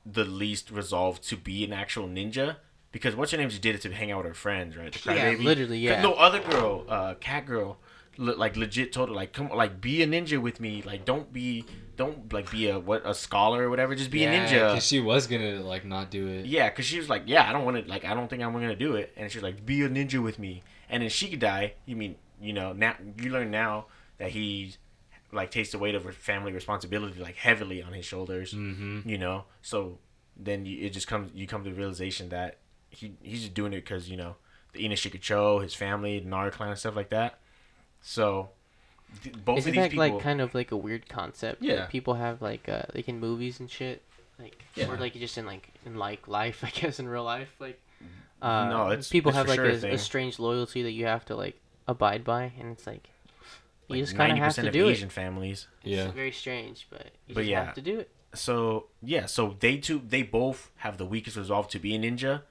[0.05, 2.57] the least resolve to be an actual ninja.
[2.91, 4.91] Because what's her name just did it to hang out with her friends, right?
[4.91, 6.01] The Yeah, literally, yeah.
[6.01, 7.77] No other girl, uh, cat girl,
[8.17, 10.81] le- like legit told her like, come, like be a ninja with me.
[10.85, 13.95] Like don't be, don't like be a what a scholar or whatever.
[13.95, 14.69] Just be a ninja.
[14.73, 17.51] because she was gonna like not do it Yeah, because she was like, yeah, I
[17.51, 19.13] don't want to, like, I don't think I'm to do it.
[19.17, 20.63] And she's like, be a ninja with me.
[20.89, 23.85] And then Shikadai, you mean, you know, now, you learn now
[24.17, 24.75] that he,
[25.31, 29.45] like, takes the weight of family responsibility, like, heavily on his shoulders, mm-hmm you know?
[29.61, 29.99] So
[30.35, 32.57] then you, it just comes, you come to the realization that
[32.89, 34.35] he, he's just doing it because, you know,
[34.73, 37.39] the Ino-Shika-Cho, his family, the Nara clan, and stuff like that.
[38.01, 38.49] So,
[39.23, 40.09] th- both Isn't of these that people.
[40.15, 41.61] like kind of like a weird concept?
[41.61, 41.75] Yeah.
[41.77, 44.01] That people have like uh like in movies and shit,
[44.39, 44.89] like Yeah.
[44.89, 47.79] or like just in like in like life, I guess in real life, like.
[48.41, 50.91] Uh, No, it's- people it's have for like sure a a, a strange loyalty that
[50.91, 53.09] you have to like abide by, and it's like
[53.89, 54.91] you like just kinda ninety have to of do it.
[54.91, 55.67] Asian families.
[55.83, 56.11] Yeah.
[56.11, 57.65] Very strange, but you But just yeah.
[57.65, 58.09] have to do it.
[58.33, 62.43] So yeah, so they two they both have the weakest resolve to be a ninja,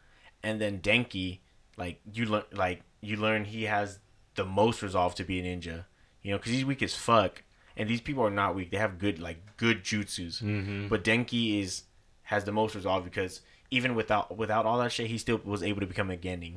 [0.42, 1.38] and then Denki,
[1.78, 3.98] like you learn like you learn he has
[4.38, 5.84] the most resolve to be a ninja.
[6.22, 7.42] You know, because he's weak as fuck,
[7.76, 8.70] and these people are not weak.
[8.72, 10.88] They have good like good jutsus, Mm-hmm.
[10.88, 11.84] but Denki is
[12.32, 15.80] has the most resolve because even without without all that shit, he still was able
[15.80, 16.56] to become a Genin.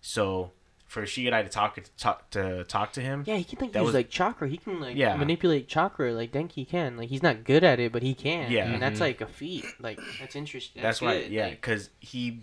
[0.00, 0.52] So
[0.86, 3.80] for Shikadai to talk to talk to talk to him, Yeah, he can like That
[3.80, 4.48] use was- like chakra.
[4.48, 5.16] He can like Yeah.
[5.16, 6.96] manipulate chakra like Denki can.
[6.96, 8.50] Like he's not good at it, but he can.
[8.50, 8.70] Yeah.
[8.72, 9.02] and that's Mhm.
[9.08, 9.64] like a feat.
[9.80, 10.82] Like that's interesting.
[10.82, 11.30] that's, That's, why good.
[11.32, 12.40] yeah, like- because he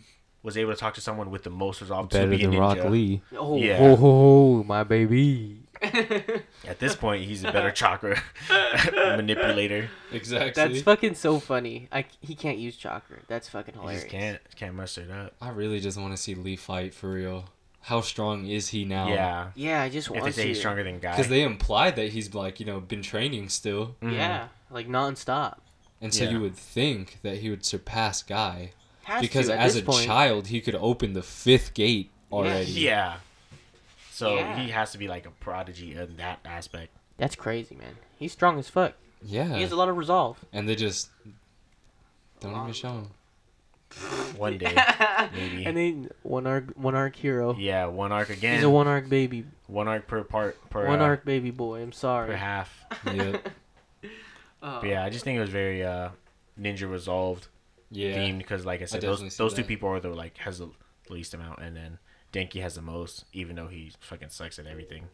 [0.48, 2.52] was able to talk to someone with the most resolve to Better be a than
[2.56, 2.60] ninja.
[2.60, 3.22] Rock Lee.
[3.38, 3.78] oh, Yeah.
[3.78, 4.12] ho, ho,
[4.58, 5.60] ho, my baby.
[5.84, 8.20] At this point, he's a better chakra
[8.96, 9.90] manipulator.
[10.12, 10.52] Exactly.
[10.56, 11.88] That's fucking so funny.
[11.92, 13.18] I he can't use chakra.
[13.28, 14.04] That's fucking He hilarious.
[14.04, 15.34] just can't can't muster it up.
[15.42, 17.46] I really just want to see Lee fight for real.
[17.82, 19.08] How strong is he now?
[19.08, 20.48] Yeah, Yeah, I just if they want say to.
[20.50, 21.12] he's stronger than Guy.
[21.12, 24.14] Because they imply that he's like you know been training still, Mhm.
[24.14, 25.58] Yeah, like nonstop.
[26.02, 26.32] and so Yeah.
[26.32, 28.72] you would think that he would surpass Guy
[29.08, 30.06] Has because to, at as this a point.
[30.06, 32.70] child he could open the fifth gate already.
[32.72, 33.18] Yeah.
[34.12, 34.60] So Yeah.
[34.60, 36.92] he has to be like a prodigy in that aspect.
[37.18, 37.96] That's crazy, man.
[38.18, 38.94] He's strong as fuck.
[39.24, 39.56] Yeah.
[39.56, 40.44] He has a lot of resolve.
[40.52, 41.10] and they just
[42.42, 43.08] don't even show him.
[44.36, 44.76] One day,
[45.34, 45.66] maybe.
[45.66, 47.56] And then one arc, one arc hero.
[47.58, 48.56] yeah, one arc again.
[48.56, 49.46] He's a one arc baby.
[49.68, 51.82] one arc per part per one uh, arc baby boy.
[51.82, 52.28] I'm sorry.
[52.28, 52.78] per half.
[53.06, 53.50] Yep.
[54.62, 56.10] Uh, But yeah, I just think it was very uh
[56.60, 57.48] ninja resolved
[57.90, 58.18] Yeah.
[58.18, 59.68] themed because, like I said, definitely those those two that.
[59.68, 60.70] people are the like has the
[61.10, 62.00] least amount, and then
[62.34, 65.06] Denki has the most, even though he fucking sucks at everything.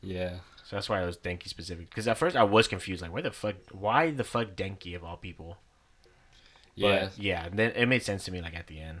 [0.00, 0.38] Yeah.
[0.64, 1.88] So that's why I was Denki specific.
[1.88, 5.02] Because at first I was confused, like, where the fuck, why the fuck Denki of
[5.02, 5.56] all people?
[6.74, 7.04] Yeah.
[7.06, 9.00] But yeah, then it made sense to me, like at the end.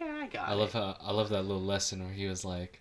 [0.00, 0.56] Yeah, I got I it.
[0.56, 2.80] love how I love that little lesson where he was like,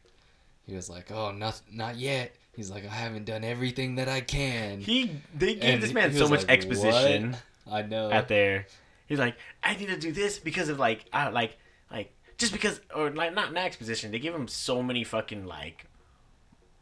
[0.65, 4.21] he was like, "Oh, not not yet." He's like, "I haven't done everything that I
[4.21, 7.31] can." He they gave And this man so much like, exposition
[7.65, 8.09] "What?" I know.
[8.11, 8.65] at there.
[9.09, 11.57] He's like, I need to do this because of like, I like,
[11.91, 14.11] like just because, or like not not exposition.
[14.11, 15.85] They give him so many fucking like,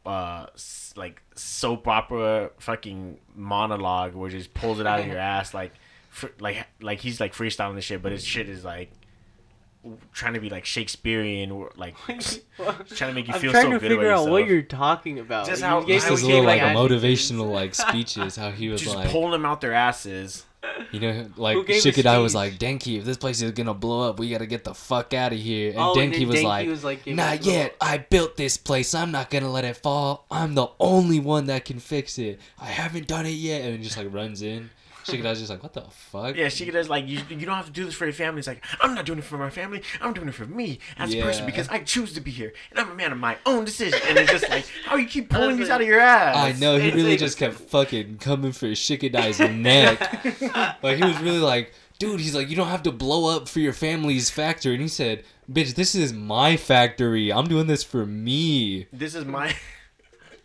[0.05, 0.45] uh,
[0.95, 5.71] like soap opera fucking monologue where he just pulls it out of your ass, like,
[6.09, 8.91] fr- like like he's like freestyling the shit, but his shit is like
[10.11, 13.80] trying to be like Shakespearean, or like trying to make you I'm feel trying to
[13.80, 15.45] figure out what you're talking about.
[15.47, 17.03] Just You how- gave just me how gave, little like adjectives.
[17.32, 20.45] motivational like speeches, how he was just like, pulling them out their asses.
[20.91, 24.30] You know, like Shikadai was like, Denki, if this place is gonna blow up, we
[24.30, 25.72] gotta get the fuck out of here.
[25.72, 27.76] And Oh, Denki was Denki like, was like, Not yet.
[27.82, 28.93] I built this place.
[28.93, 30.26] I'm not gonna let it fall.
[30.32, 32.39] I'm the only one that can fix it.
[32.60, 33.62] I haven't done it yet.
[33.62, 34.70] And just like runs in.
[35.08, 36.36] Shikadai's just like, what the fuck?
[36.36, 37.22] Yeah, she does like you.
[37.30, 38.39] You don't have to do this for your family.
[38.39, 39.82] It's like I'm not doing it for my family.
[40.01, 42.80] I'm doing it for me as a person because I choose to be here and
[42.80, 43.99] I'm a man of my own decision.
[44.08, 46.36] And it's just like how you keep pulling was these like- out of your ass.
[46.36, 49.99] I know he It's really like- just kept fucking coming for Shikadai's neck.
[50.84, 53.60] like he was really like, dude, he's like, you don't have to blow up for
[53.60, 54.74] your family's factory.
[54.74, 57.32] And he said, bitch, this is my factory.
[57.32, 58.88] I'm doing this for me.
[58.93, 59.55] This is my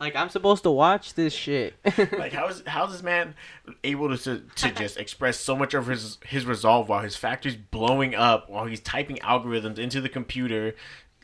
[0.02, 1.74] Like I'm supposed to watch this shit.
[2.18, 3.36] like how is how is this man
[3.84, 7.54] able to to, to just express so much of his his resolve while his factory's
[7.54, 10.74] blowing up while he's typing algorithms into the computer,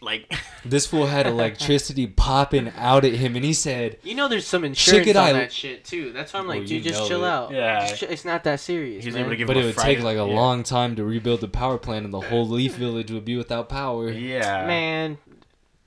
[0.01, 0.33] like
[0.65, 4.63] This fool had electricity popping out at him, and he said, you know, there's some
[4.63, 6.13] insurance Shikadai- on that shit too.
[6.13, 7.29] That's why I'm like, Well, dude, just chill it.
[7.29, 7.51] out.
[7.51, 7.89] Yeah.
[7.89, 9.05] Just chill- it's not that serious.
[9.05, 9.23] he's man.
[9.23, 9.49] able to give.
[9.49, 10.37] but him it would Friday- take like a yeah.
[10.37, 13.69] long time to rebuild the power plant, and the whole Leaf Village would be without
[13.69, 14.09] power.
[14.09, 15.19] Yeah, Man,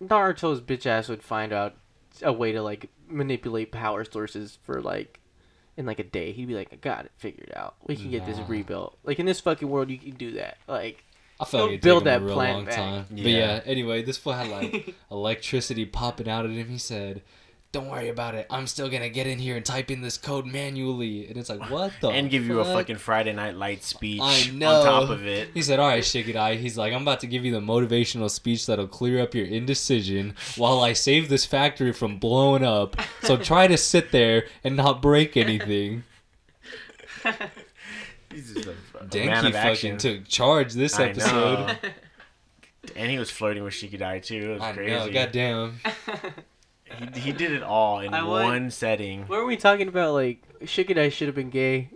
[0.04, 1.76] Naruto's bitch ass would find out
[2.24, 5.20] a way to like manipulate power sources for like
[5.78, 6.32] in like a day.
[6.32, 7.76] He'd be like, I got it figured out.
[7.88, 8.46] We can get this Nah.
[8.48, 8.98] rebuilt.
[9.04, 10.58] Like in this fucking world, you can do that.
[10.68, 11.04] Like
[11.40, 12.76] I felt Don't like it'd build take him that a real plant long back.
[12.76, 13.06] time.
[13.10, 13.38] But Yeah.
[13.56, 16.68] yeah, anyway, this fool had like electricity popping out at him.
[16.70, 17.22] He said,
[17.72, 18.48] "Don't worry about it.
[18.50, 21.70] I'm still gonna get in here and type in this code manually." And it's like,
[21.70, 22.10] what the?
[22.10, 24.72] and give you a fucking Friday Night Light speech I know.
[24.82, 25.50] on top of it.
[25.54, 28.66] He said, "All right, Shikadai." He's like, "I'm about to give you the motivational speech
[28.66, 32.96] that'll clear up your indecision while I save this factory from blowing up.
[33.24, 36.04] So try to sit there and not break anything."
[38.32, 41.68] He's just a, a Denki fucking took charge this I episode.
[41.68, 41.76] know.
[42.96, 44.52] and he was flirting with Shikadai too.
[44.52, 44.92] It was I crazy.
[44.92, 45.80] know, goddamn.
[47.14, 49.22] He, he did it all in I would- one setting.
[49.28, 50.14] what were we talking about?
[50.14, 51.90] Like Shikadai should have been gay.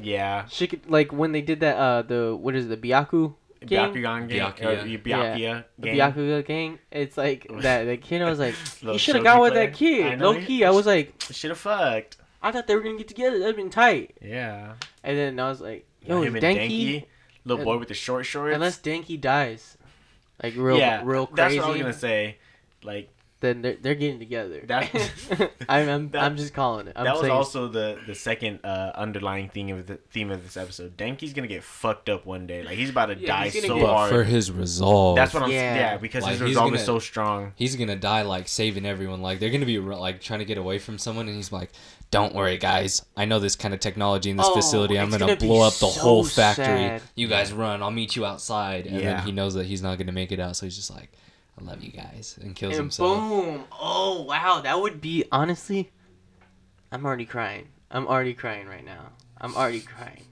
[0.00, 0.44] Yeah.
[0.44, 1.76] Shik like when they did that.
[1.76, 3.34] Uh, the what is it, the Byaku
[3.66, 3.92] gang?
[3.94, 4.52] Byakugan gang.
[4.52, 4.64] Byakuya.
[4.64, 5.96] Or the Byakuya The gang.
[6.12, 6.78] Byakuga gang.
[6.90, 7.84] It's like that.
[7.84, 8.22] The kid.
[8.22, 9.66] I was like, Little you should have shogi gone with player.
[9.66, 10.06] that kid.
[10.06, 12.16] I know, Low he- key, I was like, Should have fucked.
[12.42, 13.38] I thought they were gonna get together.
[13.38, 14.16] That'd been tight.
[14.20, 14.74] Yeah.
[15.04, 17.04] And then I was like, yo, Him is and Denki?
[17.44, 18.54] Little boy with the short shorts.
[18.54, 19.76] Unless Denki dies,
[20.42, 22.38] like real, yeah, real That's what I was gonna say.
[22.82, 23.10] Like
[23.42, 24.62] then they're, they're getting together.
[24.66, 24.88] That-
[25.68, 26.94] I'm I'm, that- I'm just calling it.
[26.96, 30.42] I'm that was saying, also the the second uh, underlying theme of the theme of
[30.42, 30.96] this episode.
[30.96, 32.62] Denki's gonna get fucked up one day.
[32.62, 34.10] Like he's about to Yeah, die so get- hard.
[34.10, 35.74] for his resolve, That's what I'm Yeah.
[35.74, 37.52] yeah, because Like, his he's resolve is gonna- so strong.
[37.56, 39.20] he's gonna die like saving everyone.
[39.20, 41.70] Like they're gonna be like trying to get away from someone, and he's like,
[42.10, 43.04] "Don't worry, guys.
[43.16, 44.98] I know this kind of technology in this Oh, facility.
[44.98, 46.64] I'm gonna, gonna blow up the so whole factory.
[46.64, 47.02] sad.
[47.16, 47.82] You guys run.
[47.82, 49.14] I'll meet you outside." And Yeah.
[49.16, 51.10] then he knows that he's not gonna make it out, so he's just like,
[51.58, 53.18] "I love you guys," and kills and himself.
[53.18, 53.64] boom!
[53.72, 55.90] Oh wow, that would be honestly.
[56.90, 57.68] I'm already crying.
[57.90, 59.12] I'm already crying right now.
[59.40, 60.24] I'm already crying.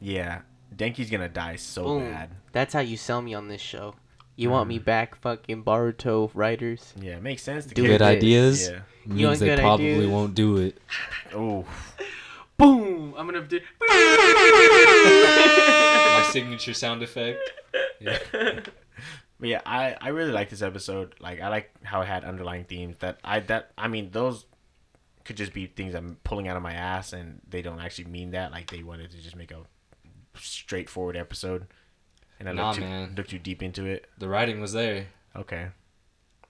[0.00, 0.40] Yeah,
[0.74, 2.10] Denki's gonna die so Boom.
[2.10, 2.30] bad.
[2.52, 3.94] That's how you sell me on this show.
[4.34, 4.84] You want me mm.
[4.84, 6.92] back, fucking Boruto writers?
[7.00, 7.64] Yeah, it makes sense.
[7.66, 8.80] To Do Good ideas Yeah.
[9.06, 10.10] You want means they good probably ideas?
[10.10, 10.78] won't do it.
[11.34, 11.64] Oh,
[12.58, 13.14] Boom!
[13.16, 13.60] I'm gonna do.
[13.80, 13.88] My
[16.30, 17.40] signature sound effect.
[17.98, 18.18] Yeah.
[19.38, 21.14] But yeah, I, I really like this episode.
[21.20, 24.46] Like I like how it had underlying themes that I that I mean those
[25.24, 28.30] could just be things I'm pulling out of my ass and they don't actually mean
[28.30, 28.50] that.
[28.52, 29.62] Like they wanted to just make a
[30.38, 31.66] straightforward episode.
[32.38, 33.14] And I Nah, looked too, man.
[33.16, 34.06] looked too deep into it.
[34.18, 35.06] The writing was there.
[35.34, 35.68] Okay.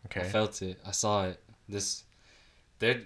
[0.06, 0.20] Okay.
[0.20, 0.78] I felt it.
[0.86, 1.40] I saw it.
[1.68, 2.04] This,
[2.78, 3.02] they're.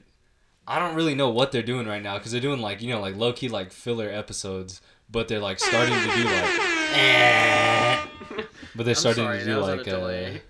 [0.67, 3.01] I don't really know what they're doing right now because they're doing like you know
[3.01, 6.61] like low key like filler episodes, but they're like starting to do like.
[6.93, 7.97] Eh.
[8.81, 10.41] But they're starting to do like a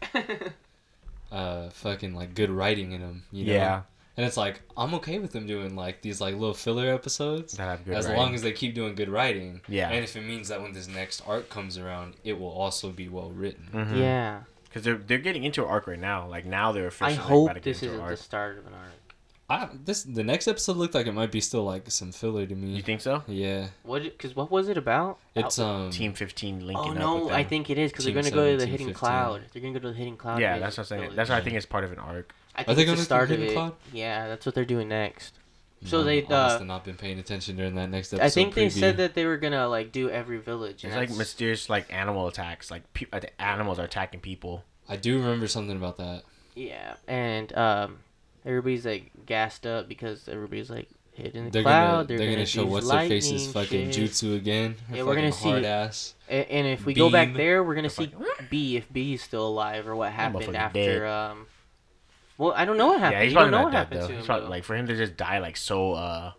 [1.32, 3.24] uh fucking like good writing in them.
[3.32, 3.52] You know?
[3.52, 3.82] Yeah.
[4.16, 7.64] And it's like I'm okay with them doing like these like little filler episodes That
[7.64, 8.20] have good as writing.
[8.20, 9.62] long as they keep doing good writing.
[9.66, 9.88] Yeah.
[9.90, 13.08] And if it means that when this next arc comes around, it will also be
[13.08, 13.68] well written.
[13.72, 13.98] Mhm.
[13.98, 14.40] Yeah.
[14.64, 16.28] Because they're they're getting into an arc right now.
[16.28, 18.16] Like now they're I officially like, hope about to get this into isn't an the
[18.16, 18.92] start of an arc.
[19.50, 22.54] I, this the next episode looked like it might be still like some filler to
[22.54, 22.68] me.
[22.68, 23.24] You think so?
[23.26, 24.04] Yeah, What?
[24.04, 25.18] Because what was it about?
[25.34, 25.90] it's um.
[25.90, 28.52] Team 15 linking Oh up no, with I think it is because they're gonna go
[28.52, 28.94] to the hidden 15.
[28.94, 29.42] cloud.
[29.52, 30.40] They're gonna go to the hidden cloud.
[30.40, 31.02] Yeah, that's what I'm saying.
[31.02, 31.16] village.
[31.16, 32.32] That's why I think it's part of an arc.
[32.54, 33.52] I Are think they it's going the to start the of it.
[33.52, 33.74] cloud?
[33.92, 35.34] Yeah, that's what they're doing next.
[35.84, 38.24] So No, they, I must uh, have not been paying attention during that next episode.
[38.26, 40.84] I think they said that they were gonna like do every village.
[40.84, 42.70] It's like mysterious like animal attacks.
[42.70, 44.62] Like pe- uh, the animals are attacking people.
[44.88, 46.22] I do remember something about that.
[46.54, 47.98] Yeah, and um,
[48.44, 51.90] everybody's like gassed up because everybody's like hid in the They're cloud.
[51.92, 54.10] gonna they're, they're, gonna, gonna show what's their face's fucking shit.
[54.10, 54.76] jutsu again.
[54.88, 56.14] Her Yeah, we're gonna fucking hard see- ass.
[56.28, 59.46] And if we go back there, we're gonna see Fucking- B if B is still
[59.48, 61.00] alive or what happened after.
[61.00, 61.02] dead.
[61.08, 61.46] Um,
[62.38, 63.18] well, I don't know what happened.
[63.18, 64.06] Yeah, he's you don't probably know not what dead happened though.
[64.06, 64.24] to him.
[64.24, 64.50] probably, though.
[64.50, 65.92] like for him to just die like so.
[65.92, 66.32] uh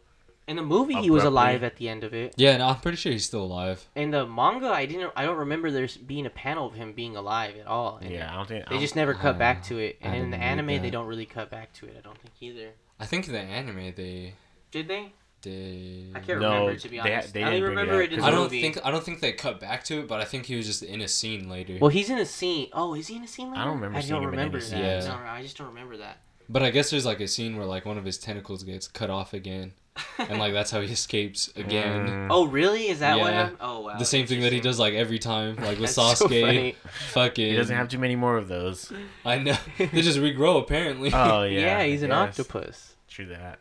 [0.51, 1.27] In the movie, he was abruptly.
[1.53, 2.33] alive at the end of it.
[2.35, 3.87] Yeah, no, I'm pretty sure he's still alive.
[3.95, 5.11] In the manga, I didn't.
[5.15, 7.97] I don't remember there's being a panel of him being alive at all.
[8.01, 9.97] And Yeah, I don't think They I just don't- never cut Uh, back to it,
[10.03, 10.91] I and in didn't the read anime they that.
[10.91, 11.95] don't really cut back to it.
[11.97, 12.71] I don't think either.
[12.99, 14.33] I think in the anime they
[14.71, 15.13] Did they?
[15.41, 16.11] did.
[16.15, 17.33] I can't No, remember to be they- honest.
[17.33, 18.61] they I only didn't bring it remember up it in the I don't movie.
[18.61, 20.83] think I don't think they cut back to it, but I think he was just
[20.83, 21.77] in a scene later.
[21.79, 22.67] Well, he's in a scene.
[22.73, 23.49] Oh, is he in a scene?
[23.51, 23.61] Later?
[23.61, 24.81] I don't remember I seeing don't him in any remember scene.
[24.81, 25.03] that.
[25.03, 25.09] Yeah.
[25.09, 26.17] No, I just don't remember that.
[26.49, 29.09] But I guess there's like a scene where like one of his tentacles gets cut
[29.09, 29.73] off again,
[30.17, 32.07] and like that's how he escapes again.
[32.07, 32.27] Mm.
[32.29, 32.87] Oh, really?
[32.87, 33.39] Is that what Yeah.
[33.41, 33.57] happened?
[33.61, 33.97] Oh, wow.
[33.97, 36.75] the same thing that he does like every time, like with That's so funny.
[37.11, 37.45] fucking.
[37.51, 38.91] He doesn't have too many more of those.
[39.25, 39.57] I know.
[39.77, 41.11] they just regrow apparently.
[41.13, 41.83] Oh Yeah, yeah.
[41.83, 42.17] he's an yes.
[42.39, 42.95] octopus.
[43.07, 43.59] True that.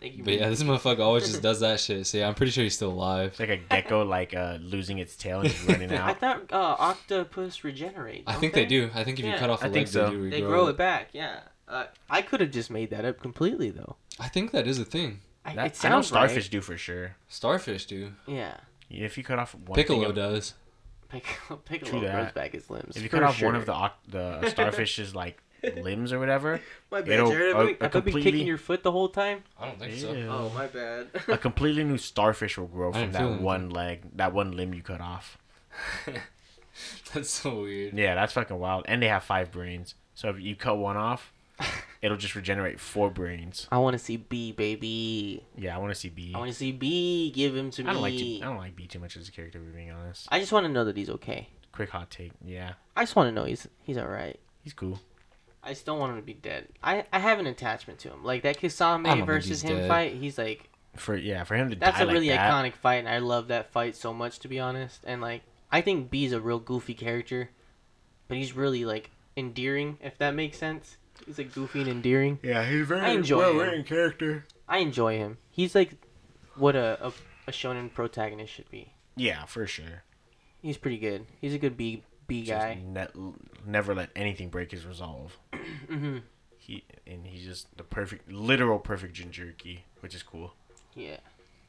[0.00, 0.24] Thank you.
[0.24, 2.06] but yeah, this motherfucker always just does that shit.
[2.06, 3.30] So yeah, I'm pretty sure he's still alive.
[3.30, 6.08] It's like a gecko like uh losing its tail and just running out.
[6.08, 8.22] I thought uh, octopus regenerate.
[8.26, 8.90] I don't think they do.
[8.94, 10.10] I think if you cut off a I leg, think so.
[10.10, 11.08] they They grow it back.
[11.12, 11.40] Yeah.
[11.66, 13.96] Uh, I could have just made that up completely though.
[14.20, 15.20] I think that is a thing.
[15.46, 16.50] I, That, it I know sounds starfish right.
[16.50, 17.16] do for sure.
[17.28, 18.12] Starfish do.
[18.26, 18.56] Yeah.
[18.90, 20.54] If you cut off one Piccolo thing of, does.
[21.08, 22.96] Piccolo, Piccolo True grows back his limbs.
[22.96, 25.40] if you cut off one of the the starfish's like
[25.82, 27.54] limbs or whatever, My bad, it'll- Jared.
[27.56, 29.42] Uh, a- Have been completely- kicking your foot the whole time?
[29.58, 30.10] I don't think so.
[30.28, 31.08] Oh, my bad.
[31.28, 34.82] a completely new starfish will grow from didn't that one leg, that one limb you
[34.82, 35.38] cut off.
[37.14, 37.94] That's so weird.
[37.96, 38.84] Yeah, that's fucking wild.
[38.88, 39.94] And they have five brains.
[40.14, 41.32] So if you cut one off,
[42.06, 43.66] it'll just regenerate four brains.
[43.70, 45.42] I want to see B, baby.
[45.56, 46.32] Yeah, I want to see B.
[46.34, 47.32] I want to see B.
[47.34, 48.38] Give him to I don't like me.
[48.38, 49.60] to, I don't like B too much as a character.
[49.60, 50.28] We're being honest.
[50.30, 51.48] I just want to know that he's okay.
[51.72, 52.30] Quick hot take.
[52.44, 54.38] Yeah, I just want to know he's he's all right.
[54.62, 55.00] he's cool.
[55.62, 56.68] I just don't want him to be dead.
[56.80, 58.22] I, I have an attachment to him.
[58.22, 59.88] Like that Kisame versus him dead.
[59.88, 60.14] fight.
[60.14, 63.08] He's like For yeah, for him to that's a really like that, iconic fight, and
[63.08, 65.02] I love that fight so much to be honest.
[65.04, 67.50] And like I think B's a real goofy character,
[68.28, 69.98] but he's really like endearing.
[70.00, 70.98] If that makes sense.
[71.24, 72.38] He's like goofy and endearing.
[72.42, 73.56] Yeah, he's very I enjoy him.
[73.56, 74.46] well-written character.
[74.68, 75.38] I enjoy him.
[75.50, 75.92] He's like
[76.56, 77.12] what a, a
[77.48, 78.92] a shonen protagonist should be.
[79.16, 80.02] Yeah, for sure.
[80.62, 81.26] He's pretty good.
[81.40, 82.78] He's a good B B Just guy.
[82.84, 83.32] ne-
[83.64, 85.38] never let anything break his resolve.
[85.88, 86.18] hmm
[86.58, 90.54] He and he's just the perfect, literal perfect Jinchuriki, which is cool.
[90.94, 91.18] Yeah.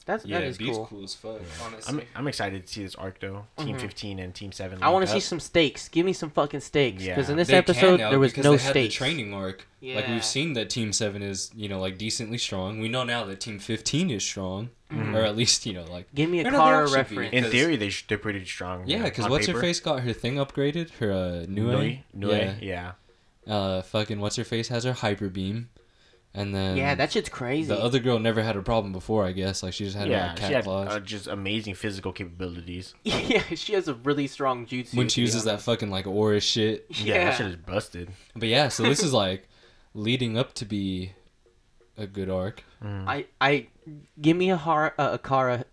[0.07, 0.85] That's Yeah, that is Beef's cool.
[0.87, 1.41] cool as fuck.
[1.87, 3.45] I'm, I'm excited to see this arc though.
[3.59, 3.81] Team Mhm.
[3.81, 4.81] 15 and Team 7.
[4.81, 5.89] I want to see some stakes.
[5.89, 7.03] Give me some fucking stakes.
[7.03, 7.31] Because Yeah.
[7.31, 8.93] in this They episode now there was because no they had stakes.
[8.95, 9.67] The training arc.
[9.81, 9.97] Yeah.
[9.97, 12.79] Like we've seen that Team Seven is you know like decently strong.
[12.79, 15.13] We know now that Team Fifteen is strong, Mhm.
[15.13, 17.09] or at least you know like Give me a Or no, they Kara all should
[17.09, 17.17] be.
[17.17, 17.33] reference.
[17.33, 18.87] In theory, they sh- they're pretty strong.
[18.87, 19.03] yeah.
[19.03, 20.89] Because on what's her face got her thing upgraded?
[20.99, 21.65] Her uh, Nue.
[21.71, 22.03] Nui?
[22.13, 22.31] Nui?
[22.37, 22.55] Yeah.
[22.61, 22.91] Yeah.
[23.53, 25.69] Uh, fucking what's her face has her hyper beam,
[26.37, 27.67] and then yeah, that shit's crazy.
[27.67, 29.25] the other girl never had a problem before.
[29.25, 30.87] I guess like she just had Yeah, like, she cat had claws.
[30.93, 32.93] uh, just amazing physical capabilities.
[33.03, 34.95] yeah, she has a really strong jutsu.
[34.95, 36.85] when she uses that fucking like aura shit.
[36.89, 37.23] Yeah, Yeah.
[37.25, 38.11] that shit is busted.
[38.35, 39.47] But yeah, so this is like
[39.93, 41.13] leading up to be
[41.97, 42.63] a good arc.
[42.83, 43.07] Mm.
[43.07, 43.67] I I
[44.21, 45.65] give me a har uh, a Kara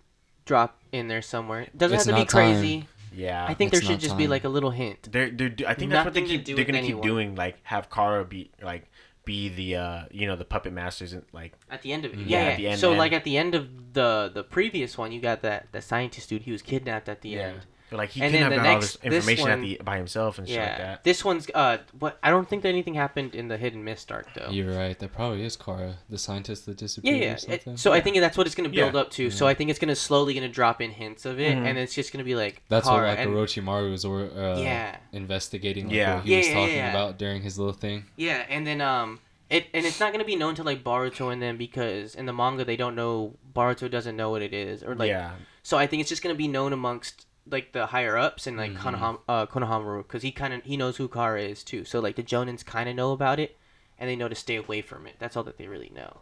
[0.47, 1.69] drop in there somewhere.
[1.77, 2.55] Doesn't It's have to be not time.
[2.55, 2.89] crazy.
[3.17, 5.13] Yeah, I think there should just be like a little hint.
[5.13, 6.45] they're, they're I think that's what they keep.
[6.47, 7.37] They're gonna keep doing.
[7.37, 8.91] Like have Kara be like
[9.25, 12.19] be the uh you know the puppet masters and like At the end of it,
[12.19, 12.25] Mhm.
[12.29, 12.43] yeah.
[12.45, 15.13] Yeah, at the end, so and- like at the end of the the previous one,
[15.13, 16.43] you got that that scientist dude.
[16.43, 17.41] He was kidnapped at the Yeah.
[17.49, 17.61] end.
[17.95, 19.61] They're like he And couldn't have the got all next- this this information at one-
[19.63, 20.79] the by himself and shit like Yeah.
[20.79, 21.05] that.
[21.05, 24.27] This one's uh what I don't think that anything happened in the hidden mist arc
[24.35, 24.51] though.
[24.51, 24.99] You're right.
[24.99, 27.31] That probably is Kara, the scientist that disappeared yeah.
[27.31, 27.77] or It- something.
[27.77, 29.01] so I think that's what it's gonna build Yeah.
[29.01, 29.31] up to.
[29.31, 31.67] So I think it's gonna slowly gonna drop in hints of it, Mhm.
[31.67, 34.59] and it's just gonna be like That's Kara, what like and- Orochimaru was or, uh,
[34.59, 34.97] Yeah.
[35.13, 36.17] investigating like, Yeah.
[36.17, 36.91] what he Yeah, was yeah, talking yeah.
[36.91, 38.07] about during his little thing.
[38.17, 41.41] Yeah, and then um, it and it's not gonna be known to like Boruto and
[41.41, 44.95] them because in the manga they don't know Boruto doesn't know what it is or
[44.97, 48.47] like yeah, so I think it's just gonna be known amongst like the higher ups
[48.47, 48.79] and like Mhm.
[48.79, 51.85] Konoham, uh, Konohamaru because he kind of he knows who Kara is too.
[51.85, 53.57] So like the Jonins kind of know about it,
[53.99, 55.17] and they know to stay away from it.
[55.19, 56.21] That's all that they really know.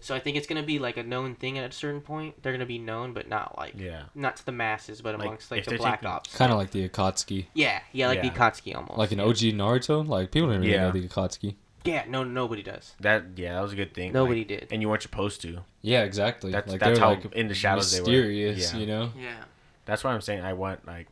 [0.00, 2.42] So I think it's gonna be like a known thing at a certain point.
[2.42, 4.04] They're gonna be known, but not like yeah.
[4.14, 6.34] not to the masses, but Like, amongst like if the Black taking- Ops.
[6.36, 8.98] Kind of like the Akatsuki, Yeah, yeah, like the Akatsuki almost.
[8.98, 10.06] like an OG Naruto.
[10.08, 10.86] Like people didn't really Yeah.
[10.86, 11.54] know the Akatsuki.
[11.84, 12.94] Yeah, no, nobody does.
[13.00, 14.12] That yeah, that was a good thing.
[14.12, 14.68] Nobody like, did.
[14.72, 15.60] and you weren't supposed to.
[15.82, 16.50] Yeah, exactly.
[16.50, 18.06] That's- like that's how like in the shadows they were.
[18.06, 18.72] mysterious.
[18.72, 18.78] Yeah.
[18.80, 19.12] You know.
[19.16, 19.44] Yeah.
[19.92, 21.06] That's why I'm saying I want like,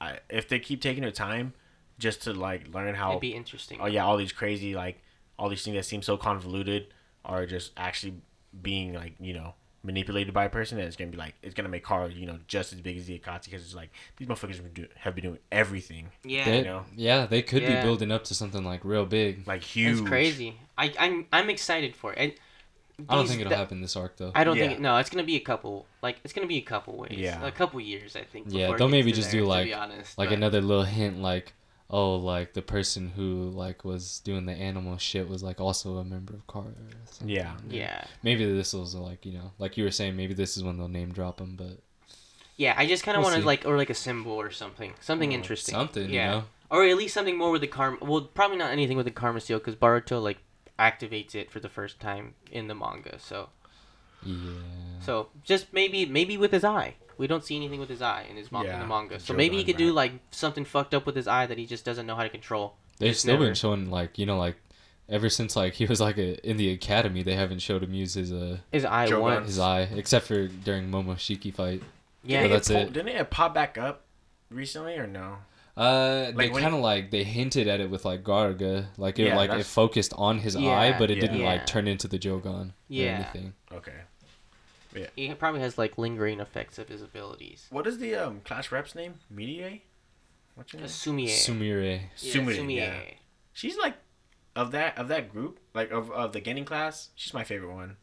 [0.00, 1.54] I if they keep taking their time,
[1.98, 3.10] just to like learn how.
[3.10, 3.78] It'd be interesting.
[3.80, 5.02] oh yeah, all these crazy like
[5.40, 6.86] all these things that seem so convoluted
[7.24, 8.14] are just actually
[8.62, 10.78] being like you know manipulated by a person.
[10.78, 13.06] And it's gonna be like it's gonna make Kara you know just as big as
[13.06, 16.44] the Akatsuki because it's like these motherfuckers have been, do- have been doing everything Yeah.
[16.44, 16.84] They, you know.
[16.94, 17.80] Yeah, they could Yeah.
[17.80, 19.48] be building up to something like real big.
[19.48, 19.98] like huge.
[19.98, 20.54] It's crazy.
[20.78, 22.18] I I'm I'm excited for it.
[22.20, 22.32] And
[23.08, 24.30] I don't think it'll the- happen this arc though.
[24.34, 24.68] I don't Yeah.
[24.68, 24.96] think no.
[24.98, 25.86] It's gonna be a couple.
[26.02, 27.12] Like it's gonna be a couple ways.
[27.16, 27.44] Yeah.
[27.44, 28.46] A couple years, I think.
[28.48, 31.18] Yeah, before it they'll maybe just there, do, like- honest, like but- another little hint,
[31.20, 31.54] like
[31.90, 36.04] oh, like the person who like was doing the animal shit was like also a
[36.04, 36.66] member of Kara.
[36.66, 37.26] Or.
[37.26, 37.52] Yeah.
[37.68, 38.04] Yeah.
[38.22, 40.88] Maybe this was like you know, like you were saying, maybe this is when they'll
[40.88, 41.78] name drop him, but
[42.56, 42.74] Yeah.
[42.76, 43.46] I just kind of We'll want to see.
[43.46, 44.94] like or like a symbol or something.
[45.00, 45.74] Something Oh, interesting.
[45.74, 46.24] something, Yeah.
[46.24, 46.44] you know.
[46.70, 47.98] Or at least something more with the karma.
[48.00, 50.38] Well, probably not anything with the karma seal because Boruto like
[50.78, 53.18] activates it for the first time in the manga.
[53.18, 53.50] So
[54.24, 54.34] Yeah.
[55.00, 56.94] so just maybe maybe with his eye.
[57.16, 59.20] We don't see anything with his eye in his ma- in the manga.
[59.20, 61.66] So maybe he Gun could do like something fucked up with his eye that he
[61.66, 62.74] just doesn't know how to control.
[62.98, 64.56] They've Just still never- been showing like you know like
[65.08, 68.14] ever since like he was like a, in the academy, they haven't showed him use
[68.14, 69.46] his uh His eye Joe once.
[69.46, 71.82] His eye except for during Momoshiki fight.
[72.24, 72.42] Yeah.
[72.42, 72.92] But that's pull, it.
[72.92, 74.02] Didn't it pop back up
[74.50, 75.36] recently or no?
[75.76, 79.18] Uh, they Like, when- kind of like they hinted at it with like Garga, like
[79.18, 81.20] it Yeah, like it focused on his Yeah, eye, but it yeah.
[81.22, 81.46] didn't Yeah.
[81.52, 83.54] like turn into the Jogan or anything.
[83.72, 83.92] Okay.
[84.94, 85.06] Yeah.
[85.16, 87.66] He probably has like lingering effects of his abilities.
[87.70, 89.14] What is the um class rep's name?
[89.34, 89.80] Medie?
[90.54, 90.88] What's your name?
[90.88, 91.28] Sumire.
[91.28, 92.00] Sumire.
[92.20, 92.76] Yeah, Sumire, Sumie.
[92.76, 93.00] yeah.
[93.52, 93.94] She's like
[94.54, 97.08] of that of that group, like of, of the Genin class.
[97.16, 97.96] She's my favorite one.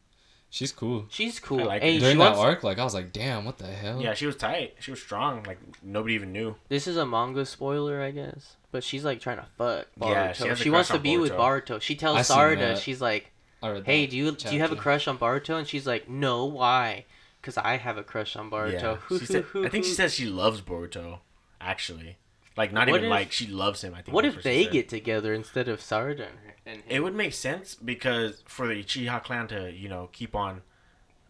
[0.54, 1.06] She's cool.
[1.08, 1.64] She's cool.
[1.64, 1.98] Like hey.
[1.98, 4.02] During that wants, arc, like I was like, damn, what the hell?
[4.02, 4.74] Yeah, she was tight.
[4.80, 5.42] She was strong.
[5.44, 6.56] Like nobody even knew.
[6.68, 8.56] This is a manga spoiler, I guess.
[8.70, 10.10] But she's like trying to fuck Boruto.
[10.10, 11.64] Yeah, she she has a wants crush to on be with Boruto.
[11.78, 11.80] Baruto.
[11.80, 15.08] She tells I seen Sarada, she's like, "Hey, do you do you have a crush
[15.08, 17.06] on Boruto?" And she's like, "No, why?"
[17.40, 18.98] Because I have a crush on Boruto.
[19.10, 19.18] Yeah.
[19.18, 21.20] She said, I think she says she loves Boruto.
[21.62, 22.18] Actually,
[22.58, 23.94] like not What even if- like she loves him.
[23.94, 24.14] I think.
[24.14, 24.72] What if they said.
[24.72, 26.84] get together instead of Sarada and, her, and him?
[26.88, 30.62] It would make sense because for the Uchiha clan to you know keep on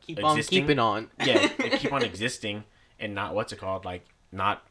[0.01, 0.63] keep on existing?
[0.63, 1.11] keeping on.
[1.25, 1.47] yeah
[1.79, 2.65] keep on existing
[3.01, 4.63] and not what's it called like not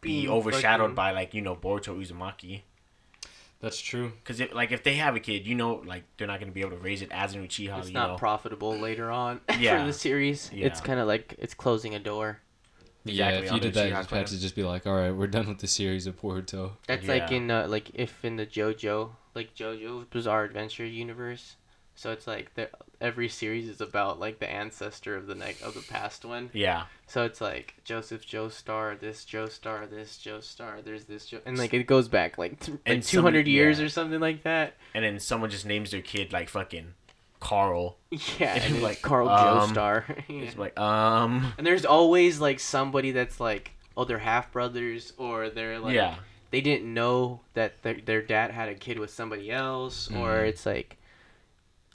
[0.00, 2.62] be Being overshadowed fucking- by like you know Boruto Uzumaki.
[3.60, 4.12] That's true.
[4.22, 6.60] Because if like if they have a kid, you know, like they're not gonna be
[6.60, 7.76] able to raise it as an Uchiha.
[7.80, 9.80] It's you not know, profitable later on Yeah.
[9.80, 10.48] for the series.
[10.54, 12.38] It's kind of like it's closing a door.
[13.12, 14.18] Yeah, if you did that, you Uchiha just clan.
[14.20, 16.72] had to just be like, all right, we're done with the series of Boruto.
[16.86, 21.56] That's like in uh, like if in the JoJo like JoJo Bizarre Adventure universe.
[21.94, 22.70] So it's like the,
[23.00, 26.48] every series is about like the ancestor of the neck of the past one.
[26.52, 31.74] Yeah, So it's like Joseph Joestar, this Joestar, this Joestar, there's this Jo, and like
[31.74, 33.86] it goes back like, t- like And two hundred years yeah.
[33.86, 34.74] or something like that.
[34.94, 36.94] and then someone just names their kid like fucking
[37.40, 37.96] Carl.
[38.10, 40.24] Yeah, And and like, Carl um, Joestar.
[40.28, 45.50] It's like um And there's always like somebody that's like, oh, they're half brothers, or
[45.50, 46.16] they're like, yeah
[46.50, 50.48] they didn't know that their, their dad had a kid with somebody else, or Mhm.
[50.48, 50.96] it's like,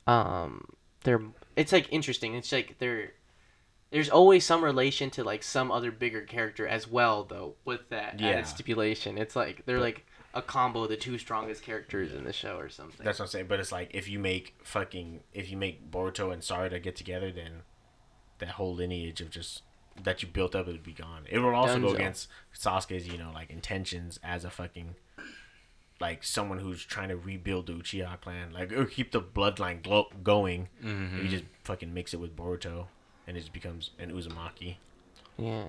[0.06, 0.66] um,
[1.04, 1.22] they're
[1.56, 2.36] it's like interesting.
[2.36, 3.14] It's like they're
[3.92, 7.56] there's always some relation to like some other bigger character as well, though.
[7.66, 8.44] With that Yeah.
[8.44, 12.58] stipulation, it's like they're like a combo of the two strongest characters in the show
[12.58, 13.06] or something.
[13.06, 13.48] that's what I'm saying.
[13.48, 17.32] But it's like if you make fucking if you make Boruto and Sarada get together,
[17.32, 17.62] then
[18.40, 19.62] that whole lineage of just
[20.04, 21.24] that you built up it would be gone.
[21.30, 22.28] It would also go against
[22.58, 24.96] Sasuke's you know like intentions as a fucking
[26.02, 30.10] like someone who's trying to rebuild the Uchiha clan, like or keep the bloodline glo-
[30.24, 30.68] going.
[30.84, 31.22] Mm-hmm.
[31.24, 32.88] You just fucking mix it with Boruto,
[33.28, 34.78] and it just becomes an Uzumaki.
[35.38, 35.66] yeah.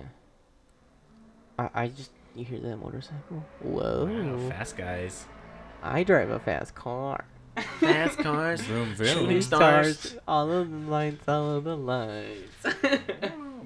[1.57, 3.43] I, I just you hear that motorcycle?
[3.61, 4.05] Whoa!
[4.05, 5.25] Wow, fast guys,
[5.83, 7.25] I drive a fast car.
[7.79, 8.61] fast cars.
[8.61, 9.41] Vroom, Shooting vroom.
[9.41, 10.17] stars.
[10.27, 12.65] all of the lights, all of the lights.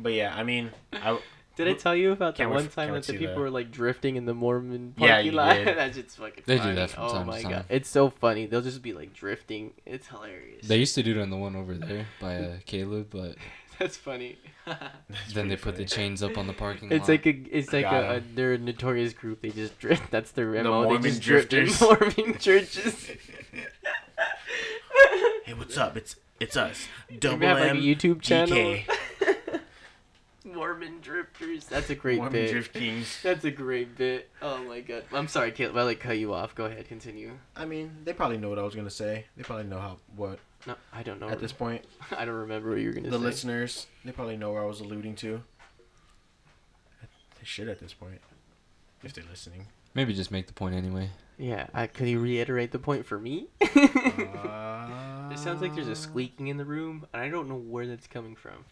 [0.01, 1.19] But yeah, I mean, I,
[1.57, 3.35] Did I tell you about the Can't wait one time can't that the see people
[3.35, 3.41] that.
[3.41, 5.55] were like drifting in the Mormon Yeah, parking you lot?
[5.55, 5.67] did.
[5.77, 6.43] That's just fucking.
[6.45, 6.75] They do funny.
[6.75, 7.51] that from oh time to my time.
[7.51, 8.45] god, it's so funny.
[8.45, 9.73] They'll just be like drifting.
[9.85, 10.65] It's hilarious.
[10.69, 13.35] They used to do it on the one over there by uh, Caleb, but
[13.79, 14.37] That's funny.
[14.65, 17.09] that's then they pretty put the chains up on the parking It's lot.
[17.09, 18.31] like a, it's like Got a, a, 'em.
[18.35, 19.41] they're a notorious group.
[19.41, 20.11] They just drift.
[20.11, 20.83] That's their The MO.
[20.83, 21.81] Mormon they just drift in drifters.
[22.17, 23.11] Mormon churches.
[25.45, 25.95] Hey, what's up?
[25.97, 26.87] It's it's us.
[27.09, 28.79] We Double have like a M YouTube channel.
[30.43, 31.65] Mormon drifters.
[31.65, 32.51] That's a great Mormon bit.
[32.51, 33.19] Drift Kings.
[33.21, 34.29] That's a great bit.
[34.41, 35.03] Oh my god.
[35.13, 35.77] I'm sorry, Caleb.
[35.77, 36.55] I like cut you off.
[36.55, 37.33] Go ahead, continue.
[37.55, 39.25] I mean, they probably know what I was gonna say.
[39.37, 41.29] They probably know how what No, I don't know.
[41.29, 41.85] at this point.
[42.11, 43.19] I don't remember what you were gonna The say.
[43.19, 45.41] The listeners, they probably know where I was alluding to.
[47.01, 48.19] They should at this point,
[49.03, 49.67] if they're listening.
[49.93, 51.09] Maybe just make the point anyway.
[51.37, 53.47] Yeah, I, could you reiterate the point for me?
[53.61, 53.67] Uh,
[55.31, 58.07] it sounds like there's a squeaking in the room, and I don't know where that's
[58.07, 58.65] coming from.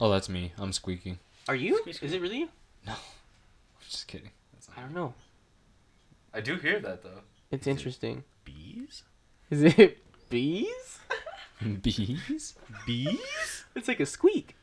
[0.00, 0.52] Oh, that's me.
[0.56, 1.18] I'm squeaking.
[1.48, 1.76] Are you?
[1.80, 2.08] Squeak, squeak.
[2.08, 2.48] Is it really you?
[2.86, 2.94] No.
[3.88, 4.30] Just kidding.
[4.54, 5.12] That's I don't know.
[6.32, 7.20] I do hear that though.
[7.50, 8.24] It's interesting.
[8.44, 9.02] bees.
[9.50, 9.98] Is it
[10.30, 10.98] bees?
[11.82, 12.54] Bees?
[12.86, 13.64] Bees?
[13.74, 14.56] It's like a squeak.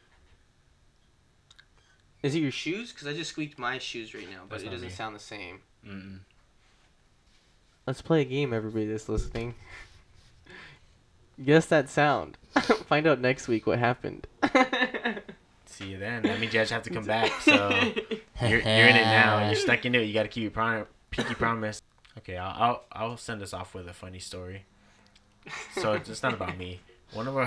[2.24, 2.92] Is it your shoes?
[2.92, 4.94] Because I just squeaked my shoes right now, but That's it not doesn't me.
[4.94, 5.60] sound the same.
[5.88, 6.20] Mm-mm.
[7.88, 9.56] Let's play a game, everybody that's listening.
[11.44, 12.38] Guess that sound.
[12.88, 14.28] Find out next week what happened.
[15.66, 16.22] See you then.
[16.24, 17.32] That means you guys have to come back.
[17.42, 17.70] So
[18.42, 19.48] you're, you're in it now.
[19.48, 20.04] You're stuck in it.
[20.04, 21.82] You got to keep your prom- pinky promise.
[22.20, 24.66] Okay, I'll, I'll I'll send us off with a funny story.
[25.76, 26.80] So it's, it's not about me.
[27.14, 27.46] One of our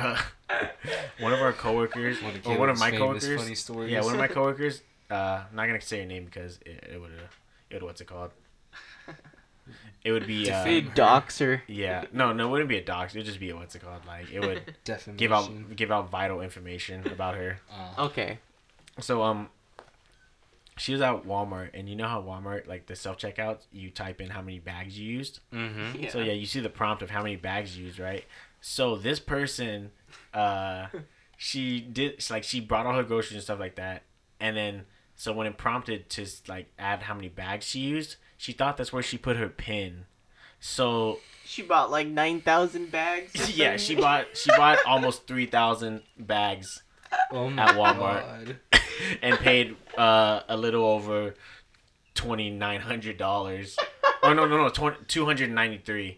[1.20, 3.90] one of our coworkers, One of or one of my coworkers, funny stories.
[3.92, 4.82] yeah, one of my coworkers.
[5.10, 7.10] Uh, I'm not gonna say her name because it, it would
[7.70, 8.30] it would what's it called?
[10.04, 11.62] It would be uh, Big doxer.
[11.66, 13.14] yeah, no, no, it wouldn't be a dox.
[13.14, 14.04] It would just be a what's it called?
[14.06, 15.16] Like it would Defamation.
[15.16, 17.58] give out give out vital information about her.
[17.72, 18.38] Uh, Okay.
[19.00, 19.48] So um,
[20.76, 24.20] she was at Walmart, and you know how Walmart like the self checkouts, you type
[24.20, 25.40] in how many bags you used.
[25.52, 26.02] mm-hmm.
[26.02, 26.10] Yeah.
[26.10, 28.24] So yeah, you see the prompt of how many bags you used, right?
[28.60, 29.90] So this person,
[30.32, 30.86] uh,
[31.36, 34.02] she did like she brought all her groceries and stuff like that,
[34.40, 34.86] and then
[35.16, 38.92] so when it prompted to like add how many bags she used, she thought that's
[38.92, 40.06] where she put her pin.
[40.60, 43.56] So She bought like 9,000 bags.
[43.56, 46.82] yeah, she bought she bought almost three thousand bags
[47.30, 48.56] Oh At Walmart.
[48.98, 49.18] God.
[49.22, 51.34] and paid uh, a little over
[52.14, 53.76] twenty nine hundred dollars.
[54.22, 54.68] Oh no no no
[55.08, 56.16] two hundred ninety three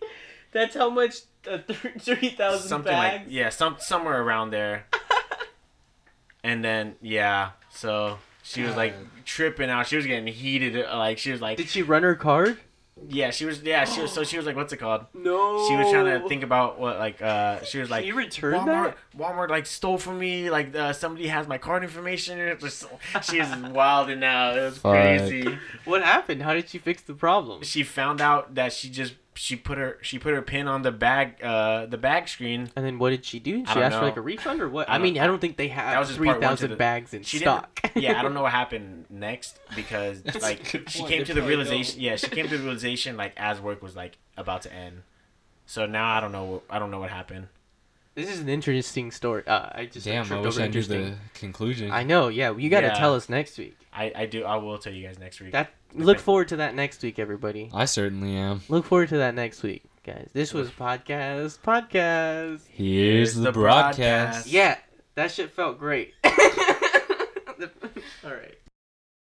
[0.53, 1.21] That's how much
[1.51, 1.59] uh,
[1.99, 3.25] 3,000 something bags.
[3.25, 4.87] like yeah some somewhere around there.
[6.45, 9.07] and then yeah, so she was like God.
[9.25, 9.87] tripping out.
[9.87, 10.85] She was getting heated.
[10.85, 12.59] uh, Like she was like Did she run her card?
[13.09, 15.07] Yeah she was yeah she was so she was like what's it called?
[15.15, 15.69] No.
[15.69, 18.95] She was trying to think about what like uh she was like you return Walmart,
[18.95, 18.97] that?
[19.19, 20.51] Walmart like stole from me.
[20.51, 22.39] Like uh, somebody has my card information.
[22.39, 22.87] It's just,
[23.23, 24.57] she is wilding out.
[24.57, 24.93] It was Fuck.
[24.93, 25.59] crazy.
[25.85, 26.43] What happened?
[26.43, 27.63] How did she fix the problem?
[27.63, 30.91] She found out that she just she put her she put her pin on the
[30.91, 32.71] bag uh the bag screen.
[32.75, 33.59] And then what did she do?
[33.67, 34.89] She don't asked for like a refund or what?
[34.89, 36.57] I I, mean, don't- I don't think they That have was just part one to
[36.57, 37.81] 3,000 bags in She stock.
[37.95, 42.01] Yeah, I don't know what happened next because like she came to the probably realization.
[42.01, 45.03] Yeah, she came to the realization like as work was like about to end.
[45.67, 46.63] So now I don't know.
[46.71, 47.49] I don't know what happened.
[48.15, 49.47] This is an interesting story.
[49.47, 51.03] Uh, I just like, Damn, I tripped wish over I knew interesting.
[51.35, 51.91] the conclusion.
[51.91, 52.29] I know.
[52.29, 52.95] Yeah, you got to Yeah.
[52.95, 53.77] tell us next week.
[53.97, 54.45] I I do.
[54.45, 55.53] I will tell you guys next week.
[55.53, 57.71] That look forward to that next week, everybody.
[57.73, 58.61] I certainly am.
[58.69, 60.29] Look forward to that next week, guys.
[60.35, 62.61] This was podcast podcast.
[62.69, 64.47] Here's the, broadcast.
[64.47, 64.77] Yeah,
[65.15, 66.13] that shit felt great.
[66.25, 66.35] All
[68.25, 68.59] right.